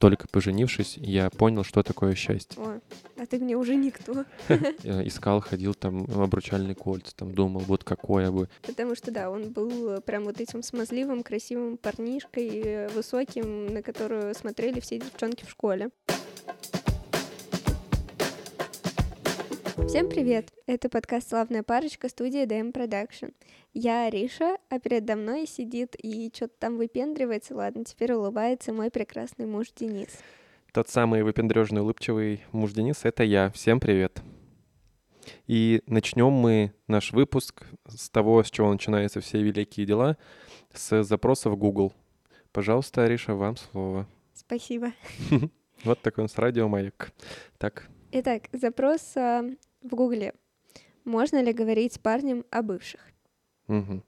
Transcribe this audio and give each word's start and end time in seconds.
только 0.00 0.26
поженившись, 0.28 0.96
я 0.96 1.28
понял, 1.28 1.62
что 1.62 1.82
такое 1.82 2.14
счастье. 2.14 2.60
О, 2.60 2.80
а 3.18 3.26
ты 3.26 3.38
мне 3.38 3.54
уже 3.54 3.76
никто. 3.76 4.24
Я 4.82 5.06
Искал, 5.06 5.40
ходил 5.42 5.74
там 5.74 6.06
обручальный 6.14 6.74
кольца, 6.74 7.14
там 7.14 7.34
думал, 7.34 7.60
вот 7.60 7.84
какое 7.84 8.30
бы. 8.30 8.48
Потому 8.62 8.94
что, 8.94 9.10
да, 9.10 9.30
он 9.30 9.50
был 9.50 9.90
э, 9.90 10.00
прям 10.00 10.24
вот 10.24 10.40
этим 10.40 10.62
смазливым, 10.62 11.22
красивым 11.22 11.76
парнишкой, 11.76 12.48
э, 12.48 12.88
высоким, 12.88 13.74
на 13.74 13.82
которую 13.82 14.34
смотрели 14.34 14.80
все 14.80 14.98
девчонки 14.98 15.44
в 15.44 15.50
школе. 15.50 15.90
Всем 19.90 20.08
привет! 20.08 20.52
Это 20.66 20.88
подкаст 20.88 21.30
«Славная 21.30 21.64
парочка» 21.64 22.08
студии 22.08 22.46
DM 22.46 22.72
Production. 22.72 23.34
Я 23.74 24.06
Ариша, 24.06 24.56
а 24.68 24.78
передо 24.78 25.16
мной 25.16 25.48
сидит 25.48 25.96
и 25.98 26.30
что-то 26.32 26.54
там 26.60 26.76
выпендривается. 26.76 27.56
Ладно, 27.56 27.84
теперь 27.84 28.12
улыбается 28.12 28.72
мой 28.72 28.92
прекрасный 28.92 29.46
муж 29.46 29.72
Денис. 29.74 30.06
Тот 30.72 30.88
самый 30.88 31.24
выпендрежный, 31.24 31.80
улыбчивый 31.80 32.44
муж 32.52 32.70
Денис— 32.70 33.00
это 33.02 33.24
я. 33.24 33.50
Всем 33.50 33.80
привет! 33.80 34.22
И 35.48 35.82
начнем 35.88 36.30
мы 36.30 36.72
наш 36.86 37.10
выпуск 37.10 37.64
с 37.88 38.10
того, 38.10 38.44
с 38.44 38.50
чего 38.52 38.72
начинаются 38.72 39.20
все 39.20 39.42
великие 39.42 39.86
дела, 39.86 40.16
с 40.72 41.02
запроса 41.02 41.50
в 41.50 41.56
Google. 41.56 41.92
Пожалуйста, 42.52 43.02
Ариша, 43.02 43.34
вам 43.34 43.56
слово. 43.56 44.06
Спасибо. 44.34 44.92
Вот 45.82 45.98
такой 46.00 46.22
у 46.22 46.24
нас 46.26 46.36
радиомаяк. 46.36 47.10
Так, 47.56 47.88
Итак, 48.12 48.48
запрос 48.52 49.16
а, 49.16 49.44
в 49.82 49.94
Гугле. 49.94 50.34
Можно 51.04 51.42
ли 51.42 51.52
говорить 51.52 51.94
с 51.94 51.98
парнем 51.98 52.44
о 52.50 52.62
бывших? 52.62 53.00
мгм. 53.66 54.02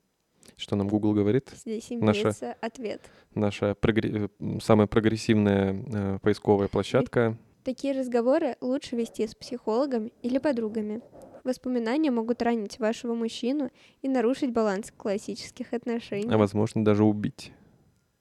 Что 0.57 0.77
нам 0.77 0.89
Google 0.89 1.15
говорит? 1.15 1.51
Здесь 1.55 1.89
Наша- 1.91 2.21
имеется 2.21 2.53
ответ. 2.61 3.01
Наша 3.35 3.73
прогре- 3.81 4.29
э, 4.39 4.59
самая 4.61 4.87
прогрессивная 4.87 5.75
э, 5.93 6.19
поисковая 6.21 6.69
площадка. 6.69 7.37
Такие 7.65 7.99
разговоры 7.99 8.57
лучше 8.61 8.97
вести 8.97 9.27
с 9.27 9.35
психологом 9.35 10.11
или 10.21 10.39
подругами. 10.39 11.01
Воспоминания 11.45 12.11
могут 12.11 12.43
ранить 12.43 12.79
вашего 12.81 13.15
мужчину 13.15 13.71
и 14.03 14.09
нарушить 14.09 14.53
баланс 14.53 14.93
классических 14.97 15.73
отношений. 15.73 16.29
а 16.33 16.37
возможно 16.39 16.85
даже 16.85 17.05
убить. 17.05 17.53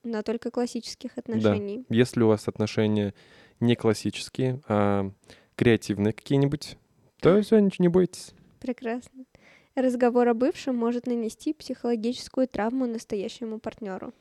Но 0.04 0.22
только 0.24 0.50
классических 0.52 1.18
отношений. 1.18 1.86
Если 1.90 2.22
у 2.22 2.28
вас 2.28 2.48
отношения 2.48 3.14
не 3.60 3.76
классические, 3.76 4.62
а 4.68 5.12
креативные 5.56 6.14
какие-нибудь, 6.14 6.78
то 7.22 7.42
все, 7.42 7.60
ничего 7.60 7.84
не 7.84 7.90
бойтесь. 7.90 8.34
Прекрасно. 8.60 9.26
Разговор 9.76 10.28
о 10.28 10.34
бывшем 10.34 10.76
может 10.76 11.08
нанести 11.08 11.54
психологическую 11.54 12.48
травму 12.48 12.86
настоящему 12.88 13.60
партнеру. 13.60 14.14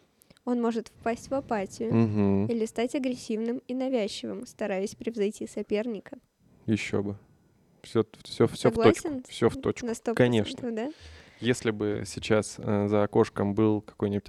Он 0.44 0.60
может 0.62 0.88
впасть 0.88 1.28
в 1.30 1.34
апатию 1.34 1.88
Угу. 1.90 2.46
или 2.52 2.64
стать 2.66 2.94
агрессивным 2.94 3.60
и 3.68 3.74
навязчивым, 3.74 4.46
стараясь 4.46 4.94
превзойти 4.94 5.46
соперника. 5.46 6.18
Еще 6.66 7.02
бы. 7.02 7.16
Все, 7.82 8.04
все, 8.22 8.46
все 8.46 8.70
в 8.70 8.74
точку. 8.74 9.22
Все 9.28 9.48
в 9.48 9.56
точку. 9.60 9.86
На 9.86 9.92
100%, 9.92 10.14
Конечно. 10.14 10.70
да? 10.70 10.90
Если 11.40 11.70
бы 11.70 12.04
сейчас 12.06 12.56
э, 12.58 12.86
за 12.88 13.02
окошком 13.02 13.54
был 13.54 13.80
какой-нибудь 13.80 14.28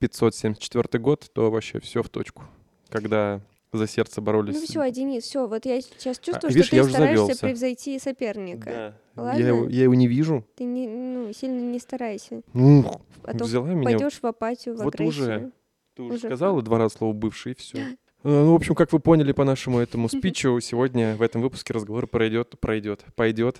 1574 0.00 0.98
год, 1.02 1.30
то 1.32 1.50
вообще 1.50 1.78
все 1.80 2.02
в 2.02 2.08
точку. 2.08 2.44
Когда 2.88 3.40
за 3.72 3.86
сердце 3.86 4.20
боролись. 4.20 4.54
Ну 4.54 4.62
все, 4.62 4.90
Денис, 4.90 5.24
все, 5.24 5.46
вот 5.46 5.64
я 5.66 5.80
сейчас 5.80 6.18
чувствую, 6.18 6.50
А, 6.50 6.52
видишь, 6.52 6.66
что 6.66 6.82
ты 6.84 6.90
стараешься 6.90 7.24
завелся. 7.26 7.40
превзойти 7.46 7.98
соперника. 7.98 8.94
Да. 9.16 9.22
Ладно? 9.22 9.38
Я, 9.40 9.48
его, 9.48 9.68
я 9.68 9.82
его 9.84 9.94
не 9.94 10.08
вижу. 10.08 10.44
Ты 10.56 10.64
не, 10.64 10.88
ну, 10.88 11.32
сильно 11.32 11.60
не 11.60 11.78
старайся. 11.78 12.42
Ну, 12.52 13.00
А 13.24 13.36
то 13.36 13.44
взяла 13.44 13.68
меня. 13.68 13.84
пойдешь 13.84 14.20
в 14.20 14.26
апатию, 14.26 14.74
в 14.76 14.82
Вот 14.82 14.94
агрессию. 14.94 15.08
уже. 15.24 15.52
Ты 15.94 16.02
уже 16.02 16.14
уже 16.14 16.26
сказала 16.28 16.62
два 16.62 16.78
раза 16.78 16.96
слово 16.96 17.12
бывший, 17.12 17.52
и 17.52 17.54
все. 17.54 17.78
Ну, 18.22 18.52
в 18.52 18.54
общем, 18.54 18.74
как 18.74 18.92
вы 18.92 19.00
поняли 19.00 19.32
по 19.32 19.44
нашему 19.44 19.78
этому 19.78 20.10
спичу, 20.10 20.60
сегодня 20.60 21.16
в 21.16 21.22
этом 21.22 21.40
выпуске 21.40 21.72
разговор 21.72 22.06
пройдет, 22.06 22.60
пройдет, 22.60 23.02
пойдет 23.16 23.56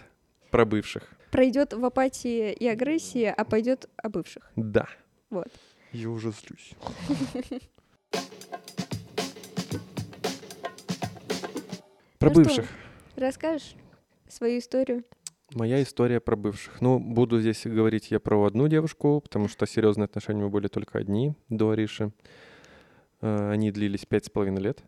про 0.51 0.67
бывших. 0.67 1.05
Пройдет 1.31 1.73
в 1.73 1.83
апатии 1.83 2.53
и 2.53 2.67
агрессии, 2.69 3.25
а 3.25 3.45
пойдет 3.47 3.89
о 3.97 4.11
бывших. 4.11 4.51
Да. 4.57 4.87
Вот. 5.31 5.49
Я 5.93 6.11
уже 6.11 6.31
злюсь. 6.33 6.73
Про 12.21 12.29
Ну 12.29 12.35
что? 12.35 12.43
бывших. 12.45 12.69
Расскажешь 13.17 13.75
свою 14.29 14.59
историю? 14.59 15.05
Моя 15.55 15.83
история 15.83 16.21
про 16.21 16.37
бывших. 16.37 16.81
Ну, 16.83 16.99
буду 17.01 17.41
здесь 17.41 17.63
говорить 17.65 18.11
я 18.11 18.21
про 18.21 18.45
одну 18.45 18.69
девушку, 18.69 19.21
потому 19.23 19.49
что 19.49 19.65
серьезные 19.67 20.05
отношения 20.05 20.43
мы 20.43 20.51
были 20.51 20.69
только 20.69 20.99
одни 20.99 21.33
до 21.49 21.71
Ариши. 21.71 22.13
Э, 23.23 23.51
Они 23.51 23.71
длились 23.73 24.05
пять 24.05 24.27
с 24.27 24.31
половиной 24.31 24.61
лет. 24.61 24.83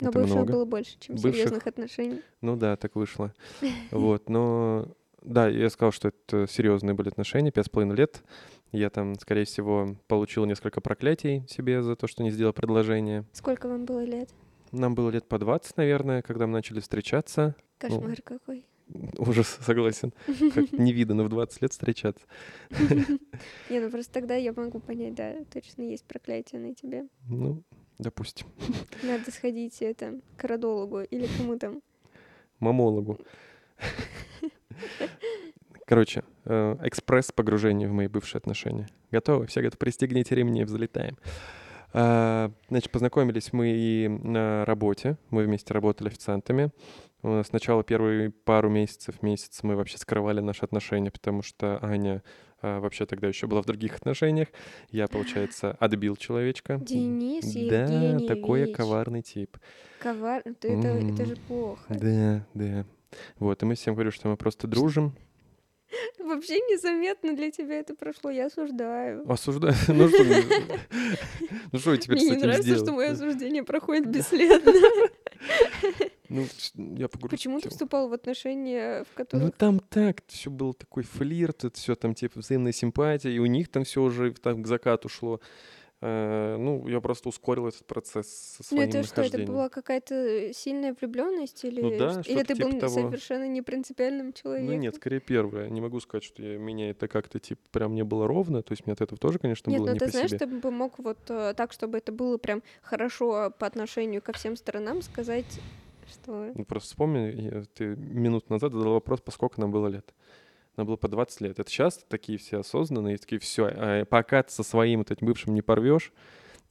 Но 0.00 0.10
Это 0.10 0.18
бывших 0.18 0.34
много. 0.36 0.52
было 0.54 0.64
больше, 0.64 0.98
чем 0.98 1.14
Бывших. 1.14 1.34
серьезных 1.36 1.66
отношений. 1.68 2.20
Ну 2.42 2.56
да, 2.56 2.76
так 2.76 2.96
вышло. 2.96 3.32
Вот, 3.92 4.28
но 4.28 4.88
да, 5.22 5.48
я 5.48 5.70
сказал, 5.70 5.92
что 5.92 6.08
это 6.08 6.46
серьезные 6.50 6.94
были 6.94 7.08
отношения, 7.08 7.52
пять 7.52 7.66
с 7.66 7.68
половиной 7.70 7.94
лет. 7.96 8.24
Я 8.72 8.90
там, 8.90 9.14
скорее 9.20 9.44
всего, 9.44 9.96
получил 10.08 10.44
несколько 10.46 10.80
проклятий 10.80 11.46
себе 11.48 11.82
за 11.84 11.94
то, 11.94 12.08
что 12.08 12.24
не 12.24 12.30
сделал 12.30 12.52
предложение. 12.52 13.24
Сколько 13.32 13.68
вам 13.68 13.84
было 13.84 14.04
лет? 14.04 14.28
Нам 14.76 14.94
было 14.94 15.10
лет 15.10 15.26
по 15.26 15.38
20, 15.38 15.76
наверное, 15.76 16.22
когда 16.22 16.46
мы 16.46 16.52
начали 16.52 16.80
встречаться. 16.80 17.54
Кошмар 17.78 18.20
какой. 18.22 18.66
Ужас, 19.18 19.58
согласен. 19.60 20.12
Как 20.26 20.72
невиданно 20.72 21.24
в 21.24 21.28
20 21.28 21.62
лет 21.62 21.72
встречаться. 21.72 22.24
Не, 23.70 23.80
ну 23.80 23.90
просто 23.90 24.12
тогда 24.12 24.34
я 24.36 24.52
могу 24.52 24.78
понять, 24.78 25.14
да, 25.14 25.34
точно 25.52 25.82
есть 25.82 26.04
проклятие 26.04 26.60
на 26.60 26.74
тебе. 26.74 27.06
Ну, 27.28 27.62
допустим. 27.98 28.46
Надо 29.02 29.30
сходить 29.30 29.80
это, 29.80 30.20
к 30.36 30.44
родологу 30.44 31.00
или 31.00 31.26
кому 31.36 31.58
там. 31.58 31.82
Мамологу. 32.60 33.18
Короче, 35.86 36.24
э, 36.44 36.76
экспресс 36.82 37.30
погружение 37.32 37.88
в 37.88 37.92
мои 37.92 38.08
бывшие 38.08 38.38
отношения. 38.38 38.88
Готовы? 39.10 39.46
Все 39.46 39.62
готовы? 39.62 39.78
Пристегните 39.78 40.34
ремни, 40.34 40.64
взлетаем. 40.64 41.16
А, 41.98 42.52
Значит, 42.68 42.90
познакомились 42.90 43.54
мы 43.54 43.70
и 43.70 44.06
на 44.08 44.66
работе. 44.66 45.16
Мы 45.30 45.44
вместе 45.44 45.72
работали 45.72 46.08
официантами. 46.08 46.70
Сначала 47.44 47.82
первые 47.82 48.30
пару 48.30 48.68
месяцев, 48.68 49.22
месяц 49.22 49.60
мы 49.62 49.76
вообще 49.76 49.96
скрывали 49.96 50.40
наши 50.40 50.62
отношения, 50.62 51.10
потому 51.10 51.40
что 51.42 51.78
Аня 51.82 52.22
а, 52.60 52.80
вообще 52.80 53.06
тогда 53.06 53.28
еще 53.28 53.46
была 53.46 53.62
в 53.62 53.66
других 53.66 53.96
отношениях. 53.96 54.48
Я, 54.90 55.08
получается, 55.08 55.72
отбил 55.80 56.16
человечка. 56.16 56.78
Денис 56.78 57.44
Да, 57.44 57.84
Евгеньевич. 57.84 58.28
такой 58.28 58.68
я 58.68 58.74
коварный 58.74 59.22
тип. 59.22 59.56
Ковар... 59.98 60.42
Это, 60.44 60.68
это, 60.68 60.88
это 60.88 61.24
же 61.24 61.36
плохо. 61.48 61.82
Да, 61.88 62.46
да. 62.52 62.84
Вот, 63.38 63.62
и 63.62 63.66
мы 63.66 63.74
всем 63.74 63.94
говорим, 63.94 64.12
что 64.12 64.28
мы 64.28 64.36
просто 64.36 64.66
дружим. 64.66 65.14
Вообще 66.18 66.56
незаметно 66.56 67.34
для 67.36 67.50
тебя 67.50 67.78
это 67.78 67.94
прошло, 67.94 68.30
я 68.30 68.46
осуждаю. 68.46 69.30
Осуждаю. 69.30 69.74
Ну 69.88 70.08
что, 70.08 70.24
мне- 70.24 70.44
ну 71.72 71.78
что 71.78 71.92
я 71.92 71.96
теперь 71.98 72.18
с 72.18 72.22
Мне 72.22 72.30
не 72.30 72.36
этим 72.36 72.46
нравится, 72.48 72.76
что 72.76 72.92
мое 72.92 73.10
осуждение 73.12 73.62
проходит 73.62 74.08
бесследно. 74.08 74.72
Ну, 76.28 76.44
я 76.74 77.08
погрустил. 77.08 77.28
Почему 77.28 77.60
ты 77.60 77.68
вступал 77.68 78.08
в 78.08 78.12
отношения, 78.12 79.04
в 79.04 79.06
Ну 79.06 79.14
которых... 79.14 79.56
там 79.56 79.78
так, 79.78 80.22
все 80.26 80.50
был 80.50 80.74
такой 80.74 81.04
флирт, 81.04 81.64
это 81.64 81.78
все 81.78 81.94
там 81.94 82.14
типа 82.14 82.40
взаимная 82.40 82.72
симпатия, 82.72 83.30
и 83.30 83.38
у 83.38 83.46
них 83.46 83.68
там 83.68 83.84
все 83.84 84.02
уже 84.02 84.32
так 84.32 84.60
к 84.60 84.66
закату 84.66 85.08
шло. 85.08 85.40
Э, 86.06 86.56
Ну, 86.58 86.86
я 86.88 87.00
просто 87.00 87.28
ускорил 87.28 87.66
этот 87.66 87.84
процесс 87.86 88.28
со 88.28 88.62
Ну 88.74 88.76
своим 88.78 88.88
это 88.90 89.02
что, 89.02 89.22
это 89.22 89.38
была 89.42 89.68
какая-то 89.68 90.52
сильная 90.54 90.94
влюбленность 90.98 91.64
или, 91.64 91.80
Ну 91.80 91.98
да, 91.98 92.22
или 92.24 92.42
ты 92.44 92.54
был 92.54 92.70
типа 92.70 92.80
того. 92.80 92.94
совершенно 92.94 93.48
непринципиальным 93.48 94.32
человеком? 94.32 94.70
Ну 94.72 94.78
нет, 94.80 94.94
скорее 94.94 95.20
первое. 95.20 95.68
Не 95.68 95.80
могу 95.80 95.98
сказать, 96.00 96.24
что 96.24 96.42
я- 96.42 96.58
меня 96.58 96.90
это 96.90 97.08
как-то 97.08 97.38
типа 97.38 97.60
прям 97.72 97.94
не 97.94 98.04
было 98.04 98.26
ровно. 98.28 98.62
То 98.62 98.72
есть 98.72 98.86
мне 98.86 98.92
от 98.92 99.00
этого 99.00 99.18
тоже, 99.18 99.38
конечно, 99.38 99.68
Нет, 99.70 99.80
было 99.80 99.86
ну 99.88 99.92
не 99.94 99.98
ты 99.98 100.04
по 100.06 100.10
знаешь, 100.12 100.30
себе. 100.30 100.38
ты 100.38 100.46
бы 100.46 100.70
мог 100.70 100.98
вот 100.98 101.18
э, 101.28 101.54
так, 101.56 101.72
чтобы 101.72 101.98
это 101.98 102.12
было 102.12 102.38
прям 102.38 102.62
хорошо 102.82 103.52
по 103.58 103.66
отношению 103.66 104.22
ко 104.22 104.32
всем 104.32 104.56
сторонам, 104.56 105.02
сказать, 105.02 105.60
что... 106.08 106.52
Ну, 106.54 106.64
просто 106.64 106.88
вспомни, 106.90 107.64
ты 107.74 107.96
минут 107.96 108.48
назад 108.48 108.72
задал 108.72 108.92
вопрос, 108.92 109.20
по 109.20 109.32
сколько 109.32 109.60
нам 109.60 109.72
было 109.72 109.88
лет. 109.88 110.14
Нам 110.76 110.86
было 110.86 110.96
по 110.96 111.08
20 111.08 111.40
лет. 111.40 111.58
Это 111.58 111.70
сейчас 111.70 112.04
такие 112.08 112.38
все 112.38 112.60
осознанные, 112.60 113.16
такие, 113.18 113.38
все, 113.38 114.04
пока 114.10 114.42
ты 114.42 114.52
со 114.52 114.62
своим 114.62 115.00
вот 115.00 115.10
этим 115.10 115.26
бывшим 115.26 115.54
не 115.54 115.62
порвешь, 115.62 116.12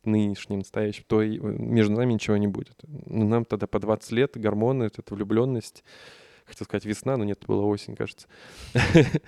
нынешним, 0.05 0.59
настоящим, 0.59 1.03
то 1.07 1.21
э, 1.21 1.37
между 1.37 1.93
нами 1.93 2.13
ничего 2.13 2.37
не 2.37 2.47
будет. 2.47 2.75
Ну, 2.83 3.27
нам 3.27 3.45
тогда 3.45 3.67
по 3.67 3.79
20 3.79 4.11
лет, 4.11 4.37
гормоны, 4.37 4.85
вот 4.85 4.99
эта 4.99 5.13
влюбленность, 5.13 5.83
хотел 6.45 6.65
сказать 6.65 6.85
весна, 6.85 7.17
но 7.17 7.23
нет, 7.23 7.39
это 7.39 7.47
была 7.47 7.63
осень, 7.63 7.95
кажется. 7.95 8.27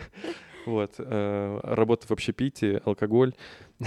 Вот. 0.66 0.96
э, 0.98 1.60
Работа 1.64 2.08
в 2.08 2.12
общепите, 2.12 2.82
алкоголь. 2.84 3.34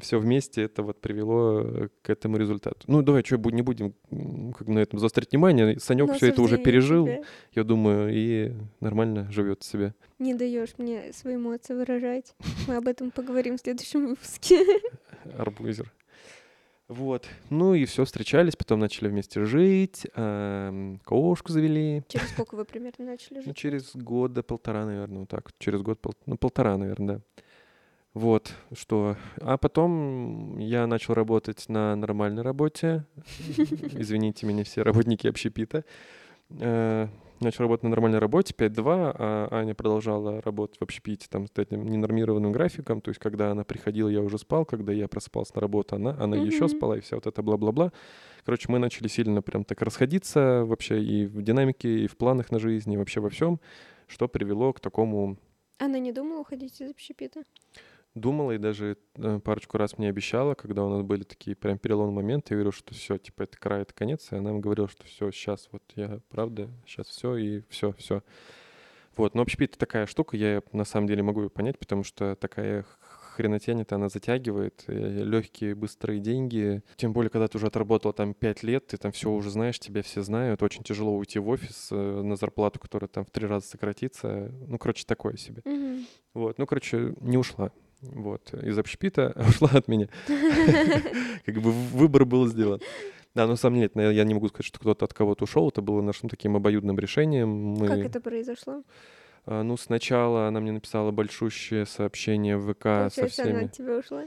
Все 0.00 0.18
вместе 0.18 0.62
это 0.62 0.82
вот 0.82 1.00
привело 1.00 1.60
э, 1.60 1.88
к 2.02 2.10
этому 2.10 2.36
результату. 2.36 2.78
Ну, 2.88 3.02
давай, 3.02 3.22
что, 3.24 3.36
не 3.50 3.62
будем 3.62 3.94
как 4.52 4.66
бы 4.66 4.72
на 4.74 4.80
этом 4.80 4.98
заострять 4.98 5.30
внимание. 5.30 5.78
Санек 5.78 6.08
на 6.08 6.14
все 6.14 6.28
это 6.28 6.42
уже 6.42 6.58
пережил, 6.58 7.06
тебя. 7.06 7.22
я 7.54 7.62
думаю, 7.64 8.10
и 8.12 8.52
нормально 8.80 9.30
живет 9.30 9.62
себе. 9.62 9.94
Не 10.18 10.34
даешь 10.34 10.74
мне 10.78 11.12
свои 11.12 11.36
эмоции 11.36 11.74
выражать. 11.74 12.34
Мы 12.66 12.76
об 12.76 12.88
этом 12.88 13.10
поговорим 13.12 13.56
в 13.56 13.60
следующем 13.60 14.08
выпуске. 14.08 14.64
Арбузер. 15.38 15.92
Вот. 16.88 17.26
Ну 17.50 17.74
и 17.74 17.84
все, 17.84 18.04
встречались, 18.04 18.54
потом 18.56 18.78
начали 18.80 19.08
вместе 19.08 19.44
жить, 19.44 20.06
эм, 20.14 21.00
кошку 21.04 21.52
завели. 21.52 22.02
Через 22.08 22.30
сколько 22.30 22.54
вы 22.54 22.64
примерно 22.64 23.04
начали 23.06 23.38
Ну, 23.38 23.42
жить? 23.44 23.56
через 23.56 23.94
года 23.96 24.42
полтора, 24.44 24.86
наверное, 24.86 25.20
вот 25.20 25.28
так. 25.28 25.50
Через 25.58 25.82
год, 25.82 26.00
пол- 26.00 26.14
ну, 26.26 26.36
полтора, 26.36 26.76
наверное, 26.76 27.16
да. 27.16 27.42
Вот, 28.16 28.54
что. 28.72 29.14
А 29.42 29.58
потом 29.58 30.56
я 30.58 30.86
начал 30.86 31.12
работать 31.12 31.68
на 31.68 31.94
нормальной 31.96 32.40
работе. 32.42 33.04
Извините 33.92 34.46
меня, 34.46 34.64
все 34.64 34.80
работники 34.80 35.26
общепита. 35.26 35.84
Э, 36.48 37.08
Начал 37.40 37.64
работать 37.64 37.82
на 37.82 37.90
нормальной 37.90 38.18
работе 38.18 38.54
5-2, 38.56 39.14
а 39.18 39.48
Аня 39.50 39.74
продолжала 39.74 40.40
работать 40.40 40.78
в 40.80 40.82
общепите 40.82 41.26
там 41.28 41.46
с 41.46 41.50
этим 41.58 41.86
ненормированным 41.86 42.52
графиком. 42.52 43.02
То 43.02 43.10
есть, 43.10 43.20
когда 43.20 43.50
она 43.50 43.64
приходила, 43.64 44.08
я 44.08 44.22
уже 44.22 44.38
спал, 44.38 44.64
когда 44.64 44.94
я 44.94 45.06
просыпался 45.08 45.52
на 45.56 45.60
работу, 45.60 45.96
она, 45.96 46.16
она 46.18 46.38
еще 46.38 46.64
Мгм. 46.64 46.68
спала, 46.70 46.96
и 46.96 47.00
вся 47.02 47.16
вот 47.16 47.26
это 47.26 47.42
бла-бла-бла. 47.42 47.92
Короче, 48.46 48.72
мы 48.72 48.78
начали 48.78 49.08
сильно 49.08 49.42
прям 49.42 49.64
так 49.64 49.82
расходиться 49.82 50.64
вообще 50.64 51.02
и 51.02 51.26
в 51.26 51.42
динамике, 51.42 52.04
и 52.04 52.06
в 52.06 52.16
планах 52.16 52.50
на 52.50 52.58
жизнь, 52.58 52.90
и 52.94 52.96
вообще 52.96 53.20
во 53.20 53.28
всем, 53.28 53.60
что 54.06 54.26
привело 54.26 54.72
к 54.72 54.80
такому 54.80 55.36
Она 55.78 55.98
не 55.98 56.12
думала 56.12 56.40
уходить 56.40 56.80
из 56.80 56.90
общепита? 56.90 57.42
Думала 58.16 58.52
и 58.52 58.58
даже 58.58 58.96
э, 59.16 59.40
парочку 59.44 59.78
раз 59.78 59.98
мне 59.98 60.08
обещала, 60.08 60.54
когда 60.54 60.84
у 60.84 60.88
нас 60.88 61.02
были 61.02 61.22
такие 61.22 61.54
прям 61.54 61.78
переломные 61.78 62.14
моменты, 62.14 62.54
я 62.54 62.56
говорил, 62.56 62.72
что 62.72 62.94
все, 62.94 63.18
типа, 63.18 63.42
это 63.44 63.58
край, 63.58 63.82
это 63.82 63.94
конец, 63.94 64.32
и 64.32 64.36
она 64.36 64.50
мне 64.50 64.60
говорила, 64.60 64.88
что 64.88 65.04
все, 65.04 65.30
сейчас 65.30 65.68
вот 65.70 65.82
я, 65.94 66.20
правда, 66.30 66.68
сейчас 66.86 67.06
все 67.08 67.36
и 67.36 67.62
все, 67.68 67.92
все. 67.92 68.22
Вот, 69.16 69.34
но 69.34 69.42
общепит 69.42 69.70
это 69.70 69.78
такая 69.78 70.06
штука, 70.06 70.36
я 70.36 70.62
на 70.72 70.84
самом 70.84 71.06
деле 71.06 71.22
могу 71.22 71.42
ее 71.42 71.50
понять, 71.50 71.78
потому 71.78 72.02
что 72.02 72.36
такая 72.36 72.84
хренотень, 73.36 73.82
это 73.82 73.96
она 73.96 74.08
затягивает, 74.08 74.84
легкие, 74.88 75.74
быстрые 75.74 76.20
деньги. 76.20 76.82
Тем 76.96 77.12
более, 77.12 77.30
когда 77.30 77.48
ты 77.48 77.58
уже 77.58 77.66
отработал 77.66 78.12
там 78.12 78.32
5 78.32 78.62
лет, 78.62 78.86
ты 78.86 78.96
там 78.96 79.12
все 79.12 79.30
уже 79.30 79.50
знаешь, 79.50 79.78
тебя 79.78 80.02
все 80.02 80.22
знают. 80.22 80.62
Очень 80.62 80.82
тяжело 80.82 81.14
уйти 81.14 81.38
в 81.38 81.48
офис 81.48 81.88
э, 81.90 81.94
на 82.22 82.36
зарплату, 82.36 82.80
которая 82.80 83.08
там 83.08 83.26
в 83.26 83.30
три 83.30 83.46
раза 83.46 83.66
сократится. 83.66 84.50
Ну, 84.66 84.78
короче, 84.78 85.04
такое 85.06 85.36
себе. 85.36 85.60
Мгм. 85.64 86.06
Вот, 86.32 86.58
ну, 86.58 86.66
короче, 86.66 87.14
не 87.20 87.36
ушла. 87.36 87.72
Вот, 88.12 88.52
из 88.54 88.78
общепита 88.78 89.32
ушла 89.48 89.70
от 89.72 89.88
меня. 89.88 90.08
Как 91.46 91.56
бы 91.56 91.70
выбор 91.72 92.24
был 92.24 92.46
сделан. 92.46 92.80
Да, 93.34 93.46
но 93.46 93.56
самом 93.56 93.76
деле, 93.76 94.14
я 94.14 94.24
не 94.24 94.32
могу 94.32 94.48
сказать, 94.48 94.64
что 94.66 94.78
кто-то 94.80 95.04
от 95.04 95.12
кого-то 95.12 95.44
ушел. 95.44 95.68
Это 95.68 95.82
было 95.82 96.00
нашим 96.00 96.30
таким 96.30 96.56
обоюдным 96.56 96.98
решением. 96.98 97.48
Мы, 97.48 97.86
Как 97.86 97.98
это 97.98 98.20
произошло? 98.20 98.82
а, 99.44 99.62
ну, 99.62 99.76
сначала 99.76 100.48
она 100.48 100.60
мне 100.60 100.72
написала 100.72 101.10
большущее 101.10 101.84
сообщение 101.86 102.56
в 102.56 102.72
ВК 102.72 102.82
со 102.82 103.20
Получается, 103.20 103.42
она 103.42 103.52
всеми. 103.52 103.64
от 103.66 103.72
тебя 103.72 103.98
ушла? 103.98 104.24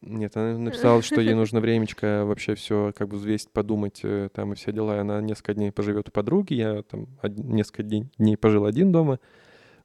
Нет, 0.00 0.36
она 0.36 0.58
написала, 0.58 1.02
что 1.02 1.20
ей 1.20 1.34
нужно 1.34 1.60
времечко 1.60 2.24
вообще 2.24 2.54
все 2.56 2.92
как 2.96 3.08
бы 3.08 3.16
взвесить, 3.16 3.50
подумать 3.50 4.00
э, 4.02 4.28
там 4.32 4.52
и 4.52 4.56
все 4.56 4.72
дела. 4.72 5.00
Она 5.00 5.20
несколько 5.20 5.54
дней 5.54 5.72
поживет 5.72 6.08
у 6.08 6.10
подруги. 6.12 6.54
Я 6.54 6.82
там 6.82 7.06
несколько 7.22 7.82
дней 7.84 8.36
пожил 8.36 8.64
один 8.64 8.92
дома. 8.92 9.20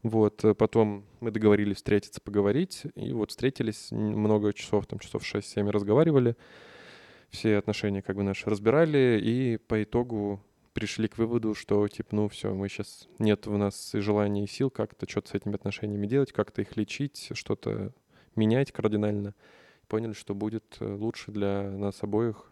Вот, 0.03 0.43
э, 0.43 0.53
потом 0.53 1.05
мы 1.21 1.31
договорились 1.31 1.77
встретиться, 1.77 2.21
поговорить. 2.21 2.83
И 2.95 3.13
вот 3.13 3.31
встретились 3.31 3.89
много 3.91 4.53
часов, 4.53 4.85
там 4.85 4.99
часов 4.99 5.23
6-7 5.23 5.69
разговаривали. 5.69 6.35
Все 7.29 7.57
отношения 7.57 8.01
как 8.01 8.17
бы 8.17 8.23
наши 8.23 8.49
разбирали. 8.49 9.19
И 9.23 9.57
по 9.57 9.81
итогу 9.81 10.43
пришли 10.73 11.07
к 11.07 11.17
выводу, 11.17 11.55
что 11.55 11.87
типа, 11.87 12.15
ну 12.15 12.27
все, 12.27 12.53
мы 12.53 12.67
сейчас 12.67 13.07
нет 13.17 13.47
у 13.47 13.57
нас 13.57 13.95
и 13.95 13.99
желания, 13.99 14.43
и 14.43 14.47
сил 14.47 14.69
как-то 14.69 15.09
что-то 15.09 15.29
с 15.29 15.33
этими 15.35 15.55
отношениями 15.55 16.05
делать, 16.05 16.33
как-то 16.33 16.61
их 16.61 16.75
лечить, 16.75 17.29
что-то 17.33 17.93
менять 18.35 18.71
кардинально 18.71 19.35
поняли, 19.87 20.13
что 20.13 20.35
будет 20.35 20.77
э, 20.79 20.93
лучше 20.93 21.31
для 21.31 21.69
нас 21.71 22.03
обоих 22.03 22.51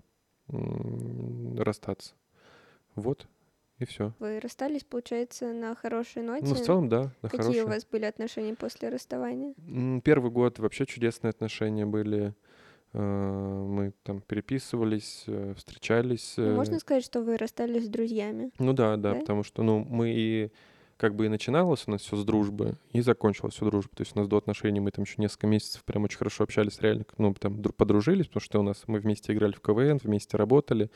расстаться. 1.58 2.14
Вот, 2.96 3.28
и 3.82 3.86
все. 3.86 4.14
Вы 4.20 4.40
расстались, 4.40 4.84
получается, 4.84 5.54
на 5.54 5.76
хорошей 5.76 6.22
ноте? 6.24 6.46
Ну, 6.46 6.56
в 6.56 6.62
целом, 6.62 6.88
да, 6.90 7.12
на 7.22 7.30
Какие 7.30 7.42
хорошее. 7.42 7.64
у 7.66 7.68
вас 7.68 7.86
были 7.86 8.06
отношения 8.06 8.54
после 8.56 8.90
расставания? 8.90 9.54
Первый 10.02 10.32
год 10.32 10.60
вообще 10.60 10.86
чудесные 10.86 11.30
отношения 11.32 11.86
были. 11.86 12.34
Э, 12.94 13.66
Мы 13.68 13.94
там 14.04 14.22
переписывались, 14.22 15.24
э, 15.28 15.54
встречались. 15.56 16.34
Ну, 16.38 16.44
э, 16.44 16.56
можно 16.56 16.78
сказать, 16.80 17.06
что 17.06 17.22
вы 17.22 17.38
расстались 17.38 17.86
с 17.86 17.90
друзьями? 17.90 18.52
Ну 18.60 18.74
да, 18.74 18.98
да, 18.98 19.14
Да? 19.14 19.20
потому 19.22 19.44
что, 19.44 19.64
ну, 19.64 19.80
мы 19.90 20.12
и 20.14 20.52
как 20.98 21.16
бы 21.16 21.26
и 21.26 21.30
начиналось 21.30 21.86
у 21.88 21.92
нас 21.92 22.02
все 22.02 22.16
с 22.16 22.24
дружбы, 22.24 22.76
и 22.92 23.02
закончилось 23.02 23.56
все 23.56 23.66
дружбой. 23.66 23.94
То 23.96 24.02
есть 24.02 24.16
у 24.16 24.20
нас 24.20 24.28
до 24.28 24.38
отношений 24.38 24.80
мы 24.82 24.92
там 24.92 25.04
еще 25.06 25.16
несколько 25.18 25.48
месяцев 25.48 25.84
прям 25.84 26.04
очень 26.04 26.18
хорошо 26.20 26.44
общались, 26.44 26.80
реально, 26.80 27.06
ну, 27.18 27.34
там 27.34 27.54
дру- 27.56 27.72
подружились, 27.74 28.28
потому 28.28 28.42
что 28.42 28.60
у 28.60 28.64
нас 28.64 28.84
мы 28.86 29.00
вместе 29.00 29.34
играли 29.34 29.54
в 29.54 29.62
КВН, 29.62 29.98
вместе 30.04 30.38
работали. 30.38 30.92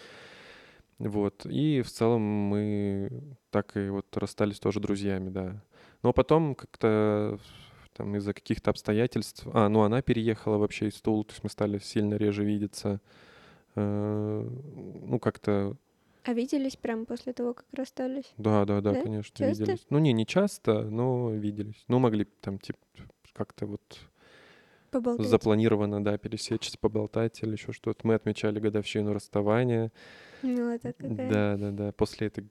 Вот. 0.99 1.45
И 1.45 1.81
в 1.81 1.89
целом 1.91 2.21
мы 2.21 3.37
так 3.49 3.75
и 3.77 3.89
вот 3.89 4.15
расстались 4.17 4.59
тоже 4.59 4.79
друзьями, 4.79 5.29
да. 5.29 5.61
Но 6.03 6.13
потом 6.13 6.55
как-то 6.55 7.39
там 7.93 8.15
из-за 8.17 8.33
каких-то 8.33 8.71
обстоятельств... 8.71 9.47
А, 9.53 9.69
ну 9.69 9.81
она 9.83 10.01
переехала 10.01 10.57
вообще 10.57 10.87
из 10.87 11.01
Тулы, 11.01 11.23
то 11.25 11.31
есть 11.31 11.43
мы 11.43 11.49
стали 11.49 11.79
сильно 11.79 12.15
реже 12.15 12.43
видеться. 12.45 12.99
Э, 13.75 14.49
Ну, 15.03 15.19
как-то 15.19 15.75
А 16.23 16.33
виделись 16.33 16.75
прямо 16.75 17.05
после 17.05 17.33
того, 17.33 17.53
как 17.53 17.65
расстались? 17.73 18.33
да, 18.37 18.65
да, 18.65 18.81
да, 18.81 18.93
Да? 18.93 19.01
конечно, 19.01 19.35
Часто? 19.37 19.63
виделись. 19.63 19.85
Ну, 19.89 19.99
не, 19.99 20.13
не 20.13 20.25
часто, 20.25 20.83
но 20.83 21.31
виделись. 21.31 21.83
Ну, 21.87 21.99
могли 21.99 22.25
там, 22.41 22.57
типа, 22.59 22.79
как-то 23.33 23.65
вот 23.65 23.99
Поболтать? 24.91 25.27
запланированно, 25.27 26.03
да, 26.03 26.17
пересечься, 26.17 26.77
поболтать 26.79 27.43
или 27.43 27.51
еще 27.51 27.73
что-то. 27.73 28.07
Мы 28.07 28.13
отмечали 28.15 28.59
годовщину 28.59 29.13
расставания. 29.13 29.91
Милота 30.45 30.93
какая. 30.93 31.29
Да, 31.29 31.57
да, 31.57 31.71
да. 31.71 31.91
После, 31.91 32.27
этой, 32.27 32.45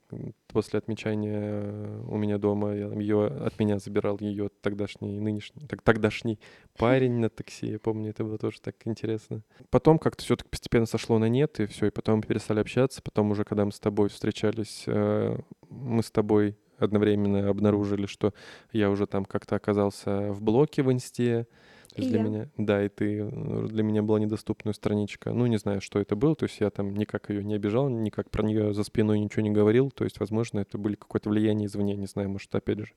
после 0.49 0.79
отмечания 0.79 1.41
э, 1.41 2.03
у 2.09 2.17
меня 2.17 2.39
дома 2.39 2.75
ее 2.75 3.27
от 3.27 3.59
меня 3.59 3.79
забирал 3.79 4.19
ее 4.21 4.51
тогдашний, 4.61 5.21
нынешний, 5.21 5.67
так, 5.67 5.83
тогдашний 5.83 6.39
парень 6.79 7.15
на 7.15 7.29
такси. 7.29 7.67
Я 7.69 7.79
помню, 7.79 8.11
это 8.11 8.25
было 8.25 8.39
тоже 8.39 8.61
так 8.61 8.77
интересно. 8.85 9.43
Потом 9.71 9.99
как-то 9.99 10.25
все-таки 10.25 10.49
постепенно 10.51 10.87
сошло 10.87 11.19
на 11.19 11.29
нет, 11.29 11.61
и 11.61 11.67
все, 11.67 11.87
и 11.87 11.91
потом 11.91 12.17
мы 12.17 12.23
перестали 12.23 12.61
общаться. 12.61 13.03
Потом 13.03 13.31
уже, 13.31 13.45
когда 13.45 13.65
мы 13.65 13.73
с 13.73 13.81
тобой 13.81 14.09
встречались, 14.09 14.85
э, 14.87 15.39
мы 15.69 16.03
с 16.03 16.11
тобой 16.11 16.57
одновременно 16.79 17.49
обнаружили, 17.49 18.07
что 18.07 18.35
я 18.73 18.91
уже 18.91 19.07
там 19.07 19.25
как-то 19.25 19.57
оказался 19.57 20.33
в 20.33 20.43
блоке 20.43 20.83
в 20.83 20.93
инсте. 20.93 21.47
То 21.95 22.01
есть 22.01 22.09
И 22.09 22.13
для 22.13 22.23
я. 22.23 22.29
меня, 22.29 22.49
да, 22.57 22.85
и 22.85 22.89
ты 22.89 23.21
э, 23.21 23.67
для 23.69 23.83
меня 23.85 24.03
была 24.03 24.19
недоступная 24.19 24.73
страничка. 24.73 25.33
Ну, 25.33 25.47
не 25.47 25.59
знаю, 25.59 25.81
что 25.81 26.01
это 26.01 26.17
было. 26.17 26.35
То 26.35 26.47
есть 26.47 26.59
я 26.61 26.71
там 26.71 26.95
никак 26.97 27.31
ее 27.31 27.45
не 27.45 27.55
обижал, 27.55 27.89
никак 27.89 28.31
про 28.31 28.43
нее 28.45 28.75
за 28.75 28.83
спиной 28.83 29.21
ничего 29.21 29.43
не 29.43 29.51
говорил. 29.51 29.91
То 29.93 30.03
есть, 30.05 30.19
возможно, 30.19 30.59
это 30.59 30.77
были 30.77 30.97
какое-то 30.97 31.31
влияние 31.31 31.67
извне, 31.67 31.95
не 31.95 32.07
знаю, 32.07 32.31
может, 32.31 32.53
опять 32.55 32.79
же, 32.81 32.93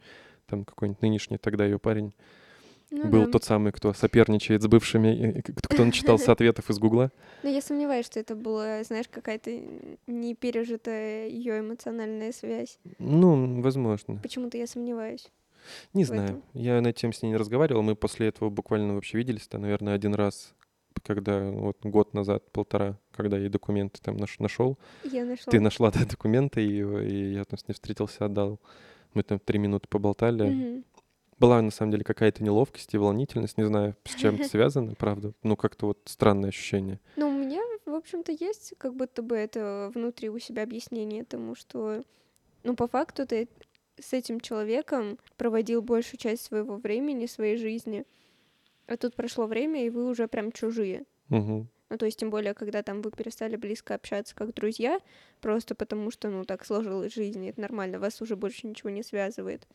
там 0.48 0.66
какой-нибудь 0.66 1.02
нынешний 1.04 1.38
тогда 1.38 1.64
ее 1.66 1.78
парень 1.78 2.12
Ну 2.90 3.08
был 3.10 3.26
да. 3.26 3.32
тот 3.34 3.44
самый, 3.44 3.72
кто 3.72 3.94
соперничает 3.94 4.64
с 4.64 4.68
бывшими, 4.68 5.44
кто 5.62 5.86
начитал 5.86 6.18
с 6.18 6.28
ответов 6.30 6.70
из 6.72 6.80
Гугла. 6.80 7.12
Но 7.44 7.50
я 7.50 7.62
сомневаюсь, 7.62 8.06
что 8.08 8.20
это 8.20 8.34
была, 8.36 8.84
знаешь, 8.84 9.08
какая-то 9.12 9.52
не 10.08 10.34
пережитая 10.34 11.28
ее 11.28 11.60
эмоциональная 11.60 12.32
связь. 12.32 12.80
Ну, 12.98 13.62
возможно. 13.62 14.20
Почему-то 14.24 14.58
я 14.58 14.66
сомневаюсь. 14.66 15.28
Не 15.94 16.04
знаю. 16.06 16.42
Я 16.54 16.82
на 16.82 16.94
тему 16.94 17.14
с 17.14 17.22
ней 17.22 17.30
не 17.30 17.38
разговаривал. 17.38 17.82
Мы 17.82 17.96
после 17.96 18.28
этого 18.28 18.50
буквально 18.50 18.96
вообще 18.96 19.18
виделись-то, 19.18 19.58
наверное, 19.58 19.94
один 19.94 20.14
раз, 20.16 20.54
когда 21.04 21.50
вот 21.52 21.78
год 21.84 22.14
назад, 22.14 22.52
полтора, 22.52 22.98
когда 23.12 23.38
я 23.38 23.50
документы 23.50 24.00
там 24.02 24.18
наш- 24.18 24.40
нашел. 24.40 24.78
Я 25.04 25.26
нашла. 25.26 25.52
Ты 25.52 25.60
нашла 25.60 25.92
да, 25.92 26.06
документы, 26.06 26.66
и, 26.66 26.80
и 26.82 27.34
я 27.34 27.44
там 27.46 27.58
с 27.58 27.68
ней 27.68 27.74
встретился, 27.74 28.26
отдал. 28.26 28.60
Мы 29.14 29.24
там 29.24 29.40
три 29.40 29.60
минуты 29.60 29.88
поболтали. 29.88 30.44
Мгм. 30.44 30.84
Была 31.40 31.62
на 31.62 31.70
самом 31.70 31.92
деле 31.92 32.04
какая-то 32.04 32.44
неловкость 32.44 32.96
и 32.96 32.98
волнительность, 32.98 33.58
не 33.60 33.64
знаю, 33.66 33.96
с 34.06 34.16
чем 34.16 34.36
это 34.36 34.46
связано, 34.50 34.96
правда. 34.96 35.34
Ну, 35.44 35.56
как-то 35.56 35.86
вот 35.88 36.00
странное 36.06 36.50
ощущение. 36.50 37.00
Ну, 37.16 37.30
у 37.30 37.32
меня, 37.32 37.62
в 37.86 37.94
общем-то, 37.94 38.32
есть 38.32 38.74
как 38.80 38.96
будто 38.96 39.22
бы 39.22 39.36
это 39.36 39.92
внутри 39.94 40.30
у 40.30 40.40
себя 40.40 40.64
объяснение 40.64 41.24
тому, 41.24 41.54
что, 41.54 42.02
ну, 42.64 42.76
по 42.76 42.88
факту 42.88 43.28
ты 43.28 43.48
с 44.00 44.14
этим 44.14 44.40
человеком 44.40 45.18
проводил 45.38 45.82
большую 45.82 46.20
часть 46.20 46.44
своего 46.44 46.78
времени, 46.78 47.26
своей 47.26 47.58
жизни, 47.58 48.06
а 48.86 48.98
тут 48.98 49.16
прошло 49.16 49.48
время, 49.48 49.86
и 49.86 49.90
вы 49.90 50.08
уже 50.08 50.28
прям 50.28 50.52
чужие. 50.52 51.06
Мгм. 51.30 51.68
Ну, 51.90 51.98
то 51.98 52.06
есть, 52.06 52.20
тем 52.20 52.30
более, 52.30 52.54
когда 52.54 52.84
там 52.84 53.02
вы 53.02 53.12
перестали 53.12 53.56
близко 53.56 53.96
общаться 53.96 54.36
как 54.36 54.54
друзья, 54.54 55.00
просто 55.42 55.74
потому 55.74 56.12
что, 56.12 56.30
ну, 56.30 56.44
так 56.44 56.66
сложилась 56.66 57.14
жизнь, 57.14 57.44
и 57.44 57.50
это 57.50 57.62
нормально, 57.62 58.00
вас 58.00 58.22
уже 58.22 58.36
больше 58.36 58.68
ничего 58.68 58.90
не 58.90 59.04
связывает. 59.04 59.66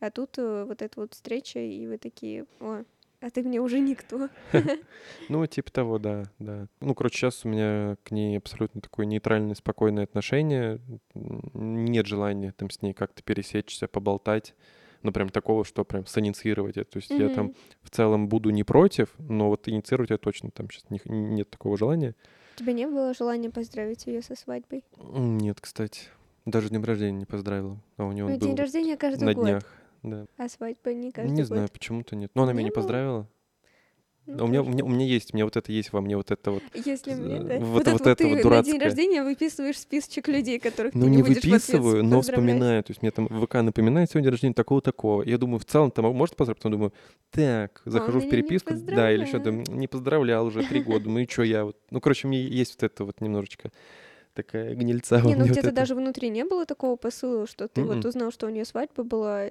А 0.00 0.10
тут 0.10 0.36
э, 0.38 0.64
вот 0.64 0.82
эта 0.82 1.00
вот 1.00 1.14
встреча, 1.14 1.60
и 1.60 1.86
вы 1.86 1.98
такие, 1.98 2.46
о, 2.60 2.82
а 3.24 3.30
ты 3.30 3.42
мне 3.42 3.60
уже 3.60 3.80
никто. 3.80 4.28
Ну, 5.28 5.46
типа 5.46 5.72
того, 5.72 5.98
да, 5.98 6.24
да. 6.38 6.66
Ну, 6.80 6.94
короче, 6.94 7.16
сейчас 7.18 7.44
у 7.44 7.48
меня 7.48 7.96
к 8.04 8.10
ней 8.10 8.36
абсолютно 8.36 8.82
такое 8.82 9.06
нейтральное, 9.06 9.54
спокойное 9.54 10.04
отношение. 10.04 10.78
Нет 11.14 12.06
желания 12.06 12.52
там 12.52 12.68
с 12.68 12.82
ней 12.82 12.92
как-то 12.92 13.22
пересечься, 13.22 13.88
поболтать. 13.88 14.54
Ну, 15.02 15.12
прям 15.12 15.30
такого, 15.30 15.64
что 15.64 15.84
прям 15.84 16.06
синициировать 16.06 16.76
это. 16.76 16.90
То 16.92 16.96
есть 16.98 17.10
я 17.10 17.28
там 17.30 17.54
в 17.82 17.90
целом 17.90 18.28
буду 18.28 18.50
не 18.50 18.64
против, 18.64 19.08
но 19.18 19.48
вот 19.48 19.68
инициировать 19.68 20.10
я 20.10 20.18
точно 20.18 20.50
там 20.50 20.70
сейчас 20.70 20.84
нет 21.06 21.50
такого 21.50 21.78
желания. 21.78 22.14
У 22.56 22.58
тебя 22.58 22.72
не 22.72 22.86
было 22.86 23.14
желания 23.14 23.50
поздравить 23.50 24.06
ее 24.06 24.22
со 24.22 24.34
свадьбой? 24.34 24.84
Нет, 24.98 25.60
кстати. 25.60 26.08
Даже 26.44 26.68
днем 26.68 26.84
рождения 26.84 27.18
не 27.18 27.26
поздравила. 27.26 27.78
А 27.96 28.04
у 28.04 28.12
нее 28.12 28.26
Ну, 28.26 28.36
день 28.36 28.54
рождения 28.54 28.96
каждый 28.98 29.24
на 29.24 29.34
год, 29.34 29.44
днях. 29.44 29.83
Да. 30.04 30.26
а 30.36 30.48
свадьба 30.48 30.92
не 30.92 31.10
каждый 31.10 31.32
Не 31.32 31.38
год. 31.40 31.46
знаю, 31.46 31.68
почему-то 31.72 32.14
нет. 32.14 32.30
Но 32.34 32.42
она 32.44 32.52
меня 32.52 32.60
Не 32.60 32.64
не 32.66 32.70
было? 32.70 32.74
поздравила. 32.76 33.28
Ну, 34.26 34.38
А 34.40 34.44
у 34.44 34.46
меня, 34.46 34.62
у 34.62 34.64
меня, 34.66 34.84
у 34.84 34.88
меня 34.88 35.04
есть, 35.04 35.34
у 35.34 35.36
меня 35.36 35.44
вот 35.44 35.56
это 35.56 35.70
есть 35.70 35.92
во 35.92 36.00
мне, 36.00 36.16
вот 36.16 36.30
это 36.30 36.50
вот. 36.52 36.62
Если 36.72 37.12
з- 37.12 37.20
мне, 37.20 37.40
да? 37.40 37.58
вот- 37.58 37.82
это 37.82 37.90
вот 37.92 38.00
это 38.02 38.14
ты 38.16 38.24
вот 38.24 38.30
на 38.30 38.36
день 38.36 38.42
дурацкое. 38.42 38.80
рождения 38.80 39.22
выписываешь 39.22 39.78
списочек 39.78 40.28
людей, 40.28 40.58
которых 40.58 40.94
Ну, 40.94 41.02
ты 41.04 41.10
не 41.10 41.16
не 41.16 41.22
в 41.22 41.26
выписываю, 41.26 42.02
но 42.04 42.22
вспоминаю. 42.22 42.82
То 42.84 42.92
есть 42.92 43.02
мне 43.02 43.10
там 43.10 43.28
ВК 43.28 43.56
напоминает 43.56 44.10
сегодня 44.10 44.24
день 44.24 44.30
рождения 44.32 44.54
такого-такого. 44.54 45.24
Я 45.24 45.36
думаю, 45.36 45.58
в 45.58 45.66
целом 45.66 45.90
там 45.90 46.06
может 46.16 46.36
поздравить, 46.36 46.58
потом 46.58 46.72
думаю, 46.72 46.92
так, 47.30 47.82
захожу 47.84 48.20
в 48.20 48.22
меня 48.22 48.24
не 48.24 48.30
переписку, 48.30 48.74
да, 48.74 49.12
или 49.12 49.26
что-то, 49.26 49.50
не 49.52 49.88
поздравлял 49.88 50.46
уже 50.46 50.62
три 50.66 50.82
года, 50.82 51.08
ну 51.10 51.18
и 51.18 51.26
что 51.28 51.42
я 51.42 51.64
вот. 51.66 51.76
Ну, 51.90 52.00
короче, 52.00 52.26
мне 52.26 52.42
есть 52.42 52.80
вот 52.80 52.82
это 52.90 53.04
вот 53.04 53.20
немножечко 53.20 53.72
такая 54.32 54.74
гнильца 54.74 55.20
Не, 55.20 55.34
ну 55.34 55.40
вот 55.42 55.50
где-то 55.50 55.68
это. 55.68 55.76
даже 55.76 55.94
внутри 55.94 56.30
не 56.30 56.44
было 56.44 56.64
такого 56.64 56.96
посыла, 56.96 57.46
что 57.46 57.68
ты 57.68 57.84
вот 57.84 57.98
Мгм. 57.98 58.08
узнал, 58.08 58.30
что 58.32 58.46
у 58.46 58.48
нее 58.50 58.64
свадьба 58.64 59.04
была. 59.04 59.48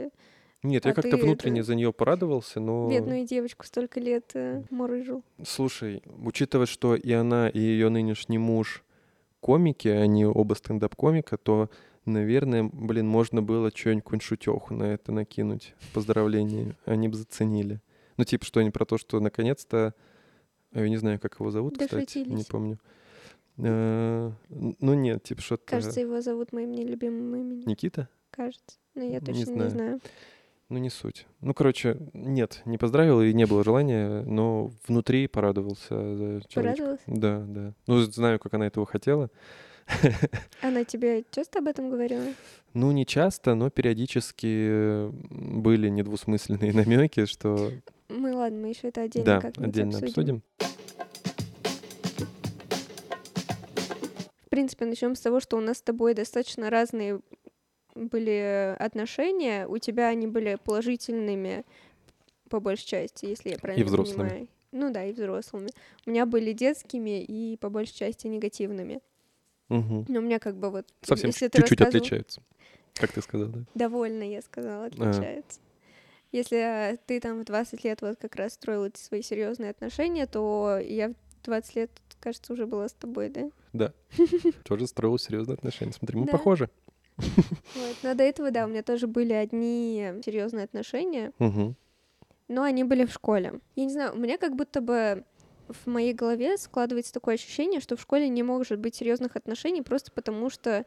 Нет, 0.63 0.85
я 0.85 0.91
а 0.91 0.93
как-то 0.93 1.17
ты 1.17 1.23
внутренне 1.23 1.59
это- 1.59 1.67
за 1.67 1.75
нее 1.75 1.91
порадовался, 1.93 2.59
но... 2.59 2.89
Бедную 2.89 3.25
девочку 3.25 3.65
столько 3.65 3.99
лет 3.99 4.31
э, 4.33 4.63
мурыжил. 4.69 5.21
Слушай, 5.45 6.01
учитывая, 6.23 6.65
что 6.65 6.95
и 6.95 7.11
она, 7.11 7.49
и 7.49 7.59
ее 7.59 7.89
нынешний 7.89 8.37
муж 8.37 8.83
комики, 9.41 9.89
они 9.89 10.25
оба 10.25 10.53
стендап-комика, 10.53 11.37
то, 11.37 11.69
наверное, 12.05 12.63
блин, 12.63 13.07
можно 13.07 13.41
было 13.41 13.71
что-нибудь 13.75 14.21
шутеху 14.21 14.73
на 14.73 14.83
это 14.83 15.11
накинуть. 15.11 15.75
Поздравления. 15.93 16.77
Они 16.85 17.09
бы 17.09 17.15
заценили. 17.17 17.81
Ну, 18.15 18.23
типа, 18.23 18.45
что 18.45 18.61
они 18.61 18.69
про 18.69 18.85
то, 18.85 18.97
что 18.97 19.19
наконец-то... 19.19 19.93
а 20.71 20.79
Я 20.81 20.87
не 20.87 20.97
знаю, 20.97 21.19
как 21.19 21.39
его 21.41 21.51
зовут, 21.51 21.77
кстати, 21.77 22.19
не 22.19 22.43
помню. 22.45 22.79
Э, 23.57 24.31
Ну, 24.49 24.93
нет, 24.93 25.23
типа, 25.23 25.41
что-то... 25.41 25.63
Кажется, 25.65 25.99
его 25.99 26.21
зовут 26.21 26.53
моим 26.53 26.71
нелюбимым 26.71 27.35
именем. 27.35 27.67
Никита? 27.67 28.07
Кажется. 28.31 28.77
Но 28.95 29.03
я 29.03 29.19
Не 29.19 29.19
точно 29.19 29.39
не 29.39 29.45
знаю. 29.45 29.69
знаю. 29.71 29.99
Ну, 30.69 30.77
не 30.79 30.89
суть. 30.89 31.27
Ну, 31.41 31.53
короче, 31.53 31.97
нет, 32.13 32.61
не 32.65 32.77
поздравил 32.77 33.21
и 33.21 33.33
не 33.33 33.45
было 33.45 33.63
желания, 33.63 34.21
но 34.23 34.71
внутри 34.87 35.27
порадовался 35.27 36.15
за. 36.15 36.41
Порадовался? 36.53 37.03
Да, 37.07 37.43
да. 37.47 37.73
Ну, 37.85 37.99
знаю, 38.01 38.39
как 38.39 38.53
она 38.53 38.67
этого 38.67 38.85
хотела. 38.85 39.29
Она 40.61 40.85
тебе 40.85 41.25
часто 41.31 41.59
об 41.59 41.67
этом 41.67 41.89
говорила? 41.89 42.23
Ну, 42.73 42.91
не 42.91 43.05
часто, 43.05 43.53
но 43.53 43.69
периодически 43.69 45.09
были 45.29 45.89
недвусмысленные 45.89 46.71
намеки, 46.73 47.25
что 47.25 47.71
Мы, 48.07 48.33
ладно, 48.33 48.59
мы 48.61 48.69
еще 48.69 48.87
это 48.87 49.01
отдельно 49.01 49.25
да, 49.25 49.41
как-нибудь 49.41 49.69
отдельно 49.69 49.97
обсудим. 49.97 50.11
обсудим. 50.11 50.43
В 54.45 54.49
принципе, 54.49 54.85
начнем 54.85 55.15
с 55.15 55.19
того, 55.19 55.39
что 55.39 55.57
у 55.57 55.61
нас 55.61 55.79
с 55.79 55.81
тобой 55.81 56.13
достаточно 56.13 56.69
разные 56.69 57.19
были 57.95 58.75
отношения. 58.79 59.67
У 59.67 59.77
тебя 59.77 60.07
они 60.07 60.27
были 60.27 60.57
положительными, 60.63 61.63
по 62.49 62.59
большей 62.59 62.85
части, 62.87 63.25
если 63.25 63.51
я 63.51 63.57
правильно 63.57 63.85
взрослыми. 63.85 64.17
понимаю. 64.29 64.47
Ну 64.71 64.91
да, 64.91 65.03
и 65.05 65.13
взрослыми. 65.13 65.69
У 66.05 66.09
меня 66.09 66.25
были 66.25 66.51
детскими 66.53 67.21
и 67.23 67.57
по 67.57 67.69
большей 67.69 67.93
части 67.95 68.27
негативными. 68.27 69.01
Мгм. 69.69 70.05
Но 70.07 70.19
у 70.19 70.21
меня 70.23 70.39
как 70.39 70.55
бы 70.57 70.69
вот... 70.69 70.87
Совсем 71.01 71.31
чуть-чуть 71.31 71.81
отличаются, 71.81 72.41
как 72.95 73.11
ты 73.11 73.21
сказал, 73.21 73.47
да? 73.49 73.59
Довольно, 73.75 74.23
я 74.23 74.41
сказала, 74.41 74.85
А. 74.85 74.87
отличается. 74.87 75.59
Если 76.31 76.57
э, 76.57 76.97
ты 77.05 77.19
там 77.19 77.39
в 77.41 77.45
20 77.45 77.83
лет 77.83 78.01
вот 78.01 78.17
как 78.19 78.35
раз 78.35 78.53
строил 78.53 78.85
эти 78.85 78.99
свои 78.99 79.21
серьезные 79.21 79.69
отношения, 79.69 80.25
то 80.25 80.79
я 80.83 81.09
в 81.09 81.45
20 81.45 81.75
лет, 81.75 81.91
кажется, 82.19 82.53
уже 82.53 82.65
была 82.65 82.89
с 82.89 82.93
тобой, 82.93 83.29
да? 83.29 83.51
Да. 83.71 83.93
Тоже 84.63 84.87
строил 84.87 85.17
серьезные 85.19 85.53
отношения. 85.55 85.93
Смотри, 85.93 86.17
мы 86.19 86.25
Да. 86.25 86.31
похожи. 86.31 86.69
Вот. 87.75 87.95
Но 88.03 88.13
до 88.13 88.23
этого, 88.23 88.51
да, 88.51 88.65
у 88.65 88.67
меня 88.67 88.83
тоже 88.83 89.07
были 89.07 89.33
одни 89.33 90.13
серьезные 90.23 90.65
отношения, 90.65 91.31
Мгм. 91.39 91.75
но 92.47 92.63
они 92.63 92.83
были 92.83 93.05
в 93.05 93.11
школе. 93.11 93.59
Я 93.75 93.85
не 93.85 93.91
знаю, 93.91 94.13
у 94.13 94.17
меня 94.17 94.37
как 94.37 94.55
будто 94.55 94.79
бы 94.81 95.23
в 95.69 95.87
моей 95.87 96.13
голове 96.13 96.57
складывается 96.57 97.13
такое 97.13 97.35
ощущение, 97.35 97.79
что 97.79 97.95
в 97.95 98.01
школе 98.01 98.27
не 98.29 98.43
может 98.43 98.79
быть 98.79 98.95
серьезных 98.95 99.35
отношений 99.35 99.81
просто 99.81 100.11
потому, 100.11 100.49
что, 100.49 100.85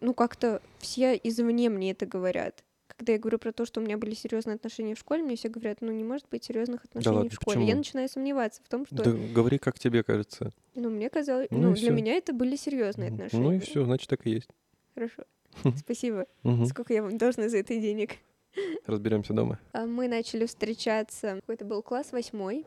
ну, 0.00 0.14
как-то 0.14 0.60
все 0.78 1.14
извне 1.22 1.68
мне 1.68 1.92
это 1.92 2.06
говорят. 2.06 2.64
Когда 2.96 3.12
я 3.12 3.18
говорю 3.18 3.38
про 3.38 3.52
то, 3.52 3.64
что 3.64 3.80
у 3.80 3.84
меня 3.84 3.96
были 3.98 4.14
серьезные 4.14 4.54
отношения 4.56 4.94
в 4.94 4.98
школе, 4.98 5.22
мне 5.22 5.36
все 5.36 5.48
говорят, 5.50 5.82
ну, 5.82 5.92
не 5.92 6.02
может 6.02 6.26
быть 6.30 6.42
серьезных 6.42 6.84
отношений 6.84 7.14
ладно, 7.16 7.30
в 7.30 7.34
школе. 7.34 7.60
Я 7.60 7.66
почему? 7.66 7.78
начинаю 7.78 8.08
сомневаться 8.08 8.62
в 8.64 8.68
том, 8.68 8.86
что, 8.86 9.04
Да 9.04 9.12
говори, 9.12 9.58
как 9.58 9.78
тебе 9.78 10.02
кажется. 10.02 10.50
ну, 10.74 10.88
мне 10.90 11.10
казалось, 11.10 11.46
Ну 11.50 11.58
ну, 11.58 11.68
для 11.74 11.76
всё. 11.82 11.92
меня 11.92 12.14
это 12.14 12.32
были 12.32 12.56
серьезные 12.56 13.10
отношения. 13.10 13.42
Ну 13.44 13.52
и 13.52 13.58
все, 13.60 13.84
значит, 13.84 14.08
так 14.08 14.26
и 14.26 14.30
есть. 14.30 14.48
Хорошо. 14.94 15.22
Спасибо. 15.76 16.26
Сколько 16.66 16.94
я 16.94 17.02
вам 17.02 17.18
должна 17.18 17.48
за 17.48 17.58
это 17.58 17.74
денег? 17.78 18.16
Разберемся 18.86 19.32
дома. 19.32 19.58
А 19.72 19.86
Мы 19.86 20.08
начали 20.08 20.46
встречаться, 20.46 21.36
какой-то 21.40 21.64
был 21.64 21.82
класс 21.82 22.12
восьмой, 22.12 22.66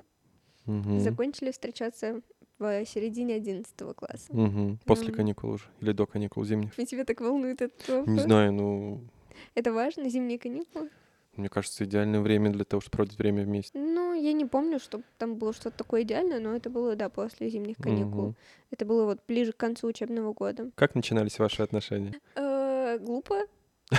закончили 0.65 1.51
встречаться 1.51 2.21
в 2.59 2.85
середине 2.85 3.35
одиннадцатого 3.35 3.93
класса. 3.93 4.27
Мгм. 4.29 4.79
После 4.85 5.11
каникул 5.11 5.49
уже. 5.49 5.65
Или 5.79 5.93
до 5.93 6.05
каникул 6.05 6.45
зимних. 6.45 6.77
И 6.77 6.85
тебя 6.85 7.05
так 7.05 7.19
волнует 7.19 7.61
этот 7.61 7.87
вопрос? 7.87 8.07
Не 8.07 8.19
знаю, 8.19 8.53
ну, 8.53 9.01
Это 9.55 9.73
важно, 9.73 10.07
зимние 10.09 10.37
каникулы? 10.37 10.89
мне 11.37 11.49
кажется, 11.49 11.85
идеальное 11.85 12.19
время 12.19 12.51
для 12.51 12.65
того, 12.65 12.81
чтобы 12.81 12.91
проводить 12.97 13.17
время 13.17 13.43
вместе. 13.43 13.79
Ну, 13.79 14.13
я 14.13 14.33
не 14.33 14.45
помню, 14.45 14.79
что 14.79 15.01
там 15.17 15.35
было 15.35 15.53
что-то 15.53 15.77
такое 15.77 16.03
идеальное, 16.03 16.39
но 16.39 16.55
это 16.55 16.69
было, 16.69 16.95
да, 16.95 17.09
после 17.09 17.49
зимних 17.49 17.77
каникул. 17.77 18.23
Мгм. 18.23 18.35
Это 18.69 18.85
было 18.85 19.05
вот 19.05 19.19
ближе 19.27 19.53
к 19.53 19.57
концу 19.57 19.87
учебного 19.87 20.33
года. 20.33 20.69
Как 20.75 20.93
начинались 20.93 21.39
ваши 21.39 21.63
отношения? 21.63 22.13
Глупо. 22.97 23.41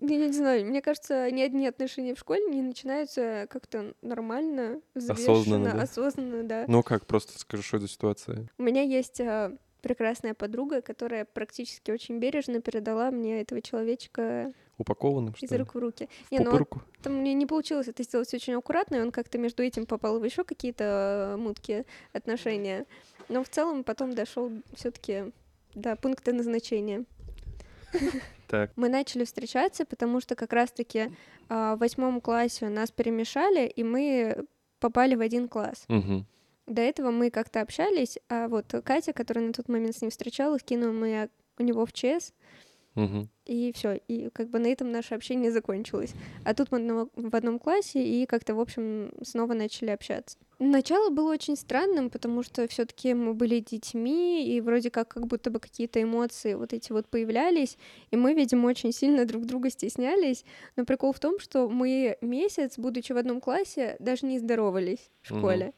Я 0.00 0.16
не 0.16 0.32
знаю, 0.32 0.64
мне 0.64 0.80
кажется, 0.80 1.28
ни 1.30 1.42
одни 1.42 1.66
отношения 1.66 2.14
в 2.14 2.20
школе 2.20 2.44
не 2.48 2.62
начинаются 2.62 3.48
как-то 3.50 3.94
нормально, 4.00 4.80
Осознанно, 4.94 5.14
взвешенно, 5.14 5.72
да? 5.72 5.82
осознанно, 5.82 6.42
да. 6.44 6.64
Ну 6.68 6.84
как, 6.84 7.04
просто 7.04 7.36
скажи, 7.36 7.64
что 7.64 7.80
за 7.80 7.88
ситуация? 7.88 8.48
У 8.58 8.62
меня 8.62 8.82
есть 8.82 9.20
а, 9.20 9.56
прекрасная 9.82 10.34
подруга, 10.34 10.82
которая 10.82 11.24
практически 11.24 11.90
очень 11.90 12.20
бережно 12.20 12.60
передала 12.60 13.10
мне 13.10 13.40
этого 13.40 13.60
человечка 13.60 14.52
Упакованным, 14.78 15.34
что 15.34 15.46
из 15.46 15.52
рук 15.52 15.74
в 15.74 15.78
руки. 15.78 16.08
В 16.28 16.30
Не, 16.30 16.38
ну, 16.38 16.44
пупырку? 16.44 16.82
там 17.02 17.14
мне 17.14 17.34
не 17.34 17.46
получилось 17.46 17.88
это 17.88 18.04
сделать 18.04 18.32
очень 18.32 18.54
аккуратно, 18.54 18.96
и 18.96 19.00
он 19.00 19.10
как-то 19.10 19.36
между 19.36 19.64
этим 19.64 19.86
попал 19.86 20.20
в 20.20 20.24
еще 20.24 20.44
какие-то 20.44 21.34
э, 21.34 21.36
муткие 21.36 21.84
отношения. 22.12 22.86
Но 23.28 23.42
в 23.42 23.48
целом 23.48 23.82
потом 23.82 24.14
дошел 24.14 24.52
все-таки 24.74 25.32
до 25.74 25.96
пункта 25.96 26.32
назначения. 26.32 27.04
Так. 28.48 28.70
Мы 28.76 28.88
начали 28.88 29.24
встречаться, 29.24 29.84
потому 29.84 30.22
что 30.22 30.34
как 30.34 30.54
раз-таки 30.54 31.10
а, 31.50 31.76
в 31.76 31.80
восьмом 31.80 32.22
классе 32.22 32.70
нас 32.70 32.90
перемешали, 32.90 33.66
и 33.66 33.84
мы 33.84 34.46
попали 34.80 35.14
в 35.14 35.20
один 35.20 35.48
класс. 35.48 35.84
Мгм. 35.88 36.26
До 36.66 36.80
этого 36.80 37.10
мы 37.10 37.30
как-то 37.30 37.60
общались, 37.60 38.18
а 38.30 38.48
вот 38.48 38.74
Катя, 38.84 39.12
которая 39.12 39.46
на 39.46 39.52
тот 39.52 39.68
момент 39.68 39.96
с 39.96 40.00
ним 40.00 40.10
встречалась, 40.10 40.62
кинула 40.62 40.92
меня 40.92 41.28
у 41.58 41.62
него 41.62 41.84
в 41.84 41.92
ЧС, 41.92 42.32
Мгм. 42.98 43.28
и 43.46 43.72
все, 43.72 44.00
и 44.08 44.28
как 44.30 44.50
бы 44.50 44.58
на 44.58 44.66
этом 44.66 44.90
наше 44.90 45.14
общение 45.14 45.52
закончилось. 45.52 46.14
А 46.44 46.52
тут 46.52 46.72
мы 46.72 47.08
в 47.14 47.36
одном 47.36 47.60
классе 47.60 48.02
и 48.02 48.26
как-то, 48.26 48.54
в 48.56 48.60
общем, 48.60 49.12
снова 49.22 49.54
начали 49.54 49.90
общаться. 49.90 50.36
Начало 50.58 51.10
было 51.10 51.30
очень 51.32 51.54
странным, 51.56 52.10
потому 52.10 52.42
что 52.42 52.66
все 52.66 52.84
таки 52.84 53.14
мы 53.14 53.34
были 53.34 53.60
детьми, 53.60 54.44
и 54.44 54.60
вроде 54.60 54.90
как 54.90 55.06
как 55.08 55.28
будто 55.28 55.50
бы 55.50 55.60
какие-то 55.60 56.02
эмоции 56.02 56.54
вот 56.54 56.72
эти 56.72 56.90
вот 56.90 57.06
появлялись, 57.06 57.78
и 58.10 58.16
мы, 58.16 58.34
видимо, 58.34 58.66
очень 58.66 58.92
сильно 58.92 59.24
друг 59.24 59.46
друга 59.46 59.70
стеснялись. 59.70 60.44
Но 60.74 60.84
прикол 60.84 61.12
в 61.12 61.20
том, 61.20 61.38
что 61.38 61.68
мы 61.68 62.18
месяц, 62.20 62.76
будучи 62.76 63.12
в 63.12 63.16
одном 63.16 63.40
классе, 63.40 63.94
даже 64.00 64.26
не 64.26 64.40
здоровались 64.40 65.10
в 65.22 65.28
школе. 65.28 65.72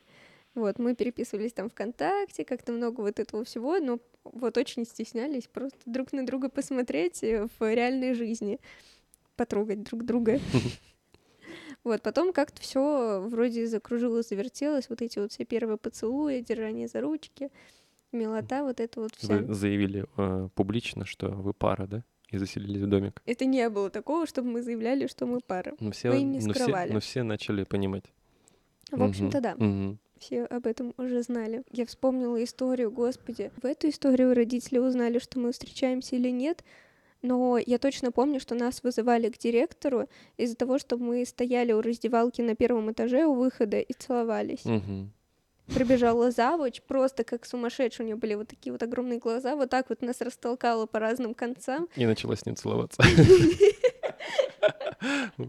Вот, 0.55 0.79
мы 0.79 0.95
переписывались 0.95 1.53
там 1.53 1.71
ВКонтакте, 1.71 2.45
как-то 2.45 2.73
много 2.73 3.01
вот 3.03 3.21
этого 3.21 3.45
всего, 3.45 3.79
но 3.79 4.01
вот 4.25 4.59
очень 4.59 4.85
стеснялись 4.85 5.47
просто 5.47 5.79
друг 5.87 6.13
на 6.13 6.27
друга 6.27 6.49
посмотреть 6.49 7.23
э, 7.23 7.47
в 7.59 7.75
реальной 7.75 8.15
жизни, 8.15 8.59
потрогать 9.37 9.83
друг 9.83 10.05
друга. 10.05 10.39
Вот, 11.83 12.03
потом 12.03 12.35
как-то 12.35 12.61
все 12.61 13.21
вроде 13.27 13.67
закружилось, 13.67 14.29
завертелось, 14.29 14.91
вот 14.91 15.01
эти 15.01 15.19
вот 15.19 15.33
все 15.33 15.47
первые 15.47 15.79
поцелуи, 15.79 16.41
держание 16.41 16.89
за 16.89 17.01
ручки, 17.01 17.49
милота, 18.13 18.65
вот 18.65 18.81
это 18.81 19.01
вот 19.01 19.15
вся. 19.17 19.39
Вы 19.39 19.55
заявили 19.55 20.05
э, 20.19 20.49
публично, 20.55 21.07
что 21.07 21.31
вы 21.31 21.55
пара, 21.55 21.87
да? 21.87 22.05
И 22.29 22.37
заселились 22.37 22.83
в 22.83 22.87
домик. 22.87 23.23
Это 23.25 23.47
не 23.47 23.67
было 23.71 23.89
такого, 23.89 24.27
чтобы 24.27 24.51
мы 24.51 24.63
заявляли, 24.63 25.07
что 25.07 25.25
мы 25.27 25.41
пара. 25.41 25.75
Но 25.81 25.91
все, 25.91 26.11
Мы 26.11 26.21
не 26.21 26.41
но 26.41 26.53
все, 26.53 26.63
скрывали. 26.65 26.93
но 26.93 27.01
все 27.01 27.23
начали 27.23 27.65
понимать. 27.65 28.05
В 28.93 29.03
общем-то, 29.03 29.39
Мгм. 29.39 29.43
да. 29.43 29.55
Мгм. 29.65 29.99
Все 30.21 30.45
об 30.45 30.67
этом 30.67 30.93
уже 30.99 31.23
знали. 31.23 31.63
Я 31.73 31.87
вспомнила 31.87 32.45
историю, 32.45 32.91
господи. 32.91 33.51
В 33.63 33.65
эту 33.65 33.89
историю 33.89 34.35
родители 34.35 34.79
узнали, 34.79 35.19
что 35.19 35.39
мы 35.39 35.51
встречаемся 35.51 36.17
или 36.17 36.29
нет. 36.29 36.63
Но 37.23 37.57
я 37.57 37.79
точно 37.79 38.13
помню, 38.13 38.39
что 38.39 38.55
нас 38.55 38.83
вызывали 38.83 39.31
к 39.31 39.39
директору 39.39 40.09
из-за 40.37 40.57
того, 40.57 40.79
что 40.79 40.99
мы 40.99 41.25
стояли 41.25 41.73
у 41.73 41.81
раздевалки 41.81 42.43
на 42.43 42.55
первом 42.55 42.93
этаже 42.93 43.25
у 43.25 43.33
выхода 43.33 43.81
и 43.81 43.93
целовались. 43.95 44.65
Мгм. 44.65 45.11
прибежала 45.75 46.31
завуч, 46.31 46.83
просто 46.83 47.25
как 47.25 47.47
сумасшедшая, 47.47 48.05
у 48.05 48.09
нее 48.09 48.17
были 48.17 48.35
вот 48.35 48.49
такие 48.49 48.73
вот 48.73 48.83
огромные 48.83 49.21
глаза, 49.21 49.55
вот 49.57 49.71
так 49.71 49.89
вот 49.89 50.03
нас 50.03 50.21
растолкала 50.21 50.87
по 50.87 50.99
разным 50.99 51.33
концам. 51.33 51.89
И 51.97 52.05
начала 52.05 52.37
с 52.37 52.45
ним 52.45 52.57
целоваться. 52.57 53.03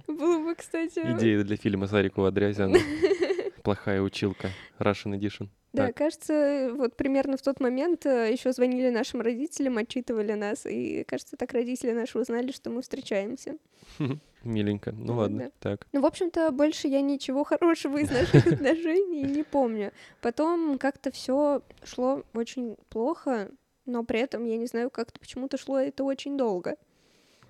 Было 0.07 0.43
бы, 0.43 0.55
кстати... 0.55 0.99
Идея 0.99 1.43
для 1.43 1.57
фильма 1.57 1.87
Сарикова 1.87 2.29
Адрязяна. 2.29 2.77
Плохая 3.63 4.01
училка. 4.01 4.49
Russian 4.79 5.17
Edition. 5.17 5.49
Да, 5.73 5.87
Так. 5.87 5.95
кажется, 5.97 6.71
вот 6.75 6.97
примерно 6.97 7.37
в 7.37 7.41
тот 7.41 7.61
момент 7.61 8.03
еще 8.05 8.51
звонили 8.51 8.89
нашим 8.89 9.21
родителям, 9.21 9.77
отчитывали 9.77 10.33
нас, 10.33 10.65
и, 10.65 11.05
кажется, 11.05 11.37
так 11.37 11.53
родители 11.53 11.91
наши 11.91 12.19
узнали, 12.19 12.51
что 12.51 12.69
мы 12.69 12.81
встречаемся. 12.81 13.57
Миленько. 14.43 14.91
Ну 14.91 15.05
Да, 15.07 15.13
ладно, 15.13 15.39
да. 15.45 15.51
так. 15.59 15.87
Ну, 15.93 16.01
в 16.01 16.05
общем-то, 16.05 16.51
больше 16.51 16.87
я 16.89 16.99
ничего 17.01 17.43
хорошего 17.45 17.99
из 17.99 18.09
наших 18.11 18.45
отношений 18.53 19.23
не 19.23 19.43
помню. 19.43 19.93
Потом 20.21 20.77
как-то 20.77 21.09
все 21.11 21.61
шло 21.83 22.23
очень 22.33 22.75
плохо, 22.89 23.49
но 23.85 24.03
при 24.03 24.19
этом, 24.19 24.43
я 24.45 24.57
не 24.57 24.65
знаю, 24.65 24.89
как-то 24.89 25.19
почему-то 25.21 25.57
шло 25.57 25.79
это 25.79 26.03
очень 26.03 26.37
долго. 26.37 26.75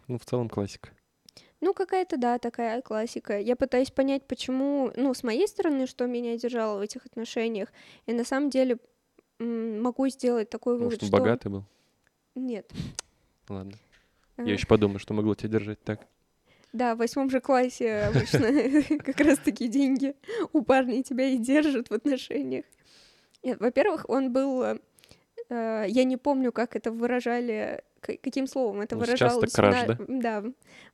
Ну, 0.08 0.20
в 0.20 0.26
целом 0.26 0.48
классика. 0.50 0.90
Ну, 1.62 1.76
какая-то, 1.76 2.18
да, 2.18 2.40
такая 2.40 2.82
классика. 2.82 3.40
Я 3.40 3.56
пытаюсь 3.56 3.92
понять, 3.92 4.26
почему, 4.26 4.92
ну, 4.96 5.14
с 5.14 5.24
моей 5.24 5.48
стороны, 5.48 5.86
что 5.86 6.08
меня 6.08 6.36
держало 6.36 6.80
в 6.80 6.82
этих 6.82 7.06
отношениях. 7.06 7.70
И 8.08 8.14
на 8.14 8.24
самом 8.24 8.50
деле 8.50 8.78
могу 9.40 10.08
сделать 10.10 10.50
такой 10.50 10.74
вывод, 10.74 10.94
Может, 10.94 11.04
что... 11.04 11.12
богатый 11.12 11.50
был? 11.50 11.64
Нет. 12.34 12.72
Ладно. 13.48 13.74
А, 14.38 14.44
Я 14.44 14.54
еще 14.54 14.66
подумаю, 14.66 15.00
что 15.00 15.14
могло 15.14 15.36
тебя 15.36 15.50
держать 15.50 15.84
так. 15.84 16.08
Да, 16.74 16.96
в 16.96 17.00
восьмом 17.00 17.30
же 17.30 17.42
классе 17.42 18.04
обычно 18.04 19.00
как 19.04 19.20
раз 19.20 19.38
такие 19.40 19.70
деньги 19.70 20.16
у 20.54 20.62
парней 20.64 21.04
тебя 21.04 21.26
и 21.26 21.38
держат 21.38 21.90
в 21.90 21.94
отношениях. 21.94 22.66
Нет, 23.44 23.60
Во-первых, 23.60 24.06
он 24.08 24.32
был... 24.32 24.80
э, 25.52 25.86
Я 25.88 26.04
не 26.06 26.18
помню, 26.18 26.52
как 26.52 26.76
это 26.76 26.92
выражали, 26.92 27.84
каким 28.02 28.48
словом 28.48 28.82
это 28.82 28.96
Ну, 28.96 29.02
выражалось. 29.02 29.52
краш, 29.54 29.88
на- 29.88 29.98
Да, 30.22 30.44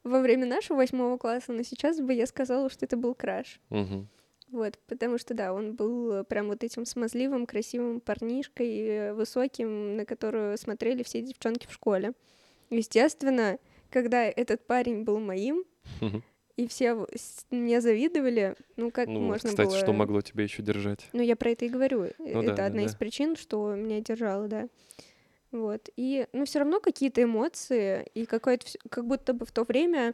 во 0.03 0.19
время 0.19 0.45
нашего 0.45 0.77
восьмого 0.77 1.17
класса, 1.17 1.53
но 1.53 1.63
сейчас 1.63 1.99
бы 2.01 2.13
я 2.13 2.25
сказала, 2.25 2.69
что 2.69 2.85
это 2.85 2.97
был 2.97 3.15
краш. 3.15 3.59
Мгм. 3.69 4.07
Вот, 4.51 4.79
потому 4.87 5.17
что, 5.17 5.33
да, 5.33 5.53
он 5.53 5.75
был 5.75 6.23
прям 6.23 6.47
вот 6.47 6.63
этим 6.63 6.85
смазливым, 6.85 7.45
красивым 7.45 7.99
парнишкой, 7.99 8.77
э, 8.79 9.13
высоким, 9.13 9.97
на 9.97 10.05
которую 10.05 10.57
смотрели 10.57 11.03
все 11.03 11.21
девчонки 11.21 11.67
в 11.67 11.73
школе. 11.73 12.13
Естественно, 12.69 13.57
когда 13.89 14.23
этот 14.23 14.65
парень 14.67 15.03
был 15.03 15.19
моим, 15.19 15.63
Мгм. 16.01 16.23
И 16.57 16.67
все 16.67 17.07
мне 17.51 17.79
завидовали, 17.81 18.55
ну 18.75 18.91
как 18.91 19.07
Ну, 19.07 19.19
можно 19.21 19.49
кстати, 19.49 19.69
было... 19.69 19.77
что 19.77 19.93
могло 19.93 20.21
тебя 20.21 20.43
еще 20.43 20.63
держать? 20.63 21.07
Ну, 21.13 21.21
я 21.21 21.35
про 21.35 21.51
это 21.51 21.65
и 21.65 21.69
говорю. 21.69 22.03
Э, 22.03 22.11
Ну 22.17 22.41
это 22.41 22.49
да, 22.49 22.55
да, 22.55 22.65
одна 22.65 22.83
из 22.83 22.91
да. 22.93 22.97
причин, 22.97 23.35
что 23.35 23.73
меня 23.75 24.01
держало, 24.01 24.47
да. 24.47 24.67
Вот. 25.51 25.89
И, 25.95 26.27
ну, 26.33 26.45
все 26.45 26.59
равно 26.59 26.79
какие-то 26.79 27.23
эмоции, 27.23 28.05
и 28.13 28.25
какое-то, 28.25 28.65
как 28.89 29.05
будто 29.05 29.33
бы 29.33 29.45
в 29.45 29.51
то 29.51 29.63
время, 29.63 30.13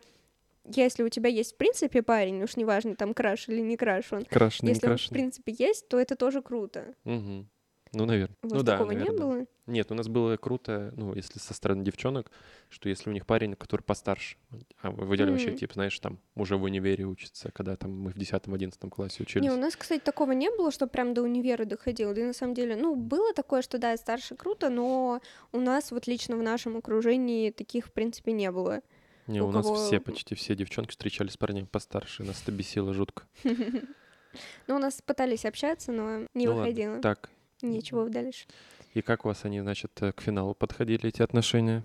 если 0.65 1.03
у 1.03 1.09
тебя 1.09 1.29
есть, 1.29 1.53
в 1.53 1.57
принципе, 1.57 2.03
парень, 2.03 2.43
уж 2.43 2.55
неважно, 2.55 2.95
там 2.95 3.13
краш 3.13 3.49
или 3.49 3.61
не 3.61 3.77
краш 3.77 4.11
он, 4.13 4.19
не 4.19 4.69
если 4.69 4.87
он, 4.87 4.97
в 4.97 5.09
принципе, 5.09 5.55
есть, 5.57 5.87
то 5.87 5.99
это 5.99 6.15
тоже 6.15 6.41
круто. 6.41 6.93
Мгм. 7.05 7.49
Ну, 7.93 8.05
наверное. 8.05 8.35
У 8.41 8.47
Ну 8.47 8.53
вас 8.55 8.63
да, 8.63 8.77
такого 8.77 8.91
не 8.91 9.11
было? 9.11 9.45
Нет, 9.65 9.91
у 9.91 9.95
нас 9.95 10.07
было 10.07 10.35
круто, 10.35 10.93
ну, 10.97 11.13
если 11.15 11.39
со 11.39 11.53
стороны 11.53 11.83
девчонок, 11.85 12.31
что 12.69 12.89
если 12.89 13.09
у 13.09 13.13
них 13.13 13.25
парень, 13.25 13.55
который 13.55 13.81
постарше, 13.81 14.35
а 14.81 14.91
в 14.91 15.15
идеале 15.15 15.31
вообще, 15.31 15.51
М. 15.51 15.55
типа, 15.55 15.75
знаешь, 15.75 15.97
там, 15.99 16.19
уже 16.35 16.57
в 16.57 16.63
универе 16.63 17.05
учится, 17.05 17.51
когда 17.51 17.75
там 17.77 17.91
мы 17.97 18.11
в 18.11 18.17
10-11 18.17 18.89
классе 18.89 19.23
учились. 19.23 19.45
Не, 19.47 19.51
у 19.55 19.57
нас, 19.57 19.75
кстати, 19.75 20.01
такого 20.01 20.31
не 20.33 20.49
было, 20.49 20.71
что 20.71 20.87
прям 20.87 21.13
до 21.13 21.21
универа 21.21 21.63
доходило. 21.65 22.13
Да 22.13 22.21
и 22.21 22.25
на 22.25 22.33
самом 22.33 22.55
деле, 22.55 22.75
ну, 22.75 22.95
было 22.95 23.33
такое, 23.33 23.61
что 23.61 23.77
да, 23.77 23.95
старше 23.95 24.35
круто, 24.35 24.69
но 24.69 25.21
у 25.53 25.59
нас 25.59 25.91
вот 25.91 26.07
лично 26.07 26.35
в 26.35 26.41
нашем 26.43 26.75
окружении 26.75 27.51
таких, 27.51 27.85
в 27.85 27.93
принципе, 27.93 28.33
не 28.33 28.51
было. 28.51 28.81
Не, 29.27 29.41
у 29.41 29.47
у 29.47 29.51
нас 29.51 29.65
кого- 29.65 29.77
все, 29.77 30.01
почти 30.01 30.35
все 30.35 30.55
девчонки 30.55 30.91
встречались 30.91 31.33
с 31.33 31.37
парнями 31.37 31.65
постарше, 31.65 32.23
нас 32.23 32.41
это 32.41 32.51
бесило 32.51 32.93
жутко. 32.93 33.23
Ну, 34.67 34.77
у 34.77 34.79
нас 34.79 34.99
пытались 35.01 35.45
общаться, 35.45 35.91
но 35.91 36.27
не 36.33 36.47
Ну 36.47 36.55
выходило. 36.55 36.99
Так, 37.01 37.29
Ничего 37.67 38.09
дальше. 38.09 38.45
и 38.93 39.01
как 39.01 39.25
у 39.25 39.29
вас 39.29 39.45
они, 39.45 39.61
значит, 39.61 39.91
э, 40.01 40.11
к 40.11 40.21
финалу 40.21 40.53
подходили, 40.53 41.07
эти 41.07 41.21
отношения? 41.21 41.83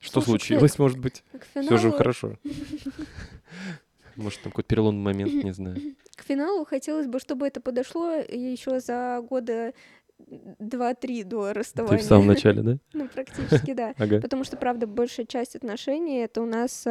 Что 0.00 0.20
Слушай, 0.20 0.26
случилось, 0.40 0.78
может 0.78 0.98
быть? 0.98 1.22
К 1.32 1.44
Все 1.62 1.62
же 1.62 1.78
финалу, 1.78 1.96
хорошо. 1.96 2.38
Может, 4.16 4.42
там 4.42 4.52
какой-то 4.52 4.68
переломный 4.68 5.02
момент, 5.02 5.42
не 5.44 5.52
знаю. 5.52 5.76
к 6.14 6.22
финалу 6.22 6.64
хотелось 6.64 7.06
бы, 7.08 7.18
чтобы 7.18 7.46
это 7.48 7.60
подошло 7.60 8.12
еще 8.12 8.78
за 8.80 9.20
года 9.28 9.72
два-три 10.18 11.24
до 11.24 11.48
Ты 11.48 11.58
расставания. 11.58 11.98
в 11.98 12.02
самом 12.06 12.28
начале, 12.28 12.62
да? 12.62 12.78
Ну, 12.92 13.08
практически, 13.08 13.72
да. 13.72 13.92
Ага. 13.98 14.20
Потому 14.20 14.44
что, 14.44 14.56
правда, 14.56 14.86
большая 14.86 15.26
часть 15.26 15.56
отношений 15.56 16.18
это 16.18 16.42
у 16.42 16.46
нас 16.46 16.86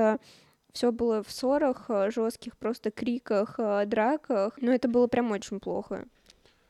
все 0.73 0.91
было 0.91 1.23
в 1.23 1.31
ссорах, 1.31 1.89
жестких 2.09 2.57
просто 2.57 2.91
криках, 2.91 3.55
э, 3.57 3.85
драках. 3.85 4.53
Но 4.59 4.73
это 4.73 4.87
было 4.89 5.07
прям 5.07 5.31
очень 5.31 5.59
плохо. 5.59 6.05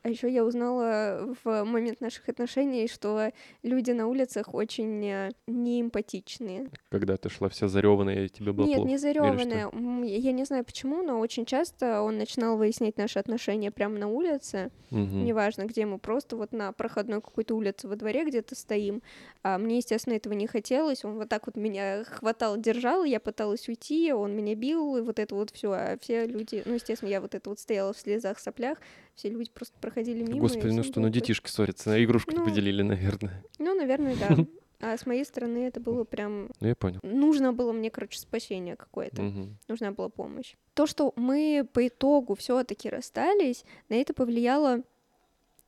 А 0.04 0.10
еще 0.10 0.30
я 0.30 0.44
узнала 0.44 1.34
в 1.42 1.64
момент 1.64 2.02
наших 2.02 2.28
отношений, 2.28 2.88
что 2.88 3.30
люди 3.62 3.90
на 3.92 4.06
улицах 4.06 4.52
очень 4.52 5.02
э, 5.02 5.30
неэмпатичные. 5.46 6.68
Когда 6.90 7.16
ты 7.16 7.30
шла 7.30 7.48
вся 7.48 7.68
зареванная, 7.68 8.28
тебе 8.28 8.52
было 8.52 8.66
Нет, 8.66 8.76
плохо. 8.76 8.90
не 8.90 8.98
зареванная. 8.98 9.70
Я 10.04 10.32
не 10.32 10.44
знаю 10.44 10.62
почему, 10.62 11.02
но 11.02 11.18
очень 11.18 11.46
часто 11.46 12.02
он 12.02 12.18
начинал 12.18 12.58
выяснять 12.58 12.98
наши 12.98 13.18
отношения 13.18 13.70
прямо 13.70 13.98
на 13.98 14.08
улице. 14.08 14.70
Мгм. 14.90 15.24
Неважно, 15.24 15.64
где 15.64 15.86
мы 15.86 15.98
просто 15.98 16.36
вот 16.36 16.52
на 16.52 16.72
проходной 16.72 17.22
какой-то 17.22 17.54
улице 17.54 17.88
во 17.88 17.96
дворе 17.96 18.26
где-то 18.26 18.54
стоим. 18.54 19.00
А 19.42 19.56
мне, 19.56 19.78
естественно, 19.78 20.12
этого 20.12 20.34
не 20.34 20.46
хотелось. 20.46 21.02
Он 21.06 21.14
вот 21.14 21.30
так 21.30 21.46
вот 21.46 21.56
меня 21.56 22.04
хватал, 22.04 22.58
держал, 22.58 23.04
я 23.04 23.20
пыталась 23.20 23.66
уйти, 23.68 24.12
он 24.12 24.36
меня 24.36 24.54
бил, 24.54 24.96
и 24.98 25.00
вот 25.00 25.18
это 25.18 25.34
вот 25.34 25.50
все. 25.50 25.72
А 25.72 25.96
все 25.98 26.26
люди, 26.26 26.62
ну, 26.66 26.74
естественно, 26.74 27.08
я 27.08 27.22
вот 27.22 27.34
это 27.34 27.48
вот 27.48 27.58
стояла 27.58 27.94
в 27.94 27.98
слезах, 27.98 28.38
соплях, 28.38 28.78
все 29.14 29.28
люди 29.30 29.50
просто 29.50 29.76
проходили 29.80 30.22
мимо. 30.22 30.40
Господи, 30.40 30.72
ну 30.72 30.82
что, 30.82 31.00
ну 31.00 31.08
детишки 31.08 31.48
ссорятся, 31.48 31.90
на 31.90 32.02
игрушку 32.04 32.32
Ну, 32.34 32.44
поделили, 32.44 32.82
наверное. 32.82 33.44
Ну, 33.58 33.74
наверное, 33.74 34.16
да. 34.16 34.36
А 34.80 34.98
с 34.98 35.06
моей 35.06 35.24
стороны 35.24 35.66
это 35.66 35.80
было 35.80 36.04
прям... 36.04 36.50
Ну, 36.60 36.68
я 36.68 36.74
понял. 36.74 37.00
Нужно 37.02 37.54
было 37.54 37.72
мне, 37.72 37.90
короче, 37.90 38.18
спасение 38.18 38.76
какое-то. 38.76 39.22
Мгм. 39.22 39.56
нужна 39.66 39.92
была 39.92 40.10
помощь. 40.10 40.56
То, 40.74 40.86
что 40.86 41.14
мы 41.16 41.66
по 41.72 41.88
итогу 41.88 42.34
все-таки 42.34 42.90
расстались, 42.90 43.64
на 43.88 43.94
это 43.94 44.12
повлияло 44.12 44.82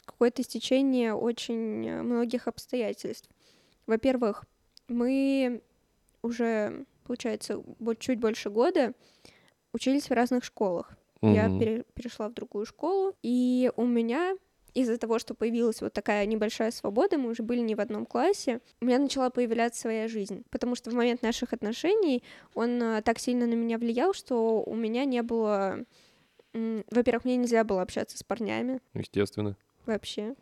какое-то 0.04 0.42
стечение 0.42 1.14
очень 1.14 1.87
э, 1.87 2.02
многих 2.02 2.46
обстоятельств. 2.46 3.30
Во-первых, 3.87 4.44
мы 4.88 5.62
уже, 6.22 6.85
получается, 7.04 7.62
чуть 7.98 8.18
больше 8.18 8.50
года 8.50 8.92
учились 9.72 10.11
в 10.11 10.12
разных 10.12 10.44
школах. 10.44 10.96
Я 11.22 11.48
Мгм. 11.48 11.59
пере- 11.59 11.85
перешла 11.94 12.29
в 12.29 12.35
другую 12.35 12.66
школу, 12.66 13.14
и 13.22 13.70
у 13.76 13.85
меня 13.85 14.37
из-за 14.74 14.98
того, 14.98 15.18
что 15.18 15.33
появилась 15.35 15.81
вот 15.81 15.94
такая 15.94 16.26
небольшая 16.26 16.70
свобода, 16.70 17.16
мы 17.16 17.31
уже 17.31 17.42
были 17.42 17.61
не 17.61 17.74
в 17.74 17.81
одном 17.81 18.05
классе, 18.05 18.61
у 18.83 18.85
меня 18.85 18.98
начала 18.98 19.31
появляться 19.31 19.81
своя 19.81 20.07
жизнь. 20.07 20.44
Потому 20.50 20.74
что 20.74 20.90
в 20.90 20.94
момент 20.94 21.22
наших 21.22 21.55
отношений 21.55 22.22
он 22.55 22.83
а, 22.83 23.00
так 23.00 23.18
сильно 23.18 23.46
на 23.46 23.55
меня 23.55 23.79
влиял, 23.79 24.12
что 24.12 24.62
у 24.62 24.74
меня 24.74 25.05
не 25.07 25.22
было... 25.22 25.79
Во-первых, 26.52 27.24
мне 27.24 27.37
нельзя 27.37 27.64
было 27.64 27.83
общаться 27.83 28.16
с 28.18 28.22
парнями 28.22 28.81
Естественно. 28.94 29.57
вообще. 29.87 30.35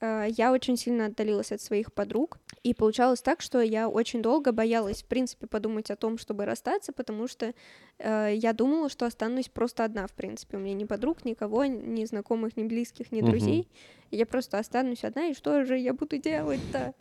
А, 0.00 0.24
Я 0.24 0.52
очень 0.52 0.76
сильно 0.76 1.06
отдалилась 1.06 1.52
от 1.52 1.60
своих 1.60 1.92
подруг, 1.92 2.38
и 2.62 2.74
получалось 2.74 3.20
так, 3.22 3.40
что 3.42 3.60
я 3.60 3.88
очень 3.88 4.22
долго 4.22 4.52
боялась, 4.52 5.02
в 5.02 5.06
принципе, 5.06 5.46
подумать 5.46 5.90
о 5.90 5.96
том, 5.96 6.18
чтобы 6.18 6.44
расстаться, 6.46 6.92
потому 6.92 7.28
что 7.28 7.52
э, 7.98 8.32
я 8.34 8.52
думала, 8.52 8.88
что 8.88 9.06
останусь 9.06 9.48
просто 9.48 9.84
одна, 9.84 10.06
в 10.06 10.12
принципе. 10.12 10.56
У 10.56 10.60
меня 10.60 10.74
ни 10.74 10.84
подруг, 10.84 11.24
никого, 11.24 11.64
ни 11.66 12.04
знакомых, 12.04 12.56
ни 12.56 12.64
близких, 12.64 13.12
ни 13.12 13.20
друзей. 13.22 13.68
И 14.10 14.16
Я 14.16 14.26
просто 14.26 14.58
останусь 14.58 15.04
одна, 15.04 15.26
и 15.28 15.34
что 15.34 15.64
же 15.64 15.78
я 15.78 15.92
буду 15.92 16.16
делать-то? 16.18 16.94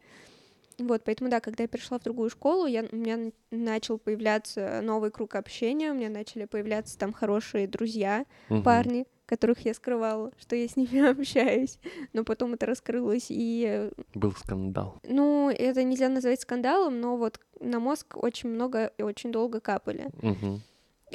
Вот, 0.77 1.03
поэтому, 1.03 1.29
да, 1.29 1.41
когда 1.41 1.63
я 1.63 1.67
перешла 1.67 1.99
в 1.99 2.03
другую 2.03 2.29
школу, 2.29 2.65
я, 2.65 2.85
у 2.89 2.95
меня 2.95 3.31
начал 3.51 3.97
появляться 3.97 4.79
новый 4.81 5.11
круг 5.11 5.35
общения, 5.35 5.91
у 5.91 5.93
меня 5.95 6.09
начали 6.09 6.45
появляться 6.45 6.97
там 6.97 7.11
хорошие 7.11 7.67
друзья, 7.67 8.25
Мгм. 8.49 8.63
парни, 8.63 9.05
которых 9.29 9.59
я 9.63 9.75
скрывала, 9.75 10.31
что 10.39 10.55
я 10.55 10.67
с 10.67 10.75
ними 10.75 10.99
общаюсь. 11.11 11.77
Но 12.13 12.23
потом 12.23 12.55
это 12.55 12.65
раскрылось, 12.65 13.27
и, 13.29 13.65
э, 13.67 13.91
Был 14.15 14.31
скандал. 14.31 14.99
ну, 15.03 15.51
это 15.51 15.83
нельзя 15.83 16.09
назвать 16.09 16.41
скандалом, 16.41 16.99
но 16.99 17.15
вот 17.15 17.39
на 17.59 17.79
мозг 17.79 18.17
очень 18.17 18.49
много 18.49 18.91
и 18.97 19.03
очень 19.03 19.31
долго 19.31 19.59
капали. 19.59 20.07
Мгм. 20.21 20.61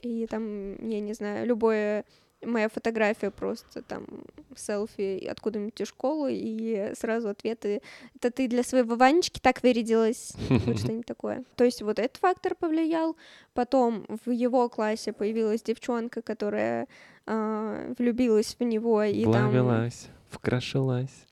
И 0.02 0.26
там, 0.26 0.76
я 0.88 1.00
не 1.00 1.12
знаю, 1.14 1.46
любое 1.46 2.04
моя 2.46 2.68
фотография 2.68 3.30
просто 3.30 3.82
там 3.82 4.06
селфи 4.54 5.26
откуда-нибудь 5.26 5.80
из 5.80 5.88
школы, 5.88 6.34
и 6.34 6.92
сразу 6.94 7.28
ответы 7.28 7.82
«Это 8.14 8.30
ты 8.30 8.48
для 8.48 8.62
своего 8.62 8.96
Ванечки 8.96 9.40
так 9.40 9.62
вырядилась?» 9.62 10.34
Вот 10.66 10.78
что-нибудь 10.78 11.06
такое. 11.06 11.44
То 11.56 11.64
есть 11.64 11.82
вот 11.82 11.98
этот 11.98 12.18
фактор 12.18 12.54
повлиял. 12.54 13.16
Потом 13.54 14.04
в 14.24 14.30
его 14.30 14.68
классе 14.68 15.12
появилась 15.12 15.62
девчонка, 15.62 16.22
которая 16.22 16.86
а, 17.26 17.94
влюбилась 17.98 18.56
в 18.58 18.62
него, 18.64 19.02
и 19.02 19.24
там... 19.24 19.50
Вловилась. 19.50 20.08
Вкрашилась. 20.30 21.26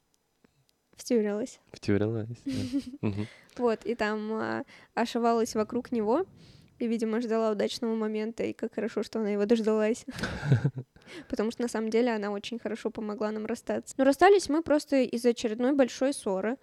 Втюрилась. 0.96 1.61
Втюрилась. 1.72 2.38
да. 2.44 3.09
Вот, 3.59 3.85
и 3.85 3.94
там 3.94 4.33
а, 4.33 4.64
ошивалась 4.94 5.55
вокруг 5.55 5.92
него, 5.92 6.24
и, 6.78 6.87
видимо, 6.87 7.20
ждала 7.20 7.50
удачного 7.50 7.94
момента, 7.94 8.42
и 8.44 8.55
как 8.55 8.74
хорошо, 8.74 9.02
что 9.02 9.20
она 9.20 9.31
его 9.31 9.44
дождалась. 9.44 10.07
Потому 11.28 11.50
что, 11.50 11.62
на 11.62 11.68
самом 11.68 11.90
деле, 11.90 12.14
она 12.14 12.31
очень 12.31 12.59
хорошо 12.59 12.90
помогла 12.90 13.31
нам 13.31 13.44
расстаться. 13.44 13.94
Но 13.98 14.05
расстались 14.05 14.48
мы 14.48 14.62
просто 14.62 15.02
из-за 15.02 15.31
очередной 15.31 15.74
большой 15.74 16.14
ссоры, 16.14 16.57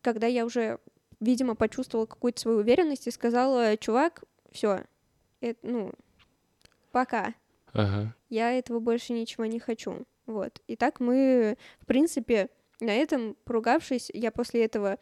когда 0.00 0.26
я 0.26 0.46
уже, 0.46 0.78
видимо, 1.18 1.56
почувствовала 1.56 2.06
какую-то 2.06 2.40
свою 2.40 2.58
уверенность 2.58 3.08
и 3.08 3.10
сказала, 3.10 3.76
чувак, 3.76 4.22
все, 4.52 4.84
ну, 5.62 5.92
пока, 6.92 7.34
Ага. 7.72 8.14
я 8.28 8.52
этого 8.52 8.80
больше 8.80 9.12
ничего 9.12 9.44
не 9.46 9.58
хочу. 9.58 10.04
Вот. 10.26 10.60
И 10.66 10.76
так 10.76 11.00
мы, 11.00 11.56
в 11.80 11.86
принципе, 11.86 12.48
на 12.80 12.90
этом, 12.94 13.36
поругавшись, 13.44 14.10
я 14.12 14.30
после 14.30 14.64
этого 14.64 14.98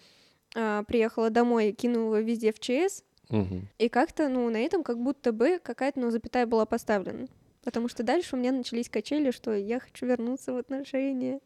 а, 0.54 0.82
приехала 0.84 1.30
домой, 1.30 1.72
кинула 1.72 2.20
везде 2.20 2.52
в 2.52 2.60
ЧС, 2.60 3.02
Мгм. 3.28 3.68
и 3.78 3.88
как-то, 3.88 4.28
ну, 4.28 4.48
на 4.50 4.58
этом 4.58 4.82
как 4.84 5.02
будто 5.02 5.32
бы 5.32 5.58
какая-то, 5.62 5.98
ну, 6.00 6.10
запятая 6.10 6.46
была 6.46 6.64
поставлена. 6.64 7.26
Потому 7.64 7.88
что 7.88 8.04
дальше 8.04 8.36
у 8.36 8.38
меня 8.38 8.52
начались 8.52 8.88
качели, 8.88 9.32
что 9.32 9.52
я 9.52 9.80
хочу 9.80 10.06
вернуться 10.06 10.52
в 10.52 10.56
отношения. 10.56 11.40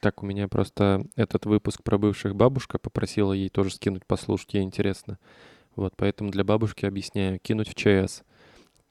Так, 0.00 0.22
у 0.22 0.26
меня 0.26 0.46
просто 0.46 1.04
этот 1.16 1.46
выпуск 1.46 1.82
про 1.82 1.98
бывших 1.98 2.36
бабушка 2.36 2.78
попросила 2.78 3.32
ей 3.32 3.48
тоже 3.48 3.70
скинуть, 3.74 4.06
послушать, 4.06 4.54
ей 4.54 4.62
интересно. 4.62 5.18
Вот, 5.74 5.94
поэтому 5.96 6.30
для 6.30 6.44
бабушки 6.44 6.86
объясняю. 6.86 7.40
Кинуть 7.40 7.68
в 7.68 7.74
ЧС. 7.74 8.22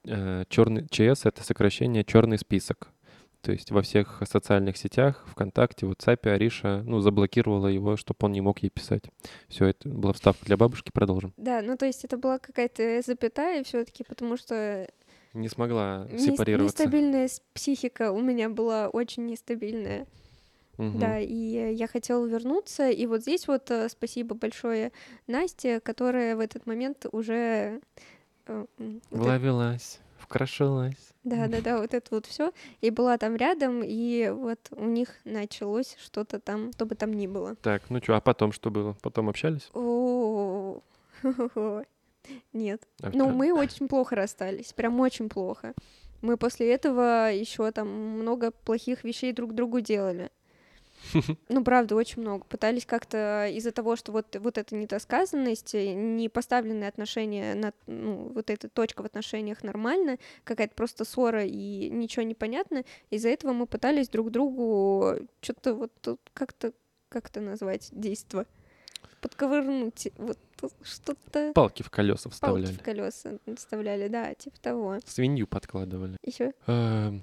Черный 0.06 0.88
ЧС— 0.90 1.22
это 1.26 1.44
сокращение 1.44 2.04
«черный 2.04 2.38
список». 2.38 2.90
То 3.42 3.52
есть 3.52 3.72
во 3.72 3.82
всех 3.82 4.22
социальных 4.26 4.78
сетях, 4.78 5.26
ВКонтакте, 5.28 5.86
WhatsApp, 5.86 6.30
Ариша, 6.30 6.82
ну, 6.86 7.02
заблокировала 7.02 7.68
его, 7.68 7.98
чтобы 7.98 8.18
он 8.22 8.32
не 8.32 8.40
мог 8.40 8.60
ей 8.60 8.70
писать. 8.70 9.04
Все, 9.50 9.66
это 9.66 9.90
была 9.90 10.14
вставка 10.14 10.46
для 10.46 10.56
бабушки, 10.56 10.92
продолжим. 10.94 11.34
Да, 11.36 11.62
ну, 11.62 11.76
то 11.76 11.86
есть 11.86 12.06
это 12.06 12.18
была 12.18 12.40
какая-то 12.40 13.02
запятая 13.06 13.64
все 13.66 13.84
таки 13.84 14.06
потому 14.06 14.38
что 14.38 14.88
Не 15.34 15.50
смогла 15.50 16.08
сепарироваться. 16.18 16.84
нестабильная 16.84 17.30
психика 17.54 18.14
у 18.14 18.22
меня 18.22 18.50
была 18.50 18.88
очень 18.88 19.26
нестабильная. 19.26 20.08
Мгм. 20.78 21.00
Да, 21.00 21.20
и 21.20 21.56
э, 21.56 21.74
я 21.74 21.88
хотела 21.88 22.26
вернуться, 22.26 22.90
и 22.90 23.06
вот 23.06 23.22
здесь 23.24 23.48
вот 23.48 23.70
э, 23.70 23.90
спасибо 23.90 24.36
большое 24.36 24.92
Насте, 25.28 25.80
которая 25.82 26.36
в 26.36 26.40
этот 26.40 26.66
момент 26.66 27.06
уже... 27.12 27.82
э, 28.48 28.66
Вловилась, 29.12 30.00
вкрашилась. 30.18 31.14
Да-да-да, 31.24 31.78
вот 31.80 31.94
это 31.94 32.08
вот 32.12 32.26
все. 32.26 32.52
И 32.82 32.90
была 32.90 33.18
там 33.18 33.36
рядом, 33.36 33.82
и 33.84 34.30
вот 34.30 34.60
у 34.72 34.86
них 34.86 35.10
началось 35.24 35.96
что-то 36.04 36.40
там, 36.40 36.74
что 36.74 36.86
бы 36.86 36.96
там 36.96 37.14
ни 37.14 37.28
было. 37.28 37.56
Так, 37.56 37.84
ну 37.90 38.00
что, 38.02 38.16
а 38.16 38.22
потом 38.22 38.52
что 38.52 38.70
было? 38.70 38.98
Потом 39.02 39.30
общались? 39.30 39.70
О, 39.74 40.82
Нет. 42.54 42.82
А 43.02 43.12
Ну, 43.14 43.30
мы 43.30 43.54
очень 43.54 43.88
плохо 43.88 44.16
расстались, 44.16 44.74
прям 44.74 45.00
очень 45.00 45.30
плохо. 45.30 45.74
Мы 46.22 46.38
после 46.38 46.74
этого 46.74 47.32
еще 47.32 47.70
там 47.72 47.88
много 47.90 48.52
плохих 48.52 49.04
вещей 49.04 49.34
друг 49.34 49.54
другу 49.54 49.82
делали. 49.82 50.30
Ну, 51.50 51.64
правда, 51.64 51.96
очень 51.96 52.22
много. 52.22 52.46
Пытались 52.46 52.86
как-то 52.86 53.48
из-за 53.48 53.72
того, 53.72 53.96
что 53.96 54.12
вот, 54.12 54.36
вот 54.40 54.58
эта 54.58 54.76
недосказанность, 54.76 55.76
э, 55.76 55.94
не 55.94 56.30
поставленные 56.30 56.90
отношения, 56.90 57.54
на, 57.56 57.74
ну, 57.88 58.32
вот 58.34 58.50
эта 58.50 58.70
точка 58.70 59.02
в 59.02 59.06
отношениях 59.06 59.64
нормально, 59.64 60.18
какая-то 60.44 60.74
просто 60.76 61.06
ссора 61.06 61.44
и 61.46 61.90
ничего 61.90 62.24
не 62.24 62.36
понятно, 62.36 62.84
из-за 63.10 63.30
этого 63.30 63.54
мы 63.54 63.68
пытались 63.68 64.10
друг 64.10 64.32
другу 64.32 65.16
что-то 65.42 65.76
вот 65.76 65.92
тут 66.02 66.20
как-то, 66.34 66.74
как 67.10 67.30
это 67.30 67.42
назвать, 67.42 67.90
действо, 67.92 68.46
подковырнуть, 69.22 70.10
вот 70.18 70.38
что-то... 70.84 71.52
Палки 71.54 71.84
в 71.84 71.90
колеса 71.90 72.24
Палки 72.24 72.34
вставляли. 72.34 72.74
в 72.74 72.82
колеса 72.82 73.38
вставляли, 73.56 74.08
да, 74.08 74.34
типа 74.34 74.60
того. 74.62 74.98
Свинью 75.06 75.48
подкладывали. 75.48 76.18
Еще, 76.24 76.54
Эм, 76.68 77.22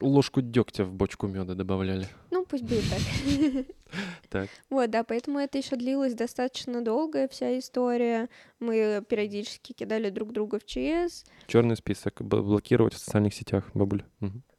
Ложку 0.00 0.40
дегтя 0.40 0.84
в 0.84 0.92
бочку 0.92 1.26
меда 1.26 1.54
добавляли. 1.54 2.06
ну 2.30 2.44
пусть 2.44 2.64
будет 2.64 2.84
так. 2.90 3.66
Так. 4.28 4.50
Вот, 4.68 4.90
да, 4.90 5.02
поэтому 5.02 5.38
это 5.38 5.56
еще 5.56 5.76
длилось 5.76 6.12
достаточно 6.12 6.84
долго, 6.84 7.26
вся 7.28 7.58
история. 7.58 8.28
Мы 8.60 9.02
периодически 9.08 9.72
кидали 9.72 10.10
друг 10.10 10.32
друга 10.32 10.58
в 10.58 10.66
ЧС, 10.66 11.24
Черный 11.46 11.76
список. 11.76 12.20
Блокировать 12.20 12.92
в 12.92 12.98
социальных 12.98 13.32
сетях, 13.32 13.64
бабуль. 13.72 14.02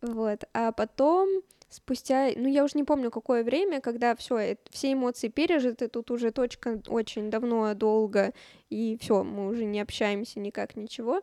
Вот. 0.02 0.46
А 0.54 0.72
потом, 0.72 1.30
спустя, 1.70 2.30
ну 2.36 2.48
я 2.48 2.64
уже 2.64 2.76
не 2.76 2.84
помню 2.84 3.12
какое 3.12 3.44
время, 3.44 3.82
когда 3.82 4.16
все, 4.16 4.58
все 4.72 4.94
эмоции 4.94 5.28
пережиты, 5.28 5.88
тут 5.90 6.10
уже 6.10 6.32
точка 6.32 6.82
очень 6.88 7.30
давно, 7.30 7.74
долго, 7.76 8.34
и 8.72 8.98
все, 9.00 9.24
мы 9.24 9.48
уже 9.48 9.66
не 9.66 9.80
общаемся 9.80 10.40
никак, 10.40 10.76
ничего. 10.76 11.22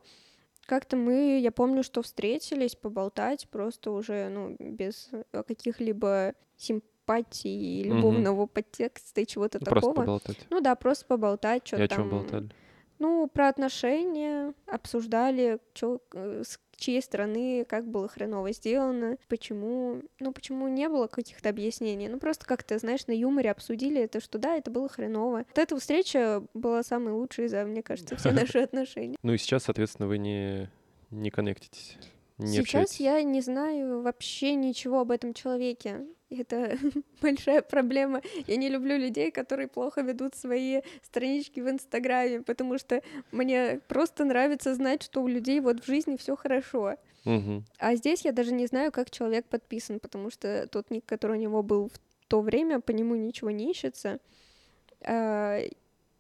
Как-то 0.67 0.97
мы, 0.97 1.39
я 1.41 1.53
помню, 1.53 1.83
что 1.83 2.03
встретились 2.03 2.75
поболтать, 2.75 3.49
просто 3.51 3.93
уже, 3.93 4.29
ну, 4.29 4.57
без 4.59 5.09
э, 5.13 5.43
каких-либо 5.47 6.35
симпатий, 6.57 7.85
любовного 7.85 8.47
подтекста 8.47 9.21
и 9.21 9.27
чего-то 9.27 9.59
Ну, 9.61 9.65
Просто 9.67 9.91
такого. 9.91 9.95
поболтать. 10.05 10.47
Ну 10.51 10.61
да, 10.61 10.75
просто 10.75 11.07
поболтать, 11.07 11.63
И 11.65 11.67
что 11.69 11.85
о 11.85 11.89
там. 11.89 11.99
чем 11.99 12.11
болтали? 12.11 12.51
Ну, 12.99 13.29
про 13.29 13.49
отношения 13.49 14.55
обсуждали, 14.67 15.59
чё, 15.75 16.01
э, 16.15 16.43
с 16.45 16.59
чьей 16.77 17.03
стороны, 17.03 17.65
как 17.69 17.87
было 17.87 18.09
хреново 18.09 18.53
сделано, 18.53 19.17
почему, 19.29 20.03
ну, 20.21 20.33
почему 20.33 20.69
не 20.69 20.89
было 20.89 21.07
каких-то 21.07 21.49
объяснений. 21.49 22.09
Ну, 22.09 22.19
просто 22.19 22.47
как-то, 22.47 22.79
знаешь, 22.79 23.07
на 23.07 23.13
юморе 23.13 23.51
обсудили 23.51 24.01
это, 24.01 24.21
что 24.21 24.39
да, 24.39 24.57
это 24.57 24.71
было 24.71 24.89
хреново. 24.89 25.45
Вот 25.49 25.59
эта 25.59 25.79
встреча 25.79 26.43
была 26.55 26.83
самой 26.83 27.13
лучшей 27.15 27.49
за, 27.49 27.65
мне 27.65 27.83
кажется, 27.83 28.17
все 28.17 28.31
наши 28.33 28.59
отношения. 28.59 29.17
Ну 29.23 29.33
и 29.33 29.39
сейчас, 29.39 29.65
соответственно, 29.65 30.09
вы 30.09 30.19
не, 30.19 30.71
не 31.11 31.31
коннектитесь. 31.31 31.97
Не 32.39 32.49
Сейчас 32.59 32.91
общаетесь. 32.91 33.01
я 33.01 33.23
не 33.23 33.41
знаю 33.41 34.03
вообще 34.03 34.55
ничего 34.55 35.01
об 35.01 35.11
этом 35.11 35.33
человеке. 35.33 36.05
Это 36.31 36.77
большая 37.23 37.63
проблема. 37.63 38.21
Я 38.47 38.57
не 38.57 38.69
люблю 38.69 38.97
людей, 38.97 39.31
которые 39.31 39.69
плохо 39.69 40.01
ведут 40.01 40.35
свои 40.35 40.81
странички 41.03 41.61
в 41.61 41.71
Инстаграме, 41.71 42.43
потому 42.43 42.79
что 42.79 43.03
мне 43.33 43.81
просто 43.89 44.25
нравится 44.25 44.75
знать, 44.75 45.03
что 45.03 45.23
у 45.23 45.29
людей 45.29 45.61
вот 45.61 45.81
в 45.81 45.87
жизни 45.87 46.17
все 46.17 46.37
хорошо. 46.37 46.97
Мгм. 47.25 47.65
А 47.79 47.95
здесь 47.97 48.25
я 48.25 48.33
даже 48.33 48.53
не 48.53 48.67
знаю, 48.67 48.93
как 48.93 49.11
человек 49.11 49.47
подписан, 49.47 50.01
потому 50.01 50.31
что 50.31 50.67
тот 50.69 50.91
ник, 50.91 51.05
который 51.05 51.39
у 51.39 51.41
него 51.41 51.63
был 51.63 51.89
в 51.89 52.27
то 52.29 52.41
время, 52.41 52.81
по 52.81 52.91
нему 52.91 53.15
ничего 53.15 53.51
не 53.51 53.71
ищется. 53.71 54.19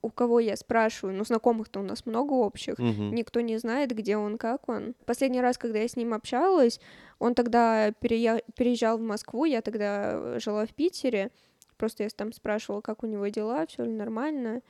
У 0.07 0.11
кого 0.11 0.39
я 0.39 0.57
спрашиваю, 0.57 1.17
ну, 1.17 1.25
знакомых-то 1.25 1.81
у 1.81 1.83
нас 1.83 2.07
много 2.07 2.33
общих, 2.35 2.79
Мгм. 2.79 3.13
Никто 3.13 3.41
не 3.41 3.59
знает, 3.59 3.91
где 3.91 4.17
он, 4.17 4.39
как 4.39 4.69
он. 4.69 4.95
Последний 5.05 5.41
раз, 5.41 5.59
когда 5.59 5.81
я 5.81 5.89
с 5.89 5.97
ним 5.97 6.15
общалась, 6.15 6.81
он 7.19 7.35
тогда 7.35 7.91
перея- 7.91 8.45
переезжал 8.55 8.99
в 8.99 9.01
Москву, 9.01 9.47
я 9.47 9.63
тогда 9.63 10.13
э, 10.13 10.39
жила 10.39 10.65
в 10.65 10.73
Питере. 10.75 11.31
Просто 11.77 12.05
я 12.05 12.09
там 12.11 12.33
спрашивала, 12.33 12.83
как 12.83 13.03
у 13.03 13.07
него 13.07 13.27
дела, 13.27 13.67
все 13.67 13.83
ли 13.85 13.91
нормально. 13.91 14.63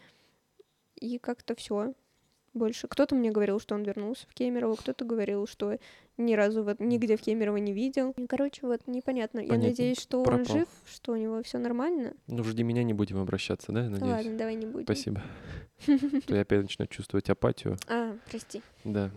И 0.95 1.19
как-то 1.19 1.55
все. 1.55 1.93
Больше. 2.57 2.89
Кто-то 2.89 3.15
мне 3.15 3.31
говорил, 3.31 3.61
что 3.61 3.75
он 3.75 3.83
вернулся 3.83 4.27
в 4.31 4.33
Кемерово, 4.33 4.77
кто-то 4.77 5.05
говорил, 5.05 5.47
что 5.47 5.77
ни 6.17 6.33
разу 6.33 6.65
вот 6.65 6.81
нигде 6.81 7.19
в 7.19 7.21
Кемерово 7.21 7.59
не 7.59 7.75
видел. 7.75 8.15
Короче, 8.31 8.67
вот 8.67 8.81
непонятно. 8.87 9.41
Я 9.41 9.49
Понятненько. 9.49 9.69
надеюсь, 9.73 10.01
что 10.01 10.21
он 10.21 10.25
Пропал. 10.25 10.57
жив, 10.57 10.69
что 10.87 11.13
у 11.13 11.17
него 11.17 11.43
все 11.43 11.59
нормально. 11.59 12.15
Ну, 12.29 12.43
жди 12.45 12.63
меня, 12.63 12.83
не 12.83 12.95
будем 12.95 13.19
обращаться, 13.19 13.73
да, 13.73 13.85
я 13.85 13.91
надеюсь? 13.91 14.11
ладно, 14.11 14.39
давай 14.39 14.55
не 14.55 14.65
будем. 14.65 14.87
Спасибо. 14.87 15.23
То 16.27 16.35
я 16.35 16.41
опять 16.41 16.63
начну 16.63 16.87
чувствовать 16.87 17.29
апатию. 17.29 17.77
А, 17.89 18.17
прости. 18.31 18.63
Да. 18.85 19.11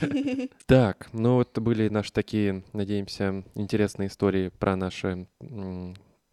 Так, 0.66 1.08
ну 1.12 1.34
вот 1.34 1.58
были 1.58 1.88
наши 1.88 2.12
такие, 2.12 2.62
надеемся, 2.72 3.42
интересные 3.56 4.08
истории 4.08 4.50
про 4.60 4.76
наши 4.76 5.26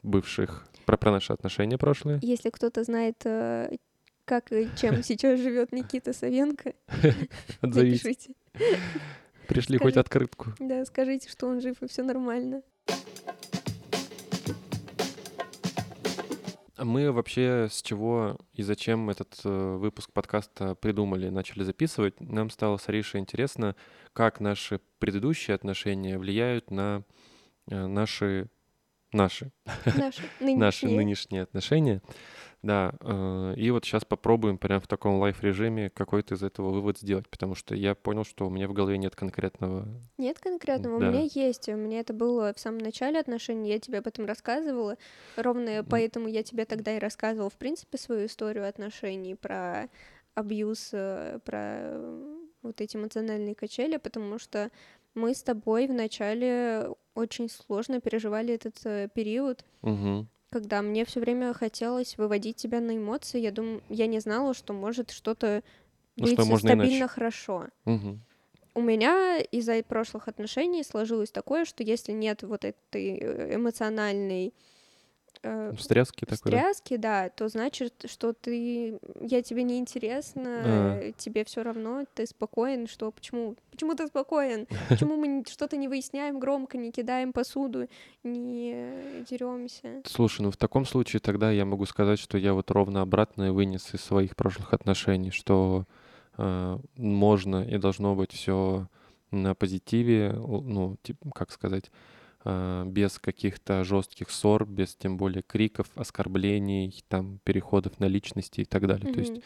бывших, 0.04 0.68
про, 0.86 0.98
про 0.98 1.12
наши 1.12 1.34
отношения 1.34 1.80
прошлые. 1.80 2.20
Если 2.22 2.52
кто-то 2.52 2.84
знает, 2.84 3.22
э, 3.26 3.76
как 4.26 4.52
и 4.52 4.68
чем 4.76 5.04
сейчас 5.04 5.40
живет 5.40 5.72
Никита 5.72 6.12
Савенко, 6.12 6.74
Отзовись. 7.62 8.04
напишите. 8.04 8.34
Пришли 9.48 9.78
хоть 9.78 9.96
открытку. 9.98 10.54
Да, 10.60 10.84
скажите, 10.86 11.30
что 11.30 11.48
он 11.48 11.62
жив 11.62 11.82
и 11.82 11.88
все 11.88 12.04
нормально. 12.04 12.64
А 16.78 16.84
Мы 16.84 17.12
вообще 17.12 17.68
с 17.72 17.82
чего 17.82 18.38
и 18.54 18.62
зачем 18.62 19.10
этот 19.10 19.40
э, 19.46 19.76
выпуск 19.78 20.12
подкаста 20.12 20.76
придумали, 20.76 21.30
начали 21.30 21.64
записывать? 21.64 22.20
Нам 22.20 22.50
стало 22.50 22.78
с 22.78 22.90
Аришей 22.90 23.22
интересно, 23.22 23.78
как 24.12 24.42
наши 24.42 24.82
предыдущие 25.00 25.56
отношения 25.56 26.18
влияют 26.18 26.72
на 26.72 27.04
э, 27.70 27.86
наши 27.86 28.50
наши 29.14 29.52
Наши 29.86 30.24
наши 30.42 30.88
нынешние 30.88 31.44
отношения. 31.44 32.02
Да, 32.66 32.94
э, 33.00 33.54
и 33.58 33.70
вот 33.70 33.86
сейчас 33.86 34.06
попробуем 34.06 34.58
прям 34.58 34.82
в 34.82 34.88
таком 34.88 35.20
лайф-режиме 35.20 35.92
какой-то 35.92 36.34
из 36.34 36.42
этого 36.42 36.72
вывод 36.72 36.98
сделать, 36.98 37.30
потому 37.30 37.54
что 37.54 37.76
я 37.76 37.94
понял, 37.94 38.26
что 38.26 38.48
у 38.48 38.50
меня 38.50 38.68
в 38.68 38.74
голове 38.74 38.98
нет 38.98 39.16
конкретного... 39.16 39.88
Нет 40.18 40.40
конкретного, 40.40 41.00
Да. 41.00 41.06
у 41.06 41.12
меня 41.12 41.30
есть. 41.32 41.70
У 41.70 41.76
меня 41.76 42.00
это 42.00 42.14
было 42.14 42.52
в 42.56 42.60
самом 42.60 42.80
начале 42.80 43.20
отношений, 43.20 43.70
я 43.70 43.80
тебе 43.80 44.00
об 44.00 44.08
этом 44.08 44.26
рассказывала. 44.26 44.98
Ровно 45.36 45.86
поэтому 45.88 46.28
я 46.28 46.42
тебе 46.42 46.66
тогда 46.66 46.96
и 46.96 47.00
рассказывала, 47.00 47.52
в 47.52 47.58
принципе, 47.58 48.00
свою 48.00 48.26
историю 48.26 48.68
отношений 48.68 49.36
про 49.36 49.88
абьюз, 50.34 50.90
э, 50.92 51.38
про 51.46 52.02
вот 52.64 52.82
эти 52.82 52.98
эмоциональные 52.98 53.54
качели, 53.54 53.98
потому 53.98 54.40
что 54.40 54.72
мы 55.14 55.36
с 55.36 55.44
тобой 55.44 55.86
вначале 55.86 56.90
очень 57.14 57.48
сложно 57.48 58.02
переживали 58.02 58.56
этот 58.56 58.84
э, 58.86 59.08
период, 59.14 59.64
Мгм. 59.84 60.28
Когда 60.56 60.82
мне 60.82 61.04
все 61.04 61.20
время 61.20 61.54
хотелось 61.54 62.18
выводить 62.18 62.56
тебя 62.56 62.80
на 62.80 62.96
эмоции. 62.96 63.42
Я 63.42 63.52
думаю, 63.52 63.82
я 63.90 64.08
не 64.08 64.22
знала, 64.22 64.54
что 64.54 64.72
может 64.72 65.12
что-то 65.12 65.64
Ну, 66.16 66.24
быть 66.24 66.40
что 66.40 66.58
стабильно 66.60 66.86
иначе. 66.86 67.08
хорошо. 67.10 67.68
Мгм. 67.84 68.22
У 68.74 68.80
меня 68.82 69.40
из-за 69.40 69.84
прошлых 69.84 70.30
отношений 70.30 70.84
сложилось 70.84 71.30
такое, 71.30 71.66
что 71.66 71.84
если 71.84 72.14
нет 72.14 72.44
вот 72.44 72.64
этой 72.64 73.18
э, 73.18 73.56
эмоциональной 73.56 74.54
э, 75.46 75.74
Встряски 75.78 76.26
такой, 76.26 76.52
да? 76.52 76.74
встряски, 76.74 77.36
то 77.36 77.48
значит, 77.48 78.06
что 78.06 78.34
ты, 78.34 79.00
я 79.22 79.42
тебе 79.42 79.64
не 79.64 79.78
интересна, 79.80 80.62
А. 80.66 81.12
тебе 81.18 81.46
все 81.46 81.64
равно, 81.64 82.06
ты 82.14 82.26
спокоен, 82.26 82.88
что 82.88 83.12
почему, 83.12 83.56
почему 83.72 83.96
ты 83.96 84.08
спокоен, 84.08 84.68
почему 84.90 85.16
мы 85.16 85.44
что-то 85.48 85.78
не 85.78 85.88
выясняем 85.88 86.40
громко, 86.40 86.78
не 86.78 86.92
кидаем 86.92 87.32
посуду, 87.34 87.88
не 88.24 89.24
деремся. 89.30 90.02
Слушай, 90.06 90.42
ну 90.42 90.52
в 90.52 90.58
таком 90.58 90.86
случае 90.86 91.20
тогда 91.20 91.52
я 91.52 91.66
могу 91.66 91.86
сказать, 91.86 92.20
что 92.20 92.38
я 92.38 92.54
вот 92.54 92.72
ровно 92.72 93.02
обратное 93.02 93.52
вынес 93.52 93.94
из 93.94 94.02
своих 94.02 94.36
прошлых 94.36 94.74
отношений, 94.74 95.32
что 95.32 95.86
э, 96.38 96.78
можно 96.96 97.64
и 97.64 97.78
должно 97.78 98.16
быть 98.16 98.32
все 98.32 98.88
на 99.32 99.54
позитиве, 99.54 100.34
ну, 100.34 100.98
типа, 101.04 101.32
как 101.32 101.52
сказать, 101.52 101.92
без 102.46 103.18
каких-то 103.20 103.84
жестких 103.84 104.30
ссор, 104.30 104.66
без 104.66 104.96
тем 104.96 105.18
более 105.18 105.42
криков, 105.42 105.88
оскорблений, 105.96 107.04
там, 107.08 107.40
переходов 107.44 108.00
на 108.00 108.06
личности 108.06 108.62
и 108.62 108.66
так 108.66 108.88
далее. 108.88 109.12
То 109.12 109.20
есть 109.20 109.42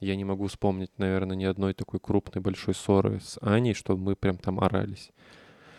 я 0.00 0.16
не 0.16 0.24
могу 0.24 0.46
вспомнить, 0.48 0.90
наверное, 0.98 1.36
ни 1.36 1.44
одной 1.44 1.74
такой 1.74 2.00
крупной 2.00 2.42
большой 2.42 2.74
ссоры 2.74 3.20
с 3.20 3.38
Аней, 3.40 3.74
чтобы 3.74 4.02
мы 4.02 4.16
прям 4.16 4.36
там 4.36 4.60
орались. 4.60 5.10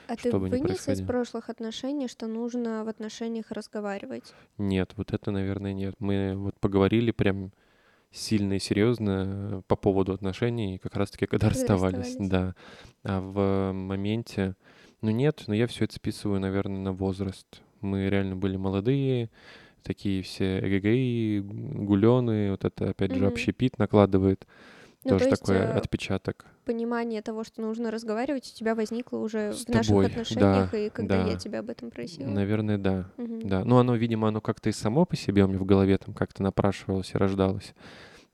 А 0.07 0.15
ты 0.15 0.35
вынес 0.35 0.87
из 0.87 1.01
прошлых 1.01 1.49
отношений, 1.49 2.07
что 2.07 2.27
нужно 2.27 2.83
в 2.83 2.89
отношениях 2.89 3.51
разговаривать? 3.51 4.33
Нет, 4.57 4.93
вот 4.95 5.13
это, 5.13 5.31
наверное, 5.31 5.73
нет. 5.73 5.95
Мы 5.99 6.35
вот 6.35 6.59
поговорили 6.59 7.11
прям 7.11 7.51
сильно 8.11 8.53
и 8.53 8.59
серьезно 8.59 9.63
по 9.67 9.75
поводу 9.75 10.13
отношений, 10.13 10.77
как 10.77 10.95
раз-таки, 10.95 11.25
Когда 11.25 11.49
расставались, 11.49 12.17
расставались. 12.17 12.29
да. 12.29 12.55
А 13.03 13.21
в 13.21 13.71
моменте, 13.73 14.55
ну 15.03 15.11
нет, 15.11 15.43
но 15.47 15.53
я 15.53 15.67
все 15.67 15.85
это 15.85 15.93
списываю, 15.93 16.39
наверное, 16.39 16.79
на 16.79 16.91
возраст. 16.93 17.61
Мы 17.81 18.09
реально 18.09 18.35
были 18.35 18.55
молодые, 18.57 19.29
такие 19.83 20.23
все 20.23 20.59
эгэгэй, 20.59 21.41
гуленые, 21.41 22.51
вот 22.51 22.65
это, 22.65 22.89
опять 22.89 23.11
же, 23.13 23.19
Мгм. 23.19 23.27
общепит 23.27 23.77
накладывает 23.77 24.47
Ну, 25.03 25.09
тоже 25.11 25.25
то 25.25 25.29
есть, 25.29 25.41
такой 25.41 25.57
э, 25.57 25.71
отпечаток. 25.71 26.45
Понимание 26.65 27.21
того, 27.21 27.43
что 27.43 27.61
нужно 27.61 27.91
разговаривать, 27.91 28.49
у 28.53 28.57
тебя 28.57 28.73
возникло 28.73 29.17
уже 29.17 29.51
С 29.51 29.65
в 29.65 29.69
наших 29.69 29.89
тобой, 29.89 30.05
отношениях, 30.05 30.71
да, 30.71 30.77
и 30.77 30.89
когда 30.89 31.17
я 31.17 31.33
да. 31.33 31.37
тебя 31.37 31.59
об 31.59 31.69
этом 31.69 31.91
просила. 31.91 32.29
Наверное, 32.29 32.77
да. 32.77 33.11
Мгм. 33.17 33.49
Да, 33.49 33.65
ну 33.65 33.77
оно, 33.77 33.95
видимо, 33.95 34.29
оно 34.29 34.39
как-то 34.39 34.69
и 34.69 34.71
само 34.71 35.05
по 35.05 35.17
себе 35.17 35.43
у 35.43 35.47
меня 35.47 35.59
в 35.59 35.65
голове 35.65 35.97
там 35.97 36.13
как-то 36.13 36.41
напрашивалось 36.41 37.11
и 37.13 37.17
рождалось. 37.17 37.73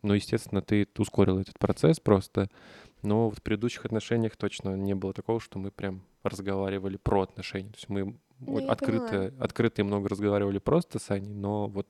Но, 0.03 0.13
естественно, 0.13 0.61
ты 0.61 0.87
ускорил 0.97 1.39
этот 1.39 1.57
процесс 1.57 1.99
просто. 1.99 2.49
Но 3.01 3.31
в 3.31 3.41
предыдущих 3.41 3.85
отношениях 3.85 4.35
точно 4.37 4.75
не 4.75 4.93
было 4.93 5.13
такого, 5.13 5.39
что 5.39 5.57
мы 5.57 5.71
прям 5.71 6.03
разговаривали 6.23 6.97
про 6.97 7.21
отношения. 7.23 7.69
То 7.69 7.77
есть 7.77 7.89
мы 7.89 8.15
Ну, 8.39 8.67
открыто, 8.69 9.33
открыто 9.39 9.81
и 9.81 9.85
много 9.85 10.09
разговаривали 10.09 10.59
просто 10.59 10.99
с 10.99 11.11
Аней, 11.11 11.33
но 11.33 11.67
вот 11.67 11.87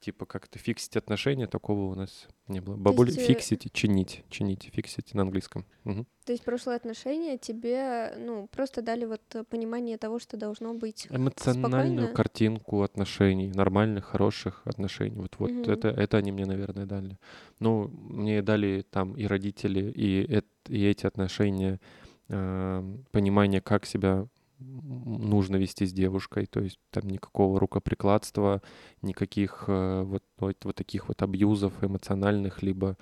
типа 0.00 0.26
как-то 0.26 0.58
фиксить 0.58 0.96
отношения, 0.96 1.46
такого 1.46 1.90
у 1.90 1.94
нас 1.94 2.26
не 2.46 2.60
было. 2.60 2.76
Бабуль, 2.76 3.08
есть, 3.08 3.20
фиксить, 3.20 3.72
чинить, 3.72 4.22
чинить, 4.28 4.68
фиксить 4.70 5.14
на 5.14 5.22
английском. 5.22 5.64
Мгм. 5.84 6.06
То 6.26 6.32
есть 6.32 6.44
прошлые 6.44 6.76
отношения 6.76 7.38
тебе, 7.38 8.12
ну, 8.18 8.46
просто 8.48 8.82
дали 8.82 9.06
вот 9.06 9.22
понимание 9.48 9.96
того, 9.96 10.18
что 10.18 10.36
должно 10.36 10.74
быть 10.74 11.06
Эмоциональную 11.08 12.08
спокойно. 12.08 12.08
картинку 12.08 12.82
отношений, 12.82 13.50
нормальных, 13.54 14.04
хороших 14.04 14.60
отношений. 14.66 15.16
Вот, 15.16 15.36
вот 15.38 15.50
Мгм. 15.50 15.70
это, 15.70 15.88
это 15.88 16.18
они 16.18 16.32
мне, 16.32 16.44
наверное, 16.44 16.84
дали. 16.84 17.18
Ну, 17.58 17.88
мне 17.88 18.42
дали 18.42 18.84
там 18.90 19.14
и 19.16 19.24
родители, 19.26 19.90
и, 19.90 20.42
и 20.68 20.84
эти 20.86 21.06
отношения, 21.06 21.80
понимание, 22.28 23.60
как 23.60 23.86
себя 23.86 24.26
нужно 24.58 25.56
вести 25.56 25.86
с 25.86 25.92
девушкой, 25.92 26.46
то 26.46 26.60
есть 26.60 26.78
там 26.90 27.08
никакого 27.08 27.58
рукоприкладства, 27.60 28.62
никаких 29.02 29.64
э, 29.66 30.02
вот, 30.02 30.22
вот, 30.38 30.64
вот 30.64 30.76
таких 30.76 31.08
вот 31.08 31.22
абьюзов 31.22 31.72
эмоциональных, 31.82 32.62
либо 32.62 32.96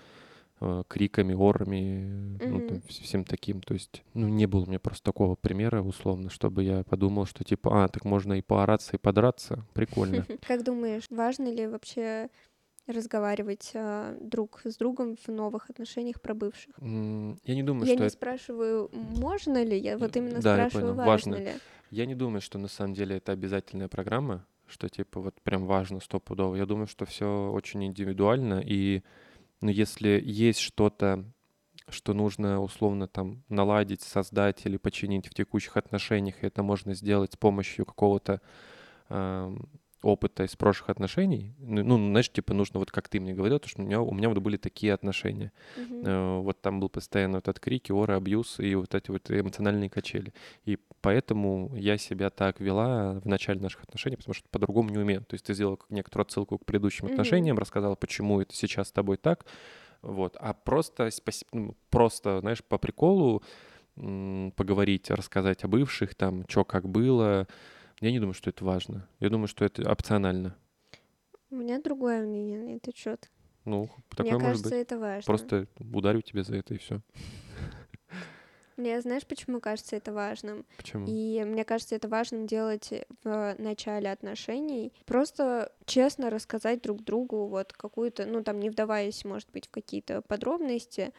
э, 0.60 0.82
криками, 0.88 1.34
орами, 1.34 2.38
ну, 2.44 2.68
там, 2.68 2.82
всем 2.88 3.24
таким. 3.24 3.60
То 3.60 3.74
есть, 3.74 4.02
ну, 4.14 4.28
не 4.28 4.46
было 4.46 4.64
у 4.64 4.66
меня 4.66 4.78
просто 4.78 5.04
такого 5.04 5.34
примера, 5.34 5.82
условно, 5.82 6.30
чтобы 6.30 6.64
я 6.64 6.84
подумал, 6.84 7.26
что 7.26 7.44
типа, 7.44 7.84
а, 7.84 7.88
так 7.88 8.04
можно 8.04 8.34
и 8.34 8.42
поораться, 8.42 8.96
и 8.96 8.98
подраться. 8.98 9.64
Прикольно. 9.74 10.26
Как 10.46 10.64
думаешь, 10.64 11.04
важно 11.10 11.52
ли 11.52 11.66
вообще 11.66 12.28
разговаривать 12.86 13.70
а, 13.74 14.16
друг 14.20 14.60
с 14.64 14.76
другом 14.76 15.16
в 15.16 15.28
новых 15.28 15.70
отношениях 15.70 16.20
про 16.20 16.34
бывших? 16.34 16.74
М, 16.80 17.38
Я 17.44 17.54
не 17.54 17.62
думаю, 17.62 17.86
я 17.86 17.94
что 17.94 18.02
не 18.02 18.06
это... 18.06 18.14
спрашиваю, 18.16 18.90
можно 18.92 19.62
ли, 19.62 19.78
я 19.78 19.96
вот 19.98 20.16
Э, 20.16 20.18
именно 20.18 20.40
да, 20.40 20.56
я 20.62 20.68
спрашиваю, 20.70 20.94
важно, 20.94 21.32
важно. 21.32 21.34
ли. 21.44 21.52
Я 21.90 22.06
не 22.06 22.14
думаю, 22.14 22.40
что 22.40 22.58
на 22.58 22.68
самом 22.68 22.94
деле 22.94 23.16
это 23.16 23.32
обязательная 23.32 23.88
программа, 23.88 24.46
что 24.66 24.88
типа 24.88 25.20
вот 25.20 25.40
прям 25.42 25.66
важно 25.66 26.00
стопудово. 26.00 26.56
Я 26.56 26.66
думаю, 26.66 26.86
что 26.86 27.04
все 27.04 27.50
очень 27.52 27.84
индивидуально, 27.84 28.62
и 28.64 29.02
ну, 29.60 29.68
если 29.70 30.20
есть 30.24 30.58
что-то, 30.60 31.24
что 31.88 32.14
нужно 32.14 32.60
условно 32.62 33.06
там 33.08 33.42
наладить, 33.48 34.00
создать 34.02 34.64
или 34.66 34.76
починить 34.78 35.26
в 35.28 35.34
текущих 35.34 35.76
отношениях, 35.76 36.42
и 36.42 36.46
это 36.46 36.62
можно 36.62 36.94
сделать 36.94 37.34
с 37.34 37.36
помощью 37.36 37.84
какого-то 37.84 38.40
ам, 39.08 39.68
опыта 40.02 40.44
из 40.44 40.56
прошлых 40.56 40.90
отношений. 40.90 41.54
Ну, 41.58 41.82
ну, 41.84 41.96
знаешь, 41.96 42.30
типа 42.30 42.54
нужно, 42.54 42.80
вот 42.80 42.90
как 42.90 43.08
ты 43.08 43.20
мне 43.20 43.32
говорил, 43.34 43.58
то, 43.58 43.68
что 43.68 43.82
у 43.82 43.84
меня, 43.84 44.00
у 44.00 44.12
меня 44.12 44.28
вот 44.28 44.38
были 44.38 44.56
такие 44.56 44.92
отношения. 44.92 45.52
Э, 45.76 46.40
Вот 46.40 46.60
там 46.60 46.80
был 46.80 46.88
постоянно 46.88 47.36
вот 47.38 47.48
этот 47.48 47.60
крики, 47.60 47.92
оры, 47.92 48.14
абьюз 48.14 48.58
и 48.60 48.74
вот 48.74 48.94
эти 48.94 49.10
вот 49.10 49.30
эмоциональные 49.30 49.88
качели. 49.90 50.32
И 50.64 50.78
поэтому 51.00 51.74
я 51.76 51.98
себя 51.98 52.30
так 52.30 52.60
вела 52.60 53.20
в 53.20 53.26
начале 53.26 53.60
наших 53.60 53.84
отношений, 53.84 54.16
потому 54.16 54.34
что 54.34 54.48
по-другому 54.50 54.90
не 54.90 54.98
умею. 54.98 55.20
То 55.24 55.34
есть 55.34 55.46
ты 55.46 55.54
сделал 55.54 55.76
как 55.76 55.90
некоторую 55.90 56.26
отсылку 56.26 56.58
к 56.58 56.64
предыдущим 56.64 57.04
Мгм. 57.06 57.12
отношениям, 57.14 57.58
рассказала, 57.58 57.94
почему 57.94 58.40
это 58.40 58.54
сейчас 58.54 58.88
с 58.88 58.92
тобой 58.92 59.16
так. 59.16 59.46
Вот. 60.02 60.36
А 60.40 60.52
просто, 60.52 61.10
ну, 61.52 61.76
просто, 61.90 62.40
знаешь, 62.40 62.62
по 62.64 62.76
приколу 62.78 63.42
поговорить, 64.56 65.10
рассказать 65.10 65.64
о 65.64 65.68
бывших, 65.68 66.14
там, 66.14 66.44
что 66.48 66.64
как 66.64 66.88
было. 66.88 67.46
Я 68.02 68.10
не 68.10 68.18
думаю, 68.18 68.34
что 68.34 68.50
это 68.50 68.64
важно. 68.64 69.08
Я 69.20 69.30
думаю, 69.30 69.46
что 69.46 69.64
это 69.64 69.88
опционально. 69.88 70.56
У 71.50 71.54
меня 71.54 71.80
другое 71.80 72.22
мнение 72.22 72.58
на 72.58 72.76
этот 72.76 72.96
счет. 72.96 73.30
Ну, 73.64 73.88
такое 74.10 74.32
Мне 74.32 74.42
может 74.42 74.62
кажется, 74.62 74.70
быть. 74.70 74.80
это 74.80 74.98
важно. 74.98 75.22
Просто 75.24 75.66
ударю 75.78 76.20
тебя 76.20 76.42
за 76.42 76.56
это 76.56 76.74
и 76.74 76.78
все. 76.78 77.00
Мне 78.76 79.00
знаешь, 79.02 79.24
почему 79.24 79.60
кажется 79.60 79.94
это 79.94 80.12
важным? 80.12 80.66
Почему? 80.78 81.06
И 81.06 81.44
мне 81.44 81.64
кажется, 81.64 81.94
это 81.94 82.08
важным 82.08 82.48
делать 82.48 82.92
в 83.22 83.54
начале 83.58 84.10
отношений. 84.10 84.92
Просто 85.06 85.70
честно 85.84 86.28
рассказать 86.28 86.82
друг 86.82 87.04
другу 87.04 87.46
вот 87.46 87.72
какую-то, 87.72 88.26
ну 88.26 88.42
там 88.42 88.58
не 88.58 88.68
вдаваясь, 88.68 89.24
может 89.24 89.48
быть, 89.52 89.68
в 89.68 89.70
какие-то 89.70 90.22
подробности, 90.22 91.12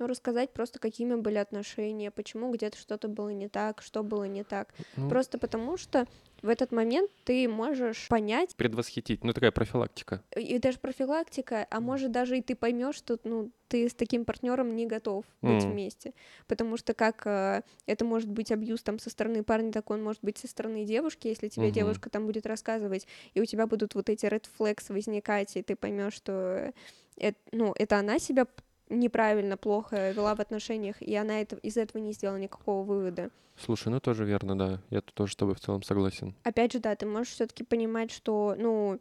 но 0.00 0.06
рассказать 0.06 0.52
просто, 0.52 0.78
какими 0.78 1.14
были 1.14 1.36
отношения, 1.36 2.10
почему 2.10 2.50
где-то 2.52 2.76
что-то 2.78 3.08
было 3.08 3.28
не 3.28 3.48
так, 3.48 3.82
что 3.82 4.02
было 4.02 4.24
не 4.24 4.42
так. 4.42 4.74
Ну, 4.96 5.08
Просто 5.08 5.38
потому 5.38 5.76
что 5.76 6.06
в 6.42 6.48
этот 6.48 6.72
момент 6.72 7.10
ты 7.24 7.46
можешь 7.48 8.08
понять, 8.08 8.56
предвосхитить. 8.56 9.22
Ну, 9.22 9.32
такая 9.32 9.50
профилактика. 9.52 10.22
и 10.36 10.58
даже 10.58 10.78
профилактика, 10.78 11.66
а 11.70 11.80
может 11.80 12.10
даже 12.12 12.38
и 12.38 12.42
ты 12.42 12.54
поймешь, 12.54 12.96
что 12.96 13.18
ну 13.24 13.50
ты 13.68 13.88
с 13.88 13.94
таким 13.94 14.24
партнером 14.24 14.74
не 14.74 14.86
готов 14.86 15.24
быть 15.42 15.64
М. 15.64 15.72
вместе, 15.72 16.14
потому 16.48 16.76
что 16.76 16.94
как 16.94 17.26
э, 17.26 17.62
это 17.86 18.04
может 18.04 18.28
быть 18.30 18.50
абьюз 18.50 18.82
там 18.82 18.98
со 18.98 19.10
стороны 19.10 19.44
парня, 19.44 19.70
так 19.70 19.90
он 19.90 20.02
может 20.02 20.22
быть 20.24 20.38
со 20.38 20.48
стороны 20.48 20.84
девушки, 20.84 21.28
если 21.28 21.48
тебе 21.48 21.66
Мгм. 21.66 21.74
девушка 21.74 22.10
там 22.10 22.26
будет 22.26 22.46
рассказывать, 22.46 23.06
и 23.34 23.40
у 23.40 23.44
тебя 23.44 23.66
будут 23.66 23.94
вот 23.94 24.08
эти 24.08 24.24
red 24.26 24.46
flags 24.58 24.92
возникать, 24.92 25.56
и 25.56 25.62
ты 25.62 25.76
поймешь, 25.76 26.14
что 26.14 26.72
это, 27.16 27.38
ну 27.52 27.72
это 27.76 27.98
она 27.98 28.18
себя 28.18 28.46
неправильно, 28.90 29.56
плохо 29.56 30.10
вела 30.10 30.34
в 30.34 30.40
отношениях, 30.40 31.00
и 31.00 31.14
она 31.14 31.40
это, 31.40 31.56
из 31.56 31.76
этого 31.76 32.02
не 32.02 32.12
сделала 32.12 32.36
никакого 32.36 32.82
вывода. 32.84 33.30
Слушай, 33.56 33.88
ну 33.88 34.00
тоже 34.00 34.24
верно, 34.24 34.58
да. 34.58 34.80
Я 34.90 35.00
тоже 35.00 35.32
с 35.32 35.36
тобой 35.36 35.54
в 35.54 35.60
целом 35.60 35.82
согласен. 35.82 36.34
опять 36.44 36.72
же, 36.72 36.78
да, 36.80 36.94
ты 36.96 37.06
можешь 37.06 37.32
все-таки 37.34 37.62
понимать, 37.64 38.10
что, 38.10 38.54
ну, 38.58 38.98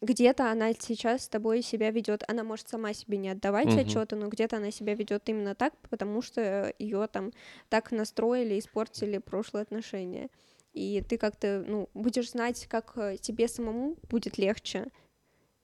где-то 0.00 0.50
она 0.50 0.72
сейчас 0.72 1.24
с 1.24 1.28
тобой 1.28 1.62
себя 1.62 1.90
ведет, 1.90 2.24
она 2.26 2.42
может 2.42 2.68
сама 2.68 2.92
себе 2.92 3.18
не 3.18 3.28
отдавать 3.28 3.68
Мгм. 3.68 3.78
отчета, 3.78 4.16
но 4.16 4.28
где-то 4.28 4.56
она 4.56 4.72
себя 4.72 4.94
ведет 4.94 5.28
именно 5.28 5.54
так, 5.54 5.74
потому 5.90 6.22
что 6.22 6.74
ее 6.78 7.06
там 7.06 7.30
так 7.68 7.92
настроили, 7.92 8.58
испортили 8.58 9.18
прошлые 9.18 9.62
отношения. 9.62 10.28
И 10.72 11.04
ты 11.08 11.18
как-то, 11.18 11.62
ну, 11.66 11.88
будешь 11.94 12.30
знать, 12.30 12.66
как 12.68 12.94
э, 12.96 13.16
тебе 13.20 13.46
самому 13.46 13.96
будет 14.08 14.38
легче, 14.38 14.88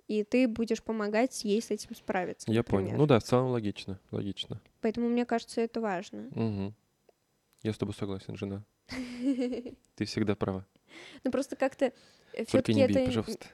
и 0.09 0.25
ты 0.25 0.49
будешь 0.49 0.83
помогать 0.83 1.45
ей 1.45 1.63
с 1.63 1.71
этим 1.71 1.95
справиться. 1.95 2.51
Я 2.51 2.65
понял. 2.65 2.85
например. 2.85 2.99
Ну 2.99 3.07
да, 3.07 3.19
в 3.21 3.23
целом 3.23 3.51
логично, 3.51 4.01
логично. 4.11 4.61
Поэтому 4.81 5.09
мне 5.09 5.25
кажется, 5.25 5.61
это 5.61 5.81
важно. 5.81 6.29
Мгм. 6.35 6.75
Я 7.63 7.73
с 7.73 7.79
тобой 7.79 7.95
согласен, 7.95 8.37
жена. 8.37 8.65
Ты 9.97 10.05
всегда 10.05 10.35
права. 10.35 10.67
Ну 11.23 11.31
просто 11.31 11.57
как-то 11.57 11.93
Только 12.33 12.49
все-таки 12.49 12.81
это 12.81 13.05
пожалуйста. 13.05 13.47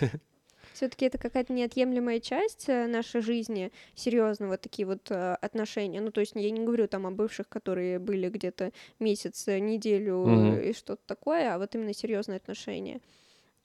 все-таки 0.74 1.06
это 1.06 1.16
какая-то 1.18 1.52
неотъемлемая 1.52 2.20
часть 2.20 2.68
э, 2.68 2.86
нашей 2.86 3.22
жизни, 3.22 3.72
серьезно, 3.94 4.48
вот 4.48 4.60
такие 4.60 4.86
вот 4.86 5.10
э, 5.10 5.34
отношения. 5.34 6.00
Ну, 6.00 6.10
то 6.10 6.20
есть 6.20 6.32
я 6.34 6.50
не 6.50 6.64
говорю 6.64 6.88
там 6.88 7.06
о 7.06 7.10
бывших, 7.10 7.48
которые 7.48 7.98
были 7.98 8.28
где-то 8.28 8.72
месяц, 8.98 9.48
э, 9.48 9.60
неделю 9.60 10.26
э, 10.26 10.70
и 10.70 10.72
что-то 10.74 11.02
такое, 11.06 11.54
а 11.54 11.58
вот 11.58 11.74
именно 11.74 11.94
серьезные 11.94 12.36
отношения. 12.36 13.00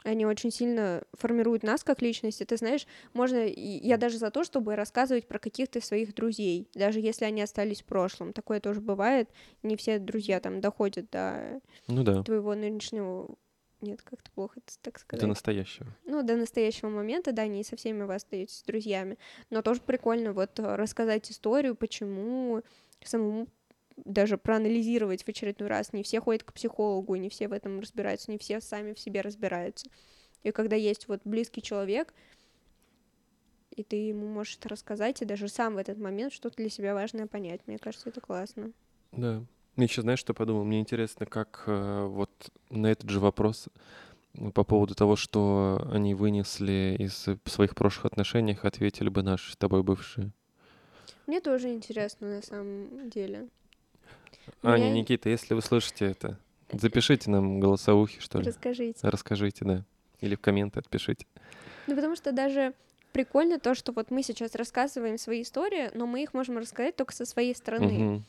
Они 0.04 0.26
очень 0.26 0.50
сильно 0.50 1.04
формируют 1.14 1.64
нас 1.64 1.84
как 1.84 2.02
личности. 2.02 2.46
Ты 2.46 2.56
знаешь, 2.56 2.88
можно, 3.14 3.46
я 3.46 3.98
даже 3.98 4.18
за 4.18 4.32
то, 4.32 4.44
чтобы 4.44 4.76
рассказывать 4.76 5.28
про 5.28 5.40
каких-то 5.40 5.82
своих 5.82 6.16
друзей, 6.16 6.70
даже 6.74 7.00
если 7.00 7.26
они 7.26 7.42
остались 7.42 7.82
в 7.82 7.86
прошлом. 7.86 8.32
Такое 8.32 8.62
тоже 8.62 8.80
бывает. 8.80 9.30
Не 9.62 9.76
все 9.76 10.00
друзья 10.00 10.40
там 10.40 10.62
доходят 10.62 11.10
до 11.10 11.60
Ну 11.88 12.04
да, 12.04 12.24
твоего 12.24 12.56
нынешнего... 12.56 13.36
Нет, 13.82 14.02
как-то 14.02 14.30
плохо 14.32 14.60
это 14.60 14.78
так 14.82 15.00
сказать. 15.00 15.22
до 15.22 15.28
настоящего. 15.28 15.88
Ну, 16.06 16.22
до 16.22 16.36
настоящего 16.36 16.90
момента, 16.90 17.32
да, 17.32 17.48
не 17.48 17.64
со 17.64 17.78
всеми 17.78 18.04
вы 18.04 18.16
остаетесь 18.16 18.64
друзьями. 18.68 19.18
Но 19.50 19.62
тоже 19.62 19.80
прикольно 19.80 20.34
вот 20.34 20.60
э, 20.60 20.76
рассказать 20.76 21.32
историю, 21.32 21.76
почему 21.76 22.62
самому 23.02 23.48
даже 24.06 24.38
проанализировать 24.38 25.24
в 25.24 25.30
очередной 25.30 25.70
раз. 25.70 25.94
Не 25.94 26.04
все 26.04 26.20
ходят 26.20 26.44
к 26.44 26.54
психологу, 26.54 27.16
не 27.16 27.30
все 27.30 27.48
в 27.48 27.54
этом 27.54 27.80
разбираются, 27.80 28.32
не 28.32 28.38
все 28.38 28.62
сами 28.62 28.94
в 28.94 29.00
себе 29.00 29.22
разбираются. 29.22 29.90
И 30.44 30.52
когда 30.52 30.76
есть 30.76 31.08
вот 31.08 31.22
близкий 31.26 31.62
человек, 31.62 32.14
и 33.72 33.84
ты 33.84 33.96
ему 33.96 34.28
можешь 34.28 34.58
это 34.58 34.70
рассказать, 34.70 35.22
и 35.22 35.26
даже 35.26 35.48
сам 35.48 35.76
в 35.76 35.78
этот 35.78 35.98
момент 35.98 36.34
что-то 36.34 36.58
для 36.58 36.70
себя 36.70 36.94
важное 36.94 37.28
понять. 37.28 37.62
Мне 37.66 37.78
кажется, 37.78 38.10
это 38.10 38.22
классно. 38.22 38.72
Да. 39.12 39.44
Мне 39.76 39.86
еще 39.86 40.02
знаешь, 40.02 40.20
что 40.20 40.34
подумал? 40.34 40.66
Мне 40.66 40.82
интересно, 40.82 41.26
как 41.26 41.64
э, 41.68 42.06
вот 42.06 42.30
на 42.70 42.88
этот 42.88 43.10
же 43.10 43.22
вопрос 43.22 43.70
м, 44.36 44.52
по 44.52 44.66
поводу 44.66 44.96
того, 44.96 45.16
что 45.16 45.88
они 45.92 46.16
вынесли 46.16 46.98
из 47.00 47.28
э, 47.28 47.38
своих 47.46 47.76
прошлых 47.76 48.06
отношений, 48.06 48.58
ответили 48.62 49.08
бы 49.08 49.24
наши 49.24 49.54
с 49.54 49.56
тобой 49.56 49.84
бывшие. 49.84 50.32
Мне 51.28 51.40
тоже 51.40 51.72
интересно 51.72 52.36
на 52.36 52.42
самом 52.42 53.10
деле. 53.10 53.48
Аня, 54.64 54.86
Меня- 54.86 54.94
Никита, 55.02 55.30
если 55.30 55.54
вы 55.54 55.62
слышите 55.62 56.06
это, 56.06 56.38
запишите 56.72 57.30
нам 57.30 57.60
голосовухи, 57.60 58.20
что 58.20 58.40
ли. 58.40 58.46
Расскажите. 58.48 59.00
Расскажите, 59.02 59.66
да. 59.66 59.86
Или 60.22 60.36
в 60.36 60.40
комменты 60.40 60.80
отпишите. 60.80 61.26
Ну, 61.88 61.96
потому 61.96 62.16
что 62.16 62.32
даже 62.32 62.74
прикольно 63.12 63.60
то, 63.60 63.74
что 63.76 63.92
вот 63.92 64.12
мы 64.12 64.24
сейчас 64.24 64.56
рассказываем 64.56 65.18
свои 65.18 65.42
истории, 65.42 65.90
но 65.94 66.06
мы 66.06 66.24
их 66.24 66.34
можем 66.34 66.58
рассказать 66.58 66.96
только 66.96 67.14
со 67.14 67.26
своей 67.26 67.56
стороны. 67.56 67.92
Мгм. 67.92 68.26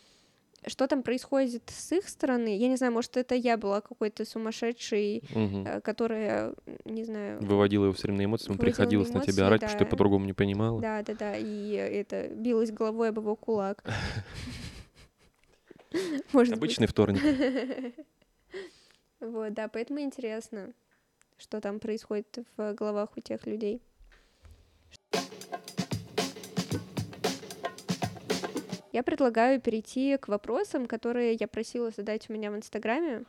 Что 0.67 0.87
там 0.87 1.03
происходит 1.03 1.63
с 1.69 1.91
их 1.93 2.07
стороны, 2.07 2.55
я 2.55 2.69
не 2.69 2.77
знаю, 2.77 2.93
может, 2.93 3.17
это 3.17 3.35
я 3.35 3.57
была 3.57 3.81
какой-то 3.81 4.27
сумасшедшей, 4.27 5.23
э, 5.35 5.81
которая, 5.81 6.53
не 6.85 7.05
знаю... 7.05 7.43
Выводила 7.43 7.85
его 7.85 7.95
все 7.95 8.09
время 8.09 8.19
на 8.19 8.25
эмоции, 8.27 8.53
на 8.53 8.59
приходилось 8.59 9.09
на 9.09 9.19
эмоции, 9.19 9.33
тебя 9.33 9.47
орать, 9.47 9.61
потому 9.61 9.71
что 9.71 9.79
ты 9.79 9.85
да. 9.85 9.91
по-другому 9.91 10.27
не 10.27 10.35
понимала. 10.35 10.79
Да, 10.79 11.03
да, 11.03 11.15
да, 11.15 11.35
и 11.35 11.71
это 11.73 12.29
билась 12.29 12.73
головой 12.73 13.09
об 13.09 13.19
его 13.19 13.37
кулак. 13.37 13.83
Может 16.33 16.55
быть. 16.55 16.59
Обычный 16.59 16.87
вторник. 16.87 17.21
Вот, 19.21 19.53
да, 19.53 19.69
поэтому 19.69 20.01
интересно, 20.01 20.73
что 21.37 21.61
там 21.61 21.79
происходит 21.79 22.39
в 22.57 22.73
головах 22.73 23.11
у 23.19 23.21
тех 23.21 23.47
людей. 23.47 23.83
Я 28.93 29.03
предлагаю 29.03 29.61
перейти 29.61 30.17
к 30.17 30.29
вопросам, 30.29 30.87
которые 30.87 31.37
я 31.39 31.47
просила 31.47 31.91
задать 31.91 32.31
у 32.31 32.33
меня 32.33 32.51
в 32.51 32.57
Инстаграме. 32.57 33.25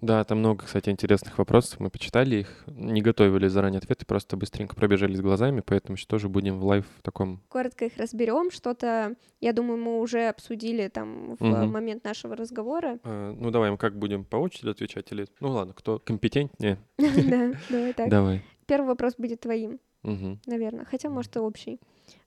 Да, 0.00 0.22
там 0.24 0.38
много, 0.38 0.64
кстати, 0.64 0.90
интересных 0.90 1.38
вопросов. 1.38 1.80
Мы 1.80 1.90
почитали 1.90 2.36
их, 2.36 2.64
не 2.68 3.02
готовили 3.02 3.48
заранее 3.48 3.78
ответы, 3.78 4.06
просто 4.06 4.36
быстренько 4.36 4.76
пробежались 4.76 5.20
глазами, 5.20 5.60
поэтому 5.64 5.96
сейчас 5.96 6.06
тоже 6.06 6.28
будем 6.28 6.60
в 6.60 6.64
live 6.64 6.86
в 6.98 7.02
таком... 7.02 7.40
Коротко 7.48 7.86
их 7.86 7.96
разберем. 7.96 8.52
Что-то, 8.52 9.16
я 9.40 9.52
думаю, 9.52 9.76
мы 9.78 9.98
уже 10.00 10.28
обсудили 10.28 10.86
там 10.88 11.34
в 11.36 11.44
Мгм. 11.44 11.70
момент 11.72 12.04
нашего 12.04 12.36
разговора. 12.36 12.98
э, 13.02 13.34
ну, 13.36 13.50
давай, 13.50 13.72
мы 13.72 13.76
как 13.76 13.98
будем 13.98 14.24
по 14.24 14.36
очереди 14.36 14.70
отвечать 14.70 15.10
или... 15.10 15.26
Ну, 15.40 15.48
ладно, 15.48 15.74
кто 15.74 15.98
компетентнее, 15.98 16.78
Да, 16.98 17.52
давай 17.68 17.92
так. 17.92 18.08
давай. 18.08 18.44
Первый 18.66 18.86
вопрос 18.86 19.14
будет 19.18 19.40
твоим, 19.40 19.80
наверное, 20.46 20.84
хотя, 20.84 21.08
может, 21.10 21.34
и 21.36 21.40
общий. 21.40 21.80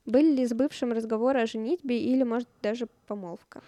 Были 0.06 0.36
ли 0.38 0.46
с 0.48 0.54
бывшим 0.54 0.92
разговоры 0.92 1.40
о 1.40 1.46
женитьбе 1.46 2.00
или, 2.02 2.24
может, 2.24 2.50
даже 2.62 2.88
помолвка? 3.08 3.62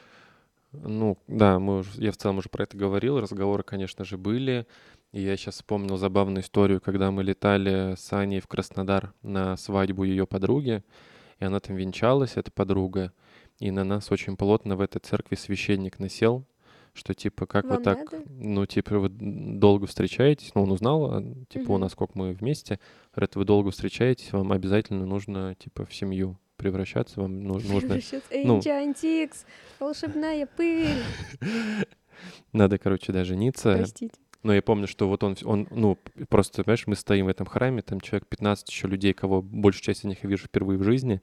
Ну, 0.74 1.18
да, 1.28 1.60
мы 1.60 1.80
уже, 1.80 1.90
я 2.02 2.12
в 2.12 2.18
целом 2.18 2.40
уже 2.40 2.50
про 2.50 2.64
это 2.64 2.76
говорил, 2.76 3.20
разговоры, 3.20 3.64
конечно 3.64 4.04
же, 4.04 4.18
были. 4.18 4.66
И 5.12 5.22
я 5.22 5.38
сейчас 5.38 5.56
вспомнил 5.56 5.98
забавную 5.98 6.44
историю, 6.44 6.82
когда 6.82 7.12
мы 7.12 7.24
летали 7.24 7.96
с 7.96 8.12
Аней 8.14 8.40
в 8.40 8.48
Краснодар 8.48 9.14
на 9.22 9.56
свадьбу 9.58 10.04
ее 10.04 10.26
подруги, 10.26 10.84
и 11.40 11.46
она 11.46 11.60
там 11.60 11.76
венчалась, 11.76 12.36
эта 12.36 12.52
подруга, 12.52 13.14
и 13.60 13.70
на 13.70 13.84
нас 13.84 14.12
очень 14.12 14.36
плотно 14.36 14.76
в 14.76 14.82
этой 14.82 15.00
церкви 15.00 15.36
священник 15.36 16.00
насел, 16.00 16.46
что 16.94 17.14
типа, 17.14 17.46
как 17.46 17.66
Вам 17.66 17.78
вы 17.78 17.84
так, 17.84 18.12
надо? 18.12 18.24
ну, 18.28 18.66
типа, 18.66 18.98
вы 18.98 19.10
долго 19.10 19.86
встречаетесь, 19.86 20.52
ну, 20.56 20.64
он 20.64 20.72
узнал, 20.72 21.06
а, 21.12 21.22
типа, 21.50 21.72
у 21.72 21.74
Мгм. 21.74 21.82
нас 21.82 21.92
сколько 21.92 22.18
мы 22.18 22.32
вместе, 22.34 22.80
говорит, 23.14 23.36
вы 23.36 23.46
долго 23.46 23.70
встречаетесь, 23.70 24.32
вам 24.32 24.52
обязательно 24.52 25.06
нужно, 25.06 25.56
типа, 25.56 25.86
в 25.86 25.94
семью 25.94 26.40
превращаться, 26.58 27.22
вам 27.22 27.44
ну- 27.44 27.60
нужно 27.60 28.00
ну. 28.32 28.62
Волшебная 29.80 30.48
пыль. 30.48 31.04
надо, 32.54 32.78
короче, 32.78 33.12
да, 33.12 33.24
жениться. 33.24 33.76
Простите. 33.78 34.16
Но 34.44 34.54
я 34.54 34.62
помню, 34.62 34.88
что 34.88 35.08
вот 35.08 35.24
он, 35.24 35.38
он, 35.46 35.68
ну, 35.72 35.98
просто, 36.28 36.64
понимаешь, 36.64 36.86
мы 36.86 36.96
стоим 36.96 37.26
в 37.26 37.30
этом 37.30 37.48
храме, 37.48 37.82
там 37.82 38.02
человек 38.02 38.28
15 38.28 38.70
еще 38.70 38.88
людей, 38.88 39.14
кого 39.14 39.42
большую 39.42 39.84
часть 39.84 40.02
из 40.02 40.04
них 40.04 40.24
я 40.24 40.30
вижу 40.30 40.48
впервые 40.48 40.78
в 40.78 40.84
жизни, 40.84 41.22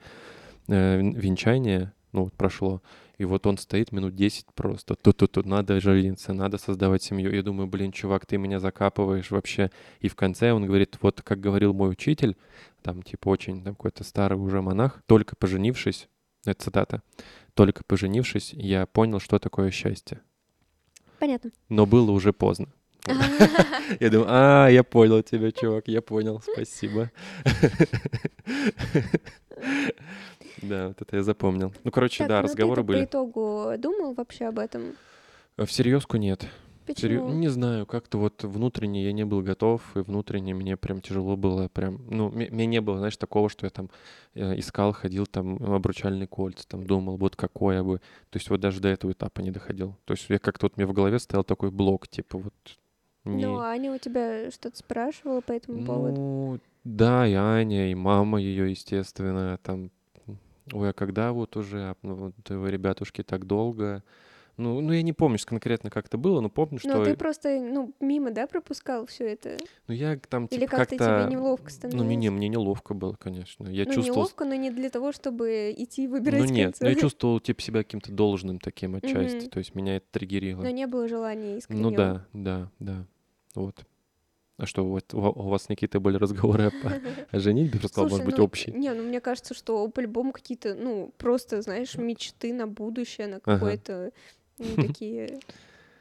э, 0.69 0.99
вен- 0.99 1.15
венчание, 1.15 1.93
ну, 2.13 2.25
вот 2.25 2.33
прошло, 2.35 2.83
и 3.19 3.27
вот 3.27 3.47
он 3.47 3.59
стоит 3.59 3.93
минут 3.93 4.15
10 4.15 4.47
просто, 4.55 4.95
тут-тут-тут, 4.95 5.45
надо 5.45 5.79
жениться, 5.81 6.33
надо 6.33 6.57
создавать 6.57 7.03
семью. 7.03 7.31
Я 7.35 7.43
думаю, 7.43 7.67
блин, 7.67 7.93
чувак, 7.93 8.25
ты 8.25 8.39
меня 8.39 8.59
закапываешь 8.59 9.31
вообще. 9.31 9.71
И 10.01 10.09
в 10.09 10.17
конце 10.17 10.53
он 10.53 10.65
говорит, 10.65 10.97
вот 11.03 11.21
как 11.21 11.39
говорил 11.39 11.75
мой 11.75 11.91
учитель, 11.91 12.39
там, 12.83 13.03
типа, 13.03 13.29
очень 13.29 13.63
там, 13.63 13.75
какой-то 13.75 14.05
старый 14.05 14.39
уже 14.39 14.61
монах, 14.63 15.03
только 15.07 15.37
поженившись, 15.37 16.09
это 16.45 16.65
цитата, 16.65 17.03
только 17.55 17.85
поженившись, 17.85 18.53
я 18.55 18.87
понял, 18.87 19.21
что 19.21 19.39
такое 19.39 19.71
счастье. 19.71 20.21
Понятно. 21.19 21.51
Но 21.69 21.87
было 21.87 22.11
уже 22.11 22.33
поздно. 22.33 22.69
Я 24.01 24.11
думаю, 24.11 24.27
а, 24.29 24.69
я 24.69 24.85
понял 24.85 25.23
тебя, 25.23 25.51
чувак, 25.53 25.89
я 25.89 26.03
понял, 26.03 26.43
спасибо. 26.53 27.11
Да, 30.63 30.89
вот 30.89 31.01
это 31.01 31.17
я 31.17 31.23
запомнил. 31.23 31.73
Ну, 31.85 31.91
короче, 31.91 32.27
да, 32.27 32.39
ну 32.39 32.43
разговоры 32.45 32.83
ты 32.83 32.87
по 32.87 32.93
были. 32.93 33.05
итогу 33.05 33.73
думал 33.79 34.15
вообще 34.15 34.47
об 34.47 34.59
этом? 34.59 34.95
А 35.57 35.65
В 35.65 35.73
нет. 36.91 36.99
Серьё- 36.99 37.21
Почему? 37.21 37.39
Не 37.41 37.49
знаю, 37.49 37.87
как-то 37.87 38.19
вот 38.19 38.45
внутренне 38.45 39.05
я 39.05 39.13
не 39.13 39.25
был 39.25 39.43
готов, 39.43 39.97
и 39.97 40.01
внутренне 40.01 40.55
мне 40.55 40.77
прям 40.77 41.01
тяжело 41.01 41.37
было, 41.37 41.69
прям, 41.69 42.01
ну, 42.11 42.31
мне 42.31 42.67
не 42.67 42.81
было, 42.81 42.99
знаешь, 42.99 43.17
такого, 43.17 43.49
что 43.49 43.67
я 43.67 43.71
там 43.71 43.89
э, 44.35 44.59
искал, 44.59 44.93
ходил 44.93 45.27
там 45.27 45.57
обручальные 45.63 46.27
кольца, 46.27 46.67
там 46.69 46.87
думал, 46.87 47.17
вот 47.17 47.37
какой 47.37 47.77
я 47.77 47.83
бы, 47.85 47.99
то 48.31 48.37
есть 48.39 48.51
вот 48.51 48.61
даже 48.61 48.81
до 48.81 48.89
этого 48.89 49.13
этапа 49.13 49.41
не 49.41 49.51
доходил. 49.51 49.97
То 50.05 50.15
есть 50.15 50.27
я 50.29 50.39
как-то 50.39 50.67
вот 50.67 50.77
мне 50.77 50.87
в 50.87 50.93
голове 50.93 51.19
стоял 51.19 51.45
такой 51.45 51.71
блок, 51.71 52.09
типа 52.09 52.39
вот 52.39 52.55
не... 53.25 53.45
Ну, 53.45 53.59
Аня 53.61 53.93
у 53.93 53.99
тебя 53.99 54.51
что-то 54.51 54.77
спрашивала 54.77 55.41
по 55.41 55.53
этому 55.53 55.85
поводу? 55.85 56.21
Ну, 56.21 56.59
да, 56.85 57.27
и 57.27 57.35
Аня, 57.35 57.91
и 57.91 57.95
мама 57.95 58.41
ее, 58.41 58.71
естественно, 58.71 59.59
там, 59.63 59.91
ой, 60.73 60.91
а 60.91 60.93
когда 60.93 61.33
вот 61.33 61.57
уже, 61.57 61.91
а, 61.91 61.97
ну, 62.03 62.15
вот 62.15 62.35
вы, 62.49 62.71
ребятушки, 62.71 63.23
так 63.23 63.47
долго? 63.47 64.03
Ну, 64.61 64.83
ну, 64.83 64.93
я 64.93 65.01
не 65.01 65.15
помню 65.15 65.39
конкретно, 65.45 65.89
как 65.89 66.07
это 66.07 66.19
было, 66.19 66.41
но 66.41 66.51
помню, 66.51 66.79
что... 66.79 66.99
Ну, 66.99 67.05
ты 67.05 67.17
просто, 67.17 67.59
ну, 67.59 67.95
мимо, 67.99 68.31
да, 68.31 68.47
пропускал 68.47 69.07
все 69.07 69.25
это? 69.33 69.57
Ну, 69.89 69.95
я 69.95 70.19
там, 70.29 70.45
Или 70.47 70.61
типа, 70.61 70.77
как-то 70.77 70.97
как-то... 70.99 71.23
тебе 71.23 71.35
неловко 71.35 71.65
Ну, 71.65 71.71
становилось? 71.71 72.07
мне, 72.07 72.17
не- 72.17 72.31
мне 72.31 72.49
неловко 72.49 72.93
было, 72.93 73.15
конечно. 73.15 73.69
Я 73.69 73.87
ну, 73.87 73.95
чувствовал... 73.95 74.19
неловко, 74.19 74.45
но 74.45 74.55
не 74.55 74.71
для 74.71 74.91
того, 74.91 75.13
чтобы 75.13 75.75
идти 75.77 76.07
выбирать 76.07 76.41
Ну, 76.41 76.47
нет, 76.47 76.77
но 76.81 76.91
я 76.91 76.95
чувствовал, 77.01 77.41
типа, 77.41 77.63
себя 77.63 77.83
каким-то 77.83 78.13
должным 78.13 78.59
таким 78.59 78.97
отчасти. 78.97 79.45
Мгм. 79.45 79.51
То 79.51 79.59
есть 79.61 79.75
меня 79.75 79.97
это 79.97 80.07
триггерило. 80.11 80.63
Но 80.63 80.69
не 80.69 80.87
было 80.87 81.09
желания 81.09 81.57
искреннего. 81.57 81.91
Ну, 81.91 81.97
да, 81.97 82.27
да, 82.35 82.71
да. 82.79 83.07
Вот. 83.55 83.87
А 84.61 84.67
что, 84.67 84.85
вот 84.85 85.15
у 85.15 85.21
вас, 85.21 85.71
Никита, 85.71 86.01
были 86.01 86.19
разговоры 86.19 86.65
о, 86.67 86.73
о 87.31 87.39
женитьбе? 87.39 87.79
Просто 87.79 87.89
сказал, 87.89 88.11
может 88.11 88.17
Слушай, 88.19 88.27
быть, 88.27 88.39
ну, 88.39 88.45
общий. 88.45 88.73
Не, 88.73 88.93
ну 88.93 89.05
мне 89.05 89.23
кажется, 89.23 89.55
что 89.55 89.89
по-любому 89.89 90.33
какие-то, 90.33 90.75
ну, 90.75 91.15
просто, 91.17 91.63
знаешь, 91.63 91.95
мечты 91.95 92.53
на 92.53 92.67
будущее, 92.67 93.27
на 93.27 93.41
Ага. 93.47 94.11
Такие... 94.77 95.41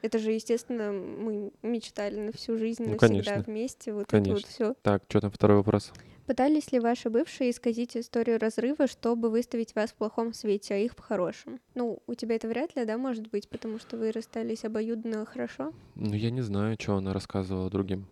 Это 0.02 0.18
же, 0.18 0.32
естественно, 0.32 0.94
мы 0.94 1.52
мечтали 1.62 2.18
на 2.20 2.32
всю 2.32 2.58
жизнь, 2.58 2.84
Ну, 2.84 2.92
навсегда 2.92 3.08
конечно. 3.08 3.44
вместе, 3.46 3.94
вот 3.94 4.04
это 4.04 4.18
вот 4.18 4.24
Конечно. 4.26 4.48
все. 4.48 4.74
Так, 4.82 5.04
что 5.10 5.20
там 5.20 5.32
второй 5.32 5.58
вопрос? 5.58 5.92
Пытались 6.26 6.72
ли 6.72 6.80
ваши 6.80 7.10
бывшие 7.10 7.50
исказить 7.50 7.98
историю 7.98 8.40
разрыва, 8.40 8.88
чтобы 8.88 9.30
выставить 9.30 9.76
вас 9.76 9.90
в 9.90 9.96
плохом 9.96 10.32
свете, 10.34 10.76
а 10.76 10.78
их 10.78 10.94
в 10.94 11.00
хорошем? 11.00 11.60
Ну, 11.76 12.00
у 12.08 12.14
тебя 12.14 12.36
это 12.36 12.48
вряд 12.48 12.76
ли, 12.76 12.86
да, 12.86 12.98
может 12.98 13.30
быть, 13.30 13.50
потому 13.50 13.80
что 13.80 13.98
вы 13.98 14.12
расстались 14.12 14.64
обоюдно 14.64 15.26
хорошо? 15.26 15.74
Ну, 15.96 16.14
я 16.14 16.30
не 16.30 16.42
знаю, 16.42 16.78
что 16.80 16.96
она 16.96 17.12
рассказывала 17.14 17.70
другим. 17.70 18.06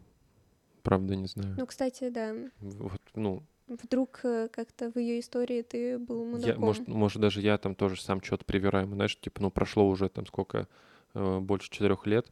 Правда, 0.82 1.16
не 1.16 1.28
знаю. 1.28 1.56
Ну, 1.58 1.66
кстати, 1.68 2.10
да, 2.10 2.34
Вот, 2.60 3.02
ну, 3.14 3.44
вдруг 3.68 4.22
э, 4.24 4.48
как-то 4.52 4.92
в 4.92 4.98
ее 4.98 5.20
истории 5.20 5.62
ты 5.62 5.98
был 6.00 6.24
я, 6.24 6.32
мудаком. 6.32 6.64
может, 6.64 6.88
может, 6.88 7.22
даже 7.22 7.42
я 7.42 7.58
там 7.58 7.76
тоже 7.76 8.02
сам 8.02 8.22
что-то 8.22 8.46
привираю. 8.46 8.88
Знаешь, 8.88 9.18
типа, 9.20 9.42
ну, 9.42 9.52
прошло 9.52 9.88
уже 9.88 10.10
там 10.10 10.26
сколько, 10.26 10.68
э, 11.14 11.40
больше 11.40 11.70
четырех 11.70 12.06
лет, 12.08 12.28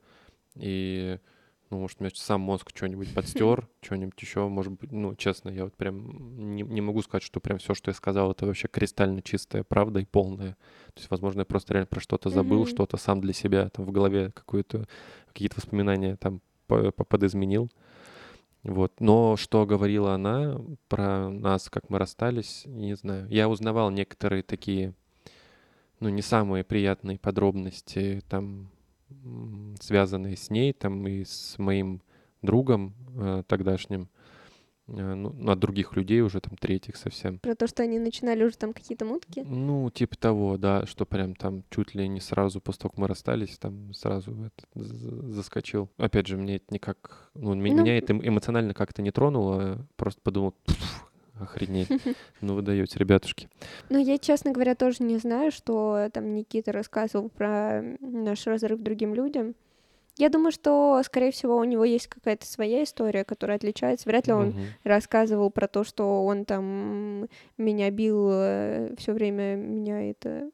и, 0.55 1.19
ну, 1.69 1.79
может, 1.79 1.99
меня 1.99 2.11
сам 2.13 2.41
мозг 2.41 2.71
что-нибудь 2.73 3.09
подстер, 3.13 3.67
что-нибудь 3.81 4.19
еще, 4.21 4.47
может 4.47 4.73
быть, 4.73 4.91
ну, 4.91 5.15
честно, 5.15 5.49
я 5.49 5.65
вот 5.65 5.75
прям 5.75 6.55
не, 6.55 6.63
не 6.63 6.81
могу 6.81 7.01
сказать, 7.01 7.23
что 7.23 7.39
прям 7.39 7.57
все, 7.57 7.73
что 7.73 7.89
я 7.91 7.95
сказал, 7.95 8.31
это 8.31 8.45
вообще 8.45 8.67
кристально 8.67 9.21
чистая 9.21 9.63
правда 9.63 9.99
и 9.99 10.05
полная. 10.05 10.53
То 10.93 10.99
есть, 10.99 11.09
возможно, 11.11 11.39
я 11.41 11.45
просто 11.45 11.73
реально 11.73 11.87
про 11.87 11.99
что-то 11.99 12.29
забыл, 12.29 12.59
Мгм. 12.61 12.67
что-то 12.67 12.97
сам 12.97 13.19
для 13.21 13.33
себя 13.33 13.69
там 13.69 13.85
в 13.85 13.91
голове 13.91 14.31
какое-то, 14.33 14.87
какие-то 15.27 15.57
воспоминания 15.57 16.15
там 16.15 16.41
по- 16.67 16.91
по- 16.91 17.03
подизменил. 17.03 17.69
Вот. 18.65 18.99
Но 18.99 19.37
что 19.37 19.67
говорила 19.67 20.15
она 20.15 20.59
про 20.87 21.29
нас, 21.29 21.69
как 21.69 21.91
мы 21.91 21.99
расстались, 21.99 22.63
не 22.65 22.95
знаю. 22.95 23.27
Я 23.29 23.47
узнавал 23.47 23.91
некоторые 23.91 24.41
такие, 24.41 24.95
ну, 25.99 26.09
не 26.09 26.23
самые 26.23 26.63
приятные 26.63 27.19
подробности, 27.19 28.23
там, 28.27 28.71
связанные 29.79 30.35
с 30.35 30.49
ней, 30.49 30.73
там, 30.73 31.07
и 31.07 31.23
с 31.25 31.59
моим 31.59 32.01
другом 32.41 32.95
э, 33.15 33.43
тогдашним, 33.47 34.09
ну, 34.87 35.49
от 35.51 35.59
других 35.59 35.95
людей 35.95 36.21
уже, 36.21 36.39
там, 36.39 36.55
третьих 36.57 36.95
совсем. 36.95 37.39
Про 37.39 37.55
то, 37.55 37.67
что 37.67 37.83
они 37.83 37.97
начинали 37.99 38.43
уже 38.43 38.55
там 38.57 38.73
какие-то 38.73 39.05
мутки. 39.05 39.43
Ну, 39.47 39.89
типа 39.89 40.15
того, 40.17 40.57
да, 40.57 40.85
что 40.85 41.05
прям 41.05 41.35
там 41.35 41.63
чуть 41.69 41.95
ли 41.95 42.07
не 42.07 42.19
сразу 42.21 42.61
после 42.61 42.81
того, 42.81 42.89
как 42.91 42.97
мы 42.99 43.07
расстались, 43.07 43.57
там 43.57 43.93
сразу 43.93 44.31
это 44.31 44.65
з- 44.83 45.31
заскочил. 45.33 45.89
Опять 45.97 46.27
же, 46.27 46.37
мне 46.37 46.57
это 46.57 46.65
никак, 46.69 47.29
ну, 47.33 47.49
Ну, 47.49 47.55
меня 47.55 47.97
это 47.97 48.13
эм- 48.13 48.27
эмоционально 48.27 48.73
как-то 48.73 49.01
не 49.01 49.11
тронуло, 49.11 49.85
просто 49.95 50.21
подумал, 50.21 50.53
«Пф, 50.65 51.09
охренеть, 51.39 51.89
ну 52.41 52.53
вы 52.55 52.61
даете, 52.61 52.97
ребятушки. 52.99 53.49
Ну, 53.89 53.97
я, 53.97 54.17
честно 54.17 54.51
говоря, 54.51 54.75
тоже 54.75 54.97
не 55.03 55.17
знаю, 55.17 55.51
что 55.51 56.09
там 56.13 56.33
Никита 56.33 56.71
рассказывал 56.71 57.29
про 57.29 57.81
наш 57.99 58.45
разрыв 58.47 58.79
другим 58.81 59.13
людям. 59.15 59.55
Я 60.17 60.29
думаю, 60.29 60.51
что, 60.51 61.01
скорее 61.03 61.31
всего, 61.31 61.57
у 61.57 61.63
него 61.65 61.83
есть 61.83 62.07
какая-то 62.07 62.45
своя 62.45 62.83
история, 62.83 63.25
которая 63.25 63.57
отличается. 63.57 64.07
Вряд 64.07 64.27
ли 64.27 64.33
он 64.33 64.47
Мгм. 64.49 64.61
рассказывал 64.83 65.49
про 65.51 65.67
то, 65.67 65.83
что 65.83 66.23
он 66.25 66.45
там 66.45 67.27
меня 67.57 67.91
бил, 67.91 68.27
все 68.97 69.11
время 69.13 69.55
меня 69.55 70.09
это 70.09 70.49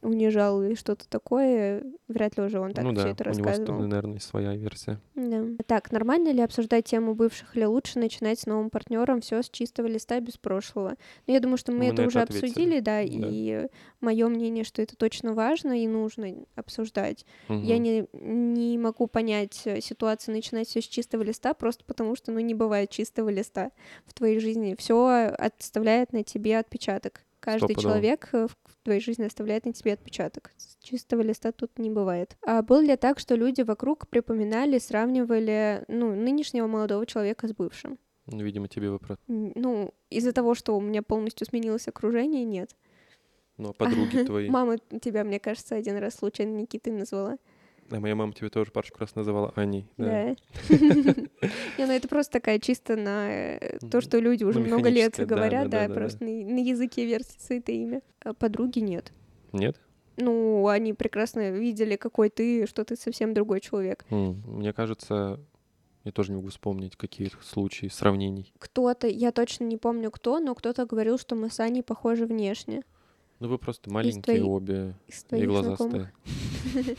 унижал 0.00 0.62
и 0.62 0.74
что-то 0.74 1.08
такое. 1.08 1.82
Вряд 2.06 2.36
ли 2.38 2.44
уже 2.44 2.60
он 2.60 2.72
так 2.72 2.84
ну 2.84 2.92
все 2.94 3.02
да, 3.02 3.10
это 3.10 3.30
у 3.30 3.32
него, 3.76 3.86
наверное, 3.86 4.20
своя 4.20 4.54
версия. 4.54 5.00
Да. 5.14 5.44
Так, 5.66 5.90
нормально 5.92 6.30
ли 6.32 6.40
обсуждать 6.40 6.84
тему 6.84 7.14
бывших 7.14 7.56
или 7.56 7.64
лучше 7.64 7.98
начинать 7.98 8.38
с 8.38 8.46
новым 8.46 8.70
партнером 8.70 9.20
все 9.20 9.42
с 9.42 9.50
чистого 9.50 9.86
листа 9.86 10.20
без 10.20 10.36
прошлого? 10.36 10.94
Ну, 11.26 11.34
я 11.34 11.40
думаю, 11.40 11.58
что 11.58 11.72
мы, 11.72 11.78
Мы 11.78 11.84
это 11.86 12.02
на 12.02 12.08
уже 12.08 12.20
это 12.20 12.28
ответили. 12.32 12.48
обсудили, 12.50 12.80
да, 12.80 12.98
Да. 13.00 13.28
и 13.30 13.68
мое 14.00 14.28
мнение, 14.28 14.64
что 14.64 14.80
это 14.82 14.96
точно 14.96 15.34
важно 15.34 15.82
и 15.82 15.86
нужно 15.86 16.32
обсуждать. 16.54 17.26
Я 17.48 17.74
Мгм. 17.76 17.82
не, 17.82 18.04
не 18.12 18.78
могу 18.78 19.06
понять 19.08 19.62
э, 19.64 19.80
ситуацию 19.80 20.34
начинать 20.34 20.68
все 20.68 20.80
с 20.80 20.84
чистого 20.86 21.22
листа, 21.22 21.54
просто 21.54 21.84
потому 21.84 22.14
что, 22.14 22.30
ну, 22.32 22.40
не 22.40 22.54
бывает 22.54 22.90
чистого 22.90 23.28
листа 23.28 23.72
в 24.06 24.14
твоей 24.14 24.38
жизни. 24.38 24.76
Все 24.78 25.34
оставляет 25.38 26.12
на 26.12 26.22
тебе 26.22 26.58
отпечаток. 26.58 27.22
Каждый 27.52 27.72
Стопудово. 27.72 27.94
человек 27.94 28.28
э, 28.32 28.46
в 28.46 28.84
твоей 28.84 29.00
жизни 29.00 29.24
оставляет 29.24 29.64
на 29.64 29.72
тебе 29.72 29.94
отпечаток. 29.94 30.52
С 30.58 30.76
чистого 30.82 31.22
листа 31.22 31.50
тут 31.50 31.78
не 31.78 31.88
бывает. 31.88 32.36
А 32.46 32.60
было 32.60 32.80
ли 32.80 32.94
так, 32.96 33.18
что 33.18 33.36
люди 33.36 33.62
вокруг 33.62 34.06
припоминали, 34.08 34.78
сравнивали, 34.78 35.82
ну, 35.88 36.14
нынешнего 36.14 36.66
молодого 36.66 37.06
человека 37.06 37.48
с 37.48 37.54
бывшим? 37.54 37.98
Ну, 38.26 38.42
видимо, 38.42 38.68
тебе 38.68 38.90
вопрос. 38.90 39.16
Ну, 39.28 39.94
из-за 40.10 40.32
того, 40.32 40.54
что 40.54 40.76
у 40.76 40.80
меня 40.82 41.02
полностью 41.02 41.46
сменилось 41.46 41.88
окружение, 41.88 42.44
нет. 42.44 42.76
Ну, 43.56 43.70
а 43.70 43.72
подруги 43.72 44.22
твои. 44.26 44.50
Мама 44.50 44.76
тебя, 45.00 45.24
мне 45.24 45.40
кажется, 45.40 45.74
один 45.74 45.96
раз 45.96 46.16
случайно 46.16 46.54
Никитой 46.54 46.92
назвала. 46.92 47.38
А 47.90 48.00
моя 48.00 48.14
мама 48.14 48.32
тебе 48.32 48.50
тоже 48.50 48.70
парочку 48.70 48.98
раз 49.00 49.14
называла 49.14 49.52
Аней. 49.56 49.86
Да. 49.96 50.36
Не, 50.70 51.86
ну 51.86 51.92
это 51.92 52.06
просто 52.08 52.32
такая 52.34 52.58
чисто 52.58 52.96
на 52.96 53.30
э, 53.30 53.78
то, 53.90 54.00
что 54.00 54.18
люди 54.18 54.44
уже 54.44 54.60
Ну, 54.60 54.66
много 54.66 54.88
лет 54.90 55.16
говорят, 55.18 55.70
да, 55.70 55.88
просто 55.88 56.24
на 56.24 56.58
языке 56.60 57.06
вертится 57.06 57.54
это 57.54 57.72
имя. 57.72 58.02
А 58.20 58.34
подруги 58.34 58.80
нет. 58.80 59.12
Нет? 59.52 59.80
Ну, 60.16 60.66
они 60.66 60.92
прекрасно 60.92 61.50
видели, 61.50 61.96
какой 61.96 62.28
ты, 62.28 62.66
что 62.66 62.84
ты 62.84 62.96
совсем 62.96 63.34
другой 63.34 63.60
человек. 63.60 64.04
Мне 64.10 64.72
кажется, 64.72 65.40
я 66.04 66.12
тоже 66.12 66.32
не 66.32 66.36
могу 66.36 66.48
вспомнить 66.48 66.96
каких 66.96 67.42
случаев, 67.42 67.94
сравнений. 67.94 68.52
Кто-то, 68.58 69.06
я 69.06 69.30
точно 69.32 69.64
не 69.64 69.76
помню 69.76 70.10
кто, 70.10 70.40
но 70.40 70.54
кто-то 70.54 70.86
говорил, 70.86 71.18
что 71.18 71.36
мы 71.36 71.50
с 71.50 71.60
Аней 71.60 71.82
похожи 71.82 72.26
внешне. 72.26 72.82
Ну, 73.40 73.48
вы 73.48 73.58
просто 73.58 73.90
маленькие 73.90 74.22
твоей- 74.22 74.42
обе 74.42 74.94
и 75.30 75.46
глазастые. 75.46 76.12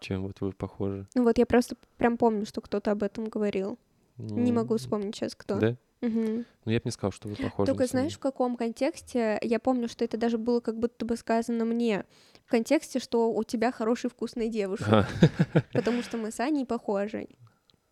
Чем 0.00 0.22
вот 0.22 0.40
вы 0.40 0.52
похожи. 0.52 1.06
Ну 1.14 1.24
вот 1.24 1.38
я 1.38 1.46
просто 1.46 1.76
прям 1.98 2.16
помню, 2.16 2.46
что 2.46 2.60
кто-то 2.60 2.90
об 2.90 3.02
этом 3.02 3.26
говорил. 3.28 3.78
Не 4.16 4.50
М, 4.50 4.56
могу 4.56 4.76
вспомнить 4.76 5.14
сейчас 5.14 5.34
кто. 5.34 5.58
Да? 5.58 5.76
Мгм. 6.00 6.46
Ну, 6.64 6.72
я 6.72 6.78
бы 6.78 6.82
не 6.86 6.90
сказал, 6.90 7.12
что 7.12 7.28
вы 7.28 7.36
похожи. 7.36 7.70
Только 7.70 7.86
знаешь, 7.86 8.14
в 8.14 8.18
каком 8.18 8.56
контексте? 8.56 9.38
Я 9.42 9.60
помню, 9.60 9.88
что 9.88 10.04
это 10.04 10.16
даже 10.16 10.38
было 10.38 10.60
как 10.60 10.78
будто 10.78 11.04
бы 11.04 11.16
сказано 11.16 11.64
мне. 11.64 12.04
В 12.46 12.50
контексте, 12.50 12.98
что 12.98 13.30
у 13.32 13.44
тебя 13.44 13.70
хороший 13.70 14.08
вкусный 14.08 14.48
девушек. 14.48 14.88
деле. 14.88 15.64
Потому 15.74 16.02
что 16.02 16.16
мы 16.16 16.30
с 16.30 16.40
Аней 16.40 16.64
похожи. 16.64 17.28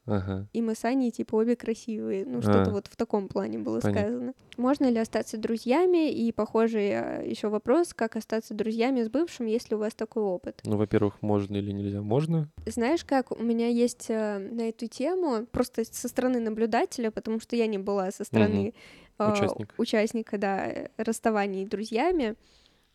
Ага. 0.08 0.46
И 0.54 0.62
мы 0.62 0.74
с 0.74 0.84
Аней, 0.84 1.10
типа, 1.10 1.36
обе 1.36 1.54
красивые. 1.54 2.24
Ну, 2.24 2.40
что-то 2.40 2.70
А. 2.70 2.72
вот 2.72 2.86
в 2.86 2.96
таком 2.96 3.28
плане 3.28 3.58
было 3.58 3.80
Понятно. 3.80 4.02
сказано. 4.08 4.32
Можно 4.56 4.86
ли 4.86 4.98
остаться 4.98 5.36
друзьями? 5.36 6.10
И 6.10 6.32
похожий 6.32 6.88
еще 7.28 7.48
вопрос, 7.48 7.92
как 7.94 8.16
остаться 8.16 8.54
друзьями 8.54 9.02
с 9.02 9.10
бывшим, 9.10 9.46
если 9.46 9.74
у 9.74 9.78
вас 9.78 9.94
такой 9.94 10.22
опыт? 10.22 10.62
Ну, 10.64 10.76
во-первых, 10.78 11.20
можно 11.20 11.56
или 11.56 11.70
нельзя? 11.72 12.00
Можно. 12.00 12.48
Знаешь, 12.66 13.04
как 13.04 13.30
у 13.32 13.42
меня 13.42 13.68
есть 13.68 14.06
э, 14.08 14.38
на 14.38 14.68
эту 14.68 14.86
тему, 14.86 15.46
просто 15.52 15.84
со 15.84 16.08
стороны 16.08 16.40
наблюдателя, 16.40 17.10
потому 17.10 17.40
что 17.40 17.54
я 17.56 17.66
не 17.66 17.78
была 17.78 18.10
со 18.10 18.24
стороны 18.24 18.72
э, 19.18 19.30
Участника. 19.76 20.38
да, 20.38 20.72
расставаний 20.96 21.66
с 21.66 21.68
друзьями. 21.68 22.34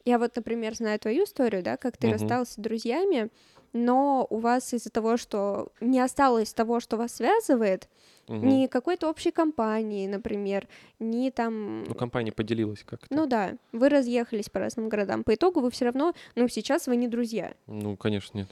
Я 0.05 0.19
вот, 0.19 0.35
например, 0.35 0.75
знаю 0.75 0.99
твою 0.99 1.23
историю, 1.23 1.63
да, 1.63 1.77
как 1.77 1.95
ты 1.97 2.07
Мгм. 2.07 2.13
расстался 2.17 2.53
с 2.53 2.57
друзьями, 2.57 3.29
но 3.73 4.25
у 4.29 4.37
вас 4.37 4.73
из-за 4.73 4.89
того, 4.89 5.17
что 5.17 5.69
не 5.81 5.99
осталось 5.99 6.53
того, 6.53 6.79
что 6.79 6.97
вас 6.97 7.15
связывает, 7.15 7.89
Мгм. 8.27 8.47
ни 8.47 8.67
какой-то 8.67 9.09
общей 9.09 9.31
компании, 9.31 10.07
например, 10.07 10.67
ни 10.99 11.29
там... 11.29 11.83
Ну, 11.83 11.93
компания 11.93 12.31
поделилась 12.31 12.83
как-то. 12.85 13.07
Ну 13.09 13.25
да, 13.25 13.53
вы 13.73 13.89
разъехались 13.89 14.49
по 14.49 14.59
разным 14.59 14.87
городам. 14.87 15.23
По 15.25 15.33
итогу 15.35 15.59
вы 15.59 15.69
все 15.71 15.85
равно, 15.85 16.13
ну, 16.35 16.47
сейчас 16.47 16.87
вы 16.87 16.95
не 16.95 17.07
друзья. 17.09 17.53
Ну, 17.67 17.97
конечно, 17.97 18.37
нет. 18.37 18.47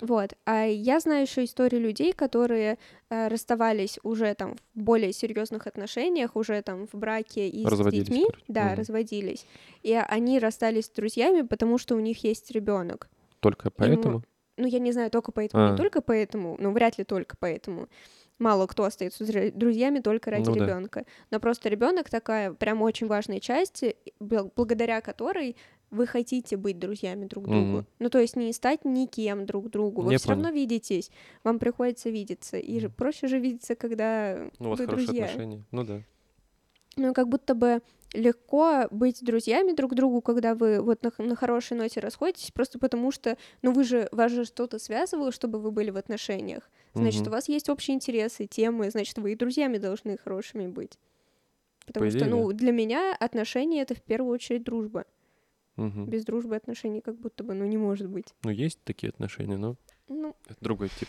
Вот. 0.00 0.32
А 0.46 0.64
я 0.64 1.00
знаю 1.00 1.22
еще 1.22 1.44
истории 1.44 1.76
людей, 1.76 2.12
которые 2.14 2.78
э, 3.10 3.28
расставались 3.28 3.98
уже 4.02 4.32
там 4.34 4.56
в 4.74 4.80
более 4.80 5.12
серьезных 5.12 5.66
отношениях, 5.66 6.36
уже 6.36 6.62
там 6.62 6.86
в 6.86 6.94
браке 6.94 7.48
и 7.48 7.66
с 7.66 7.90
детьми. 7.90 8.24
короче. 8.26 8.44
Да, 8.48 8.66
Мгм. 8.68 8.74
разводились. 8.76 9.46
И 9.82 9.92
они 9.92 10.38
расстались 10.38 10.86
с 10.86 10.90
друзьями, 10.90 11.42
потому 11.42 11.76
что 11.76 11.96
у 11.96 12.00
них 12.00 12.24
есть 12.24 12.50
ребенок. 12.50 13.08
Только 13.40 13.70
поэтому? 13.70 14.22
Ну, 14.60 14.66
я 14.66 14.78
не 14.78 14.92
знаю, 14.92 15.10
только 15.10 15.32
поэтому, 15.32 15.66
А. 15.66 15.70
не 15.70 15.76
только 15.76 16.02
поэтому, 16.02 16.56
ну, 16.60 16.70
вряд 16.72 16.98
ли 16.98 17.04
только 17.04 17.36
поэтому. 17.38 17.88
Мало 18.38 18.66
кто 18.66 18.84
остается 18.84 19.24
с 19.26 19.50
друзьями 19.52 19.98
только 20.00 20.30
ради 20.30 20.48
Ну 20.48 20.54
да. 20.56 20.64
ребенка. 20.64 21.04
Но 21.30 21.40
просто 21.40 21.68
ребенок 21.68 22.08
такая 22.08 22.52
прям 22.52 22.80
очень 22.82 23.06
важная 23.06 23.38
часть, 23.40 23.84
благодаря 24.18 25.00
которой 25.02 25.56
вы 25.90 26.06
хотите 26.06 26.56
быть 26.56 26.78
друзьями 26.78 27.26
друг 27.26 27.44
другу. 27.48 27.60
Мгм. 27.78 27.86
Ну, 27.98 28.08
то 28.10 28.18
есть 28.18 28.36
не 28.36 28.52
стать 28.52 28.84
никем 28.84 29.44
друг 29.44 29.68
другу. 29.70 30.02
Вы 30.02 30.16
все 30.16 30.30
равно 30.30 30.50
видитесь, 30.50 31.10
вам 31.44 31.58
приходится 31.58 32.08
видеться. 32.10 32.56
И 32.58 32.80
же 32.80 32.88
проще 32.88 33.26
же 33.28 33.38
видеться, 33.38 33.74
когда 33.74 34.48
Ну, 34.58 34.68
у 34.68 34.70
вас 34.70 34.78
вы 34.78 34.86
хорошие 34.86 35.06
друзья. 35.06 35.24
отношения. 35.26 35.64
Ну 35.70 35.84
да. 35.84 36.02
Ну, 36.96 37.12
как 37.12 37.28
будто 37.28 37.54
бы 37.54 37.82
легко 38.12 38.86
быть 38.90 39.22
друзьями 39.22 39.72
друг 39.72 39.94
другу, 39.94 40.20
когда 40.20 40.54
вы 40.54 40.80
вот 40.80 41.02
на, 41.02 41.12
на 41.18 41.36
хорошей 41.36 41.76
ноте 41.76 42.00
расходитесь, 42.00 42.50
просто 42.50 42.78
потому 42.78 43.12
что, 43.12 43.36
ну, 43.62 43.72
вы 43.72 43.84
же, 43.84 44.08
вас 44.12 44.32
же 44.32 44.44
что-то 44.44 44.78
связывало, 44.78 45.32
чтобы 45.32 45.60
вы 45.60 45.70
были 45.70 45.90
в 45.90 45.96
отношениях. 45.96 46.68
Значит, 46.94 47.22
Мгм. 47.22 47.28
у 47.28 47.32
вас 47.32 47.48
есть 47.48 47.68
общие 47.68 47.94
интересы, 47.94 48.46
темы, 48.46 48.90
значит, 48.90 49.18
вы 49.18 49.32
и 49.32 49.36
друзьями 49.36 49.78
должны 49.78 50.18
хорошими 50.18 50.66
быть. 50.66 50.98
Потому 51.86 52.08
идее, 52.08 52.18
что, 52.18 52.24
да. 52.28 52.36
ну, 52.36 52.52
для 52.52 52.72
меня 52.72 53.14
отношения— 53.18 53.80
это 53.82 53.94
в 53.94 54.02
первую 54.02 54.32
очередь 54.32 54.64
дружба. 54.64 55.04
Мгм. 55.76 56.06
Без 56.06 56.24
дружбы 56.24 56.56
отношений 56.56 57.00
как 57.00 57.16
будто 57.16 57.44
бы, 57.44 57.54
ну, 57.54 57.64
не 57.64 57.78
может 57.78 58.08
быть. 58.08 58.34
Ну, 58.42 58.50
есть 58.50 58.80
такие 58.84 59.10
отношения, 59.10 59.56
но 59.56 59.76
Ну, 60.08 60.34
это 60.46 60.58
другой 60.60 60.88
тип. 60.88 61.08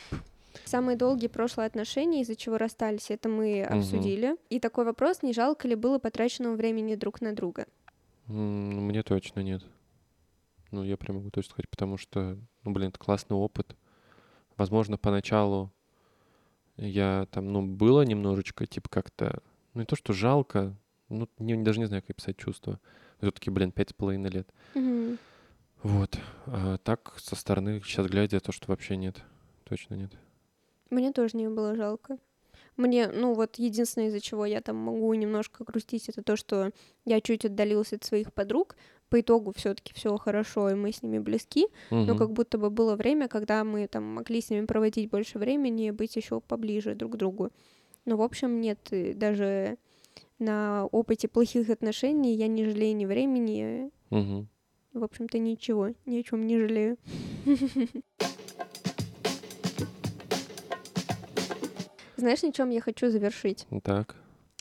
Самые 0.65 0.97
долгие 0.97 1.27
прошлые 1.27 1.67
отношения, 1.67 2.21
из-за 2.21 2.35
чего 2.35 2.57
расстались, 2.57 3.09
это 3.11 3.29
мы 3.29 3.65
Мгм. 3.69 3.77
обсудили. 3.79 4.35
И 4.49 4.59
такой 4.59 4.85
вопрос, 4.85 5.21
не 5.23 5.33
жалко 5.33 5.67
ли 5.67 5.75
было 5.75 5.99
потраченного 5.99 6.55
времени 6.55 6.95
друг 6.95 7.21
на 7.21 7.33
друга? 7.33 7.65
М, 8.27 8.85
Мне 8.87 9.03
точно 9.03 9.41
нет. 9.41 9.63
Ну, 10.71 10.83
я 10.83 10.95
прям 10.97 11.17
могу 11.17 11.29
точно 11.31 11.51
сказать, 11.51 11.69
потому 11.69 11.97
что, 11.97 12.37
ну, 12.63 12.71
блин, 12.71 12.89
это 12.89 12.99
классный 12.99 13.35
опыт. 13.35 13.75
Возможно, 14.57 14.97
поначалу 14.97 15.71
я 16.77 17.27
там, 17.31 17.51
ну, 17.51 17.61
было 17.65 18.03
немножечко, 18.03 18.65
типа, 18.65 18.89
как-то, 18.89 19.41
ну, 19.73 19.81
не 19.81 19.85
то, 19.85 19.95
что 19.95 20.13
жалко, 20.13 20.75
ну, 21.09 21.27
не, 21.39 21.55
даже 21.57 21.79
не 21.79 21.85
знаю, 21.85 22.01
как 22.03 22.11
описать 22.11 22.37
чувство. 22.37 22.79
Все-таки, 23.19 23.49
блин, 23.49 23.71
пять 23.71 23.89
с 23.89 23.93
половиной 23.93 24.29
лет. 24.29 24.49
Мгм. 24.73 25.17
Вот. 25.83 26.17
А 26.47 26.77
так, 26.77 27.13
со 27.17 27.35
стороны, 27.35 27.81
сейчас 27.83 28.07
глядя, 28.07 28.39
то, 28.39 28.51
что 28.51 28.67
вообще 28.67 28.95
нет. 28.95 29.21
Точно 29.65 29.95
нет. 29.95 30.11
Мне 30.91 31.11
тоже 31.11 31.37
не 31.37 31.49
было 31.49 31.73
жалко. 31.75 32.17
Мне, 32.77 33.07
ну 33.07 33.33
вот, 33.33 33.55
единственное, 33.55 34.09
из-за 34.09 34.19
чего 34.19 34.45
я 34.45 34.61
там 34.61 34.75
могу 34.75 35.13
немножко 35.13 35.63
грустить, 35.63 36.09
это 36.09 36.21
то, 36.21 36.35
что 36.35 36.71
я 37.05 37.21
чуть 37.21 37.45
отдалился 37.45 37.95
от 37.95 38.03
своих 38.03 38.33
подруг. 38.33 38.75
По 39.09 39.19
итогу 39.19 39.53
все 39.55 39.73
таки 39.73 39.93
все 39.93 40.15
хорошо, 40.17 40.69
и 40.69 40.73
мы 40.75 40.91
с 40.91 41.01
ними 41.01 41.19
близки. 41.19 41.67
Но 41.89 41.97
Мгм. 42.13 42.17
как 42.17 42.31
будто 42.31 42.57
бы 42.57 42.69
было 42.69 42.95
время, 42.95 43.27
когда 43.27 43.63
мы 43.63 43.87
там 43.87 44.03
могли 44.03 44.41
с 44.41 44.49
ними 44.49 44.65
проводить 44.65 45.09
больше 45.09 45.39
времени 45.39 45.87
и 45.87 45.91
быть 45.91 46.15
еще 46.15 46.39
поближе 46.39 46.93
друг 46.95 47.13
к 47.13 47.15
другу. 47.17 47.49
Но, 48.05 48.17
в 48.17 48.21
общем, 48.21 48.61
нет, 48.61 48.79
даже 49.15 49.77
на 50.39 50.85
опыте 50.91 51.27
плохих 51.27 51.69
отношений 51.69 52.35
я 52.35 52.47
не 52.47 52.65
жалею 52.65 52.95
ни 52.95 53.05
времени, 53.05 53.91
Мгм. 54.09 54.47
в 54.93 55.03
общем-то, 55.03 55.39
ничего, 55.39 55.89
ни 56.05 56.19
о 56.19 56.23
чем 56.23 56.47
не 56.47 56.57
жалею. 56.59 56.97
Знаешь, 62.21 62.43
на 62.43 62.53
чем 62.53 62.69
я 62.69 62.81
хочу 62.81 63.09
завершить? 63.09 63.65
Так. 63.83 64.15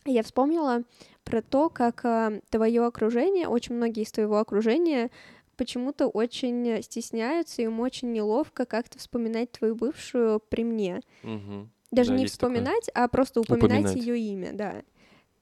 Я 0.06 0.22
вспомнила 0.22 0.82
про 1.24 1.42
то, 1.42 1.68
как 1.68 2.06
твое 2.48 2.86
окружение, 2.86 3.48
очень 3.48 3.74
многие 3.74 4.02
из 4.04 4.12
твоего 4.12 4.38
окружения 4.38 5.11
почему-то 5.56 6.08
очень 6.08 6.82
стесняются, 6.82 7.61
им 7.61 7.80
очень 7.80 8.12
неловко 8.12 8.64
как-то 8.64 8.98
вспоминать 8.98 9.52
твою 9.52 9.74
бывшую 9.74 10.40
при 10.40 10.64
мне. 10.64 11.02
Мгм. 11.22 11.70
Даже 11.90 12.12
Да, 12.12 12.16
не 12.16 12.22
есть 12.22 12.40
такое. 12.40 12.54
вспоминать, 12.54 12.90
а 12.94 13.08
просто 13.08 13.40
упоминать 13.42 13.68
Упоминать. 13.80 13.96
ее 13.96 14.18
имя, 14.18 14.52
да. 14.54 14.82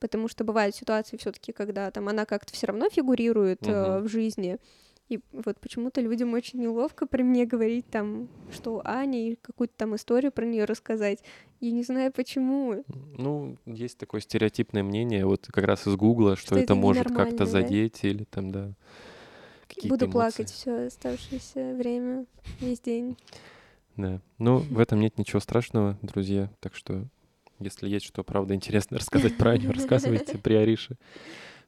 Потому 0.01 0.27
что 0.27 0.43
бывают 0.43 0.75
ситуации 0.75 1.17
все-таки, 1.19 1.53
когда 1.53 1.89
там 1.93 2.09
она 2.09 2.25
как-то 2.25 2.53
все 2.53 2.67
равно 2.67 2.89
фигурирует 2.91 3.61
э, 3.69 3.99
Мгм. 3.99 4.05
в 4.05 4.09
жизни. 4.09 4.59
И 5.09 5.21
вот 5.33 5.59
почему-то 5.59 6.01
людям 6.01 6.35
очень 6.35 6.61
неловко 6.61 7.07
при 7.07 7.23
мне 7.23 7.47
говорить 7.47 7.87
там, 7.89 8.29
что 8.53 8.83
Аня, 8.85 9.31
и 9.31 9.37
какую-то 9.37 9.75
там 9.77 9.97
историю 9.97 10.33
про 10.33 10.45
нее 10.45 10.65
рассказать. 10.65 11.21
Я 11.61 11.71
не 11.71 11.83
знаю 11.83 12.13
почему. 12.13 12.85
Ну, 13.17 13.57
есть 13.65 13.97
такое 13.99 14.21
стереотипное 14.21 14.83
мнение, 14.83 15.25
вот 15.25 15.47
как 15.47 15.65
раз 15.65 15.87
из 15.87 15.97
Гугла, 15.97 16.37
что, 16.37 16.49
Что 16.49 16.55
это, 16.57 16.65
это 16.65 16.75
может 16.75 17.09
как-то 17.09 17.39
да? 17.39 17.47
задеть 17.47 18.05
или 18.05 18.25
там, 18.25 18.51
да, 18.51 18.73
какие-то 19.67 19.89
Буду 19.89 20.05
эмоции. 20.07 20.13
плакать 20.13 20.51
все 20.51 20.87
оставшееся 20.87 21.75
время, 21.75 22.27
весь 22.61 22.81
день. 22.81 23.17
Да. 23.97 24.21
Ну, 24.39 24.59
в 24.59 24.79
этом 24.79 25.01
нет 25.01 25.19
ничего 25.19 25.41
страшного, 25.41 25.99
друзья. 26.03 26.51
Так 26.61 26.75
что, 26.75 27.05
если 27.59 27.89
есть 27.89 28.07
что, 28.07 28.23
правда, 28.23 28.55
интересно 28.55 28.99
рассказать 28.99 29.37
про 29.37 29.53
Аню, 29.53 29.73
рассказывайте 29.73 30.39
при 30.43 30.55
Арише. 30.55 30.97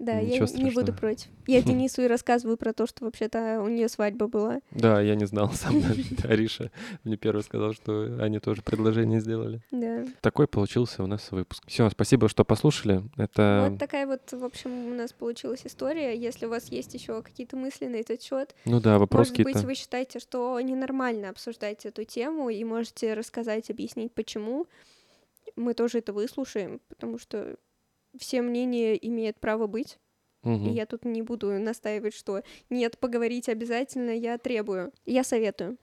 Да, 0.01 0.19
я 0.19 0.41
Ничего 0.41 0.47
не 0.57 0.71
буду 0.71 0.93
страшного. 0.93 0.97
против. 0.97 1.29
Я 1.47 1.63
Денису 1.63 2.01
и 2.03 2.07
рассказываю 2.07 2.57
про 2.57 2.73
то, 2.73 2.87
что 2.87 3.05
вообще-то 3.05 3.61
у 3.63 3.69
нее 3.69 3.87
свадьба 3.91 4.29
была. 4.29 4.61
Да, 4.71 4.99
я 5.03 5.15
не 5.15 5.27
знал 5.27 5.53
сам. 5.53 5.83
Ариша 6.25 6.71
мне 7.05 7.19
первый 7.19 7.43
сказал, 7.43 7.75
что 7.75 8.19
Ане 8.19 8.41
тоже 8.41 8.63
предложение 8.63 9.21
сделали. 9.21 9.61
Да. 9.71 10.07
Такой 10.23 10.49
получился 10.49 11.03
у 11.03 11.07
нас 11.07 11.31
выпуск. 11.31 11.63
Все, 11.67 11.89
спасибо, 11.91 12.31
что 12.31 12.45
послушали. 12.45 13.03
Это, 13.19 13.69
Вот 13.69 13.79
такая 13.79 14.07
вот, 14.07 14.33
в 14.33 14.43
общем, 14.43 14.87
у 14.87 14.95
нас 14.95 15.13
получилась 15.13 15.67
история. 15.67 16.17
Если 16.17 16.47
у 16.47 16.49
вас 16.49 16.73
есть 16.73 16.95
еще 16.95 17.21
какие-то 17.23 17.59
мысли 17.59 17.85
на 17.85 17.97
этот 17.97 18.23
счет, 18.23 18.55
ну 18.65 18.81
да, 18.81 18.99
вопрос 18.99 19.29
может 19.29 19.45
быть, 19.45 19.65
вы 19.65 19.75
считаете, 19.75 20.19
что 20.19 20.59
ненормально 20.63 21.29
обсуждать 21.29 21.85
эту 21.85 22.05
тему 22.05 22.49
и 22.49 22.65
можете 22.65 23.13
рассказать, 23.13 23.69
объяснить, 23.69 24.15
почему. 24.15 24.67
Мы 25.57 25.75
тоже 25.75 25.99
это 25.99 26.15
выслушаем, 26.15 26.81
потому 26.89 27.19
что 27.19 27.57
все 28.19 28.43
мнения 28.43 28.95
имеют 28.95 29.39
право 29.39 29.67
быть. 29.67 29.99
Мгм. 30.43 30.69
И 30.69 30.73
я 30.73 30.87
тут 30.87 31.05
не 31.05 31.23
буду 31.23 31.51
настаивать, 31.59 32.15
что 32.15 32.43
нет, 32.71 32.99
поговорить 32.99 33.49
обязательно, 33.49 34.11
я 34.11 34.39
требую. 34.39 34.93
Я 35.05 35.23
советую. 35.23 35.77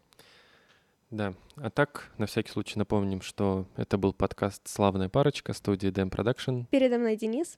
Да. 1.09 1.33
А 1.55 1.69
так, 1.69 2.11
на 2.17 2.25
всякий 2.25 2.51
случай 2.51 2.77
напомним, 2.77 3.21
что 3.21 3.65
это 3.77 3.97
был 3.97 4.13
подкаст 4.13 4.67
«Славная 4.67 5.09
парочка» 5.09 5.53
студии 5.53 5.89
Dam 5.89 6.09
Production. 6.09 6.65
Передо 6.69 6.97
мной 6.97 7.15
Денис. 7.15 7.57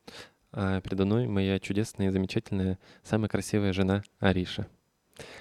А 0.51 0.82
передо 0.82 1.05
мной 1.05 1.28
моя 1.28 1.59
чудесная 1.59 2.07
и 2.07 2.11
замечательная, 2.11 2.80
самая 3.03 3.30
красивая 3.30 3.74
жена 3.74 4.03
Ариша. 4.20 4.67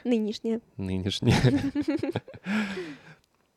Нынешняя. 0.04 0.60
Нынешняя. 0.76 1.36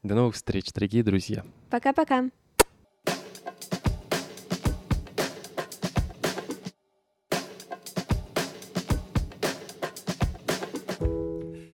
До 0.03 0.15
новых 0.15 0.35
встреч, 0.35 0.71
дорогие 0.73 1.03
друзья. 1.03 1.45
Пока-пока. 1.69 2.29